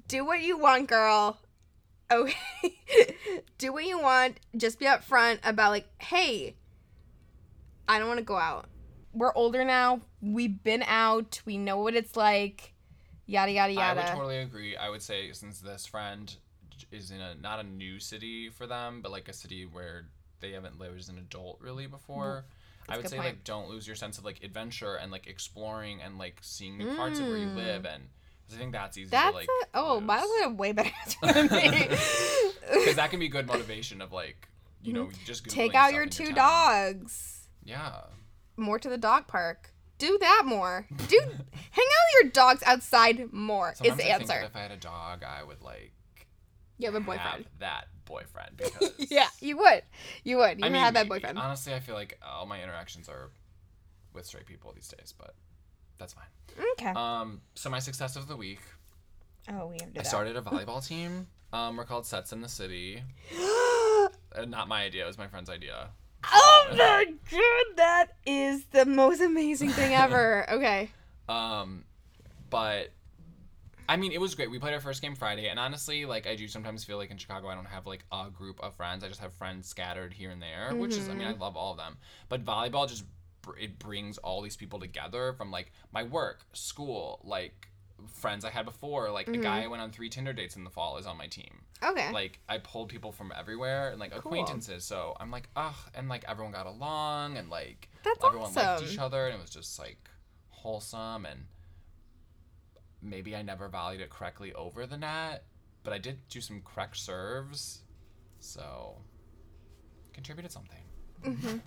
do 0.09 0.25
what 0.25 0.41
you 0.41 0.59
want, 0.59 0.89
girl. 0.89 1.39
Okay, 2.11 2.35
do 3.59 3.73
what 3.73 3.85
you 3.85 3.99
want. 3.99 4.39
Just 4.57 4.79
be 4.79 4.87
upfront 4.87 5.39
about 5.45 5.71
like, 5.71 5.89
hey, 5.99 6.57
I 7.89 7.99
don't 7.99 8.09
want 8.09 8.19
to 8.19 8.25
go 8.25 8.37
out. 8.37 8.69
We're 9.13 9.35
older 9.35 9.65
now. 9.65 10.01
We've 10.21 10.63
been 10.63 10.85
out. 10.87 11.41
We 11.47 11.57
know 11.59 11.79
what 11.79 11.95
it's 11.95 12.17
like. 12.17 12.75
Yada 13.27 13.51
yada 13.51 13.73
yada. 13.73 14.01
I 14.01 14.05
would 14.05 14.13
totally 14.15 14.39
agree. 14.39 14.77
I 14.77 14.89
would 14.89 15.03
say 15.03 15.33
since 15.33 15.61
this 15.61 15.87
friend 15.87 16.33
is 16.93 17.11
in 17.11 17.21
a 17.21 17.35
not 17.35 17.59
a 17.59 17.65
new 17.65 17.99
city 17.99 18.51
for 18.51 18.67
them, 18.67 19.01
but 19.03 19.11
like 19.11 19.29
a 19.29 19.33
city 19.33 19.65
where 19.65 20.07
they 20.41 20.53
haven't 20.53 20.79
lived 20.79 20.99
as 20.99 21.09
an 21.09 21.19
adult 21.19 21.59
really 21.61 21.87
before. 21.87 22.45
I 22.89 22.93
That's 22.95 23.03
would 23.03 23.11
say 23.11 23.17
point. 23.17 23.29
like 23.29 23.45
don't 23.45 23.69
lose 23.69 23.87
your 23.87 23.97
sense 23.97 24.19
of 24.19 24.25
like 24.25 24.43
adventure 24.45 24.95
and 24.95 25.11
like 25.11 25.27
exploring 25.27 26.01
and 26.03 26.19
like 26.19 26.39
seeing 26.43 26.79
new 26.79 26.95
parts 26.97 27.19
of 27.19 27.27
where 27.27 27.37
you 27.39 27.47
Mm. 27.49 27.57
live 27.57 27.85
and 27.85 28.05
I 28.53 28.57
think 28.57 28.71
that's 28.73 28.97
easy 28.97 29.11
That's 29.11 29.31
to 29.33 29.37
like. 29.37 29.49
a, 29.49 29.67
oh, 29.75 30.01
Miles 30.01 30.31
had 30.39 30.47
a 30.53 30.55
way 30.55 30.71
better 30.73 30.91
answer 31.05 31.19
than 31.33 31.47
me. 31.49 31.89
Because 32.73 32.97
that 32.97 33.11
can 33.11 33.19
be 33.21 33.29
good 33.29 33.47
motivation 33.47 34.01
of 34.01 34.13
like, 34.13 34.49
you 34.83 34.93
know, 34.93 35.09
just 35.25 35.45
Mm-hmm. 35.45 35.55
Take 35.55 35.75
out 35.75 35.93
your 35.93 36.07
two 36.07 36.27
town. 36.33 36.35
dogs. 36.35 37.49
Yeah. 37.65 38.03
More 38.57 38.79
to 38.79 38.89
the 38.89 38.99
dog 38.99 39.27
park. 39.27 39.71
Do 39.99 40.17
that 40.21 40.43
more. 40.47 40.87
Do 41.09 41.19
hang 41.21 41.31
out 41.31 41.41
with 42.15 42.23
your 42.23 42.31
dogs 42.31 42.63
outside 42.67 43.33
more. 43.33 43.75
Sometimes 43.75 43.99
is 43.99 44.05
the 44.05 44.13
I 44.13 44.15
answer. 44.15 44.41
if 44.45 44.55
I 44.57 44.61
had 44.61 44.71
a 44.73 44.77
dog, 44.77 45.23
I 45.25 45.43
would 45.43 45.63
like 45.63 45.93
You 46.79 46.87
have 46.87 46.95
a 46.95 47.01
boyfriend. 47.01 47.21
have 47.21 47.45
that 47.61 47.87
boyfriend 48.05 48.57
because 48.57 48.93
yeah, 49.11 49.29
you 49.41 49.57
would. 49.59 49.83
You 50.25 50.37
would. 50.39 50.59
You 50.61 50.67
I 50.67 50.69
mean, 50.69 50.81
have 50.83 50.95
that 50.95 51.09
boyfriend. 51.09 51.39
Honestly, 51.39 51.75
I 51.75 51.81
feel 51.81 51.95
like 51.95 52.19
all 52.27 52.47
my 52.47 52.63
interactions 52.63 53.09
are 53.09 53.31
with 54.13 54.27
straight 54.27 54.47
people 54.47 54.73
these 54.75 54.89
days, 54.89 55.15
but 55.17 55.35
that's 55.99 56.13
fine. 56.15 56.25
okay. 56.73 56.91
Um, 56.91 57.41
so 57.55 57.71
my 57.71 57.79
success 57.79 58.17
of 58.17 58.29
the 58.29 58.37
week, 58.37 58.61
oh, 59.51 59.67
we 59.69 59.79
have 59.81 59.93
to 59.95 60.01
I 60.01 60.03
that. 60.03 60.07
started 60.07 60.37
a 60.37 60.43
volleyball 60.43 60.87
team. 60.87 61.27
Um, 61.53 61.77
we're 61.77 61.85
called 61.85 62.07
Sets 62.07 62.33
in 62.33 62.41
the 62.41 62.49
City. 62.49 63.03
Uh, 64.37 64.45
not 64.45 64.69
my 64.69 64.83
idea; 64.85 65.03
it 65.03 65.07
was 65.07 65.17
my 65.17 65.27
friend's 65.29 65.49
idea. 65.49 65.89
oh 66.31 66.67
my 66.77 67.07
god, 67.31 67.77
that 67.77 68.07
is 68.27 68.65
the 68.67 68.85
most 68.85 69.21
amazing 69.21 69.71
thing 69.71 69.95
ever. 69.95 70.45
Okay. 70.53 70.91
Um, 71.29 71.85
but 72.51 72.91
I 73.89 73.97
mean, 73.97 74.13
it 74.13 74.21
was 74.21 74.35
great. 74.35 74.51
We 74.51 74.59
played 74.59 74.75
our 74.75 74.81
first 74.81 75.01
game 75.03 75.15
Friday, 75.15 75.49
and 75.49 75.59
honestly, 75.59 76.05
like 76.05 76.27
I 76.27 76.35
do 76.37 76.49
sometimes 76.49 76.85
feel 76.85 76.97
like 76.99 77.11
in 77.11 77.17
Chicago, 77.19 77.49
I 77.49 77.55
don't 77.55 77.67
have 77.67 77.87
like 77.87 78.05
a 78.13 78.31
group 78.31 78.61
of 78.63 78.75
friends. 78.75 79.05
I 79.05 79.09
just 79.09 79.21
have 79.21 79.33
friends 79.35 79.69
scattered 79.69 80.13
here 80.13 80.31
and 80.31 80.41
there, 80.43 80.75
which 80.75 80.97
is, 80.97 81.09
I 81.09 81.15
mean, 81.15 81.27
I 81.27 81.33
Mm-hmm. 81.33 81.41
love 81.43 81.57
all 81.57 81.73
of 81.73 81.79
them. 81.79 81.97
But 82.29 82.45
volleyball 82.45 82.89
just 82.89 83.05
br- 83.43 83.57
it 83.59 83.79
brings 83.79 84.19
all 84.19 84.43
these 84.43 84.57
people 84.57 84.79
together 84.81 85.33
from 85.35 85.51
like 85.51 85.73
my 85.93 86.03
work, 86.03 86.45
school, 86.53 87.21
like 87.25 87.69
friends 88.13 88.45
I 88.45 88.51
had 88.51 88.65
before. 88.67 89.11
Like 89.11 89.27
Mm-hmm. 89.27 89.41
a 89.41 89.43
guy 89.43 89.63
I 89.65 89.67
went 89.69 89.83
on 89.83 89.91
three 89.91 90.09
Tinder 90.09 90.33
dates 90.33 90.57
in 90.57 90.65
the 90.65 90.71
fall 90.71 90.99
is 90.99 91.07
on 91.07 91.17
my 91.17 91.27
team. 91.29 91.63
Okay. 91.83 92.11
Like 92.13 92.41
I 92.49 92.59
pulled 92.59 92.89
people 92.89 93.13
from 93.13 93.33
everywhere 93.39 93.91
and 93.91 94.01
like 94.01 94.15
acquaintances. 94.15 94.85
So 94.85 95.17
I'm 95.21 95.31
like, 95.31 95.49
ugh, 95.57 95.75
and 95.95 96.09
like 96.09 96.25
everyone 96.29 96.53
got 96.53 96.67
along 96.67 97.37
and 97.37 97.49
like 97.51 97.89
That's 98.05 98.23
everyone 98.25 98.53
liked 98.55 98.67
awesome. 98.69 98.89
each 98.89 98.99
other 98.99 99.27
and 99.27 99.35
it 99.37 99.41
was 99.41 99.51
just 99.51 99.79
like 99.79 99.99
wholesome 100.51 101.27
and 101.27 101.45
maybe 103.03 103.35
I 103.37 103.43
never 103.43 103.69
volleyed 103.69 104.01
it 104.01 104.11
correctly 104.11 104.53
over 104.55 104.87
the 104.87 104.97
net, 104.97 105.45
but 105.85 105.93
I 105.93 105.99
did 105.99 106.27
do 106.29 106.41
some 106.41 106.63
correct 106.65 106.97
serves, 106.97 107.83
so 108.41 108.97
contributed 110.13 110.51
something. 110.53 111.63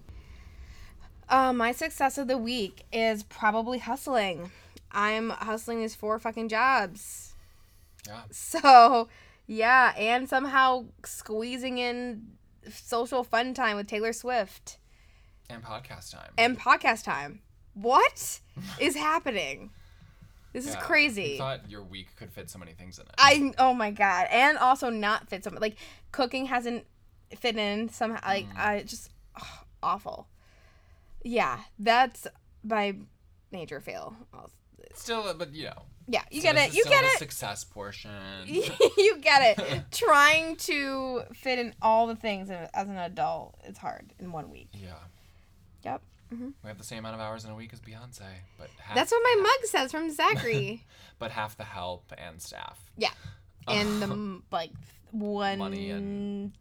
Uh, 1.27 1.53
my 1.53 1.71
success 1.71 2.17
of 2.17 2.27
the 2.27 2.37
week 2.37 2.83
is 2.91 3.23
probably 3.23 3.77
hustling. 3.79 4.49
I'm 4.91 5.29
hustling 5.29 5.79
these 5.81 5.95
four 5.95 6.17
fucking 6.17 6.49
jobs. 6.49 7.35
Yeah, 8.07 8.21
So, 8.31 9.09
yeah, 9.45 9.93
and 9.95 10.27
somehow 10.27 10.85
squeezing 11.05 11.77
in 11.77 12.29
social 12.71 13.23
fun 13.23 13.53
time 13.53 13.77
with 13.77 13.87
Taylor 13.87 14.13
Swift 14.13 14.77
and 15.49 15.63
podcast 15.63 16.11
time. 16.11 16.31
and 16.37 16.59
podcast 16.59 17.03
time. 17.03 17.41
What 17.73 18.39
is 18.79 18.95
happening? 18.95 19.69
This 20.53 20.65
is 20.67 20.73
Yeah, 20.73 20.81
crazy. 20.81 21.23
You 21.31 21.37
thought 21.37 21.69
your 21.69 21.83
week 21.83 22.15
could 22.15 22.31
fit 22.31 22.49
so 22.49 22.57
many 22.59 22.73
things 22.73 22.97
in 22.97 23.05
it. 23.05 23.13
I 23.17 23.53
oh 23.59 23.73
my 23.73 23.91
god, 23.91 24.27
and 24.31 24.57
also 24.57 24.89
not 24.89 25.29
fit 25.29 25.43
some 25.43 25.55
like 25.55 25.75
cooking 26.11 26.45
hasn't 26.47 26.85
fit 27.37 27.55
in 27.57 27.89
somehow. 27.89 28.19
Like 28.27 28.47
Mm. 28.53 28.57
I 28.57 28.83
just 28.83 29.09
awful. 29.83 30.27
Yeah, 31.23 31.59
that's 31.77 32.25
my 32.63 32.95
major 33.51 33.79
fail. 33.79 34.15
Still, 34.95 35.33
but 35.35 35.53
you 35.53 35.65
know, 35.65 35.83
Yeah, 36.07 36.23
you 36.31 36.41
so 36.41 36.51
get 36.51 36.55
it. 36.69 36.73
You 36.73 36.81
still 36.83 36.93
get 36.93 37.01
the 37.03 37.09
it. 37.09 37.19
Success 37.19 37.63
portion. 37.63 38.09
you 38.45 39.17
get 39.21 39.57
it. 39.59 39.83
Trying 39.91 40.55
to 40.57 41.21
fit 41.33 41.59
in 41.59 41.73
all 41.81 42.07
the 42.07 42.15
things 42.15 42.49
as 42.49 42.87
an 42.87 42.97
adult, 42.97 43.55
it's 43.65 43.77
hard 43.79 44.13
in 44.19 44.31
one 44.31 44.49
week. 44.49 44.69
yeah, 44.73 44.93
Yep. 45.83 46.01
We 46.31 46.67
have 46.67 46.77
the 46.77 46.83
same 46.83 46.99
amount 46.99 47.15
of 47.15 47.21
hours 47.21 47.43
in 47.45 47.51
a 47.51 47.55
week 47.55 47.71
as 47.73 47.79
Beyonce, 47.79 48.21
but 48.57 48.69
half, 48.79 48.95
That's 48.95 49.11
what 49.11 49.21
my 49.23 49.41
mug 49.41 49.65
says 49.69 49.91
from 49.91 50.11
Zachary. 50.11 50.85
but 51.19 51.31
half 51.31 51.57
the 51.57 51.63
help 51.63 52.11
and 52.17 52.41
staff. 52.41 52.79
yeah. 52.97 53.09
And 53.67 54.01
the 54.01 54.41
like 54.51 54.71
one 55.11 55.59
Money 55.59 55.91
and- 55.91 56.53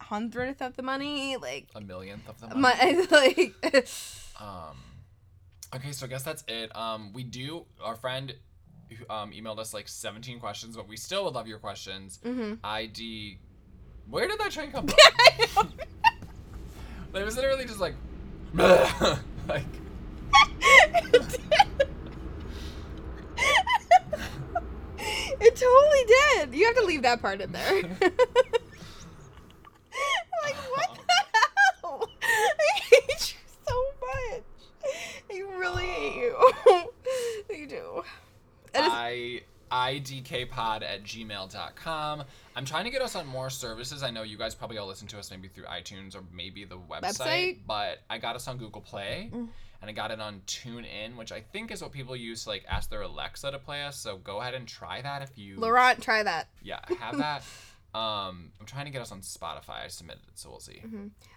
hundredth 0.00 0.62
of 0.62 0.76
the 0.76 0.82
money, 0.82 1.36
like 1.36 1.66
A 1.74 1.80
millionth 1.80 2.26
of 2.28 2.40
them. 2.40 2.60
my 2.60 3.06
like. 3.10 3.54
Um, 4.40 4.76
okay, 5.74 5.92
so 5.92 6.06
I 6.06 6.08
guess 6.08 6.22
that's 6.22 6.44
it. 6.48 6.74
Um, 6.76 7.12
we 7.12 7.22
do. 7.24 7.66
Our 7.82 7.96
friend 7.96 8.32
um, 9.10 9.32
emailed 9.32 9.58
us 9.58 9.74
like 9.74 9.88
17 9.88 10.38
questions, 10.40 10.74
but 10.76 10.88
we 10.88 10.96
still 10.96 11.24
would 11.24 11.34
love 11.34 11.46
your 11.48 11.58
questions. 11.58 12.18
hmm 12.22 12.54
ID. 12.64 13.38
Where 14.08 14.26
did 14.26 14.38
that 14.40 14.50
train 14.52 14.70
come 14.70 14.86
from? 14.86 15.72
It 17.14 17.24
was 17.24 17.36
literally 17.36 17.64
just 17.66 17.80
like, 17.80 17.94
like. 18.54 19.20
it 25.40 25.56
totally 25.56 26.04
did. 26.06 26.54
You 26.54 26.66
have 26.66 26.76
to 26.76 26.84
leave 26.84 27.02
that 27.02 27.20
part 27.20 27.40
in 27.40 27.52
there. 27.52 27.82
idkpod 39.94 40.82
at 40.82 41.02
gmail.com. 41.04 42.24
I'm 42.56 42.64
trying 42.64 42.84
to 42.84 42.90
get 42.90 43.02
us 43.02 43.14
on 43.16 43.26
more 43.26 43.50
services. 43.50 44.02
I 44.02 44.10
know 44.10 44.22
you 44.22 44.36
guys 44.36 44.54
probably 44.54 44.78
all 44.78 44.86
listen 44.86 45.06
to 45.08 45.18
us 45.18 45.30
maybe 45.30 45.48
through 45.48 45.64
iTunes 45.64 46.14
or 46.16 46.20
maybe 46.32 46.64
the 46.64 46.76
website, 46.78 47.02
Website? 47.18 47.58
but 47.66 47.98
I 48.10 48.18
got 48.18 48.36
us 48.36 48.48
on 48.48 48.58
Google 48.58 48.80
Play 48.80 49.30
Mm. 49.32 49.48
and 49.80 49.90
I 49.90 49.92
got 49.92 50.10
it 50.10 50.20
on 50.20 50.40
TuneIn, 50.46 51.16
which 51.16 51.32
I 51.32 51.40
think 51.40 51.70
is 51.70 51.80
what 51.82 51.92
people 51.92 52.16
use 52.16 52.44
to 52.44 52.50
like 52.50 52.64
ask 52.68 52.90
their 52.90 53.02
Alexa 53.02 53.50
to 53.50 53.58
play 53.58 53.82
us. 53.84 53.98
So 53.98 54.16
go 54.18 54.40
ahead 54.40 54.54
and 54.54 54.66
try 54.66 55.00
that 55.02 55.22
if 55.22 55.36
you 55.38 55.58
Laurent, 55.58 56.02
try 56.02 56.22
that. 56.22 56.48
yeah 56.62 56.80
have 56.98 57.18
that. 57.18 57.42
um, 57.98 58.50
I'm 58.60 58.66
trying 58.66 58.84
to 58.86 58.90
get 58.90 59.00
us 59.02 59.12
on 59.12 59.20
Spotify. 59.20 59.84
I 59.84 59.88
submitted 59.88 60.22
it, 60.28 60.38
so 60.38 60.50
we'll 60.50 60.60
see. 60.60 60.82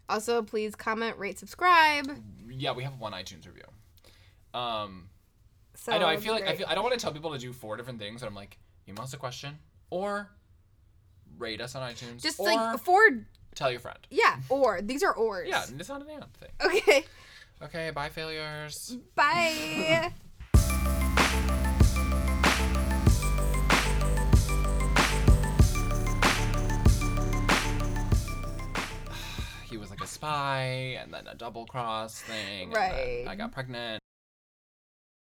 Also, 0.10 0.42
please 0.42 0.76
comment, 0.76 1.18
rate, 1.18 1.40
subscribe. 1.40 2.10
Yeah, 2.50 2.74
we 2.74 2.84
have 2.84 3.00
one 3.00 3.14
iTunes 3.14 3.46
review. 3.48 3.64
Um, 4.54 5.08
So 5.76 5.92
I 5.92 5.98
know. 5.98 6.06
I 6.06 6.18
feel 6.18 6.34
like 6.34 6.48
I 6.48 6.56
feel 6.56 6.68
I 6.70 6.76
don't 6.76 6.84
want 6.84 6.94
to 6.94 7.00
tell 7.00 7.14
people 7.14 7.32
to 7.32 7.38
do 7.40 7.54
four 7.54 7.78
different 7.78 8.00
things, 8.00 8.22
I'm 8.24 8.36
like, 8.36 8.58
email 8.88 9.04
us 9.04 9.14
a 9.14 9.18
question 9.18 9.58
or 9.90 10.30
rate 11.38 11.62
us 11.62 11.76
on 11.76 11.92
iTunes, 11.92 12.22
just 12.22 12.40
like 12.40 12.80
for 12.80 13.02
tell 13.56 13.72
your 13.72 13.80
friend. 13.80 14.00
yeah, 14.10 14.38
or 14.50 14.82
these 14.82 15.04
are 15.04 15.14
ors. 15.14 15.48
Yeah, 15.48 15.64
it's 15.78 15.90
not 15.90 16.02
an 16.02 16.10
and 16.10 16.34
thing. 16.34 16.50
Okay. 16.62 17.06
Okay, 17.64 17.92
bye 17.92 18.10
failures. 18.10 18.98
Bye. 19.16 20.12
He 29.70 29.78
was 29.78 29.90
like 29.90 30.02
a 30.02 30.08
spy, 30.08 30.98
and 31.02 31.14
then 31.14 31.28
a 31.28 31.34
double 31.34 31.66
cross 31.66 32.20
thing. 32.20 32.72
Right. 32.72 33.26
I 33.26 33.36
got 33.36 33.54
pregnant. 33.54 34.02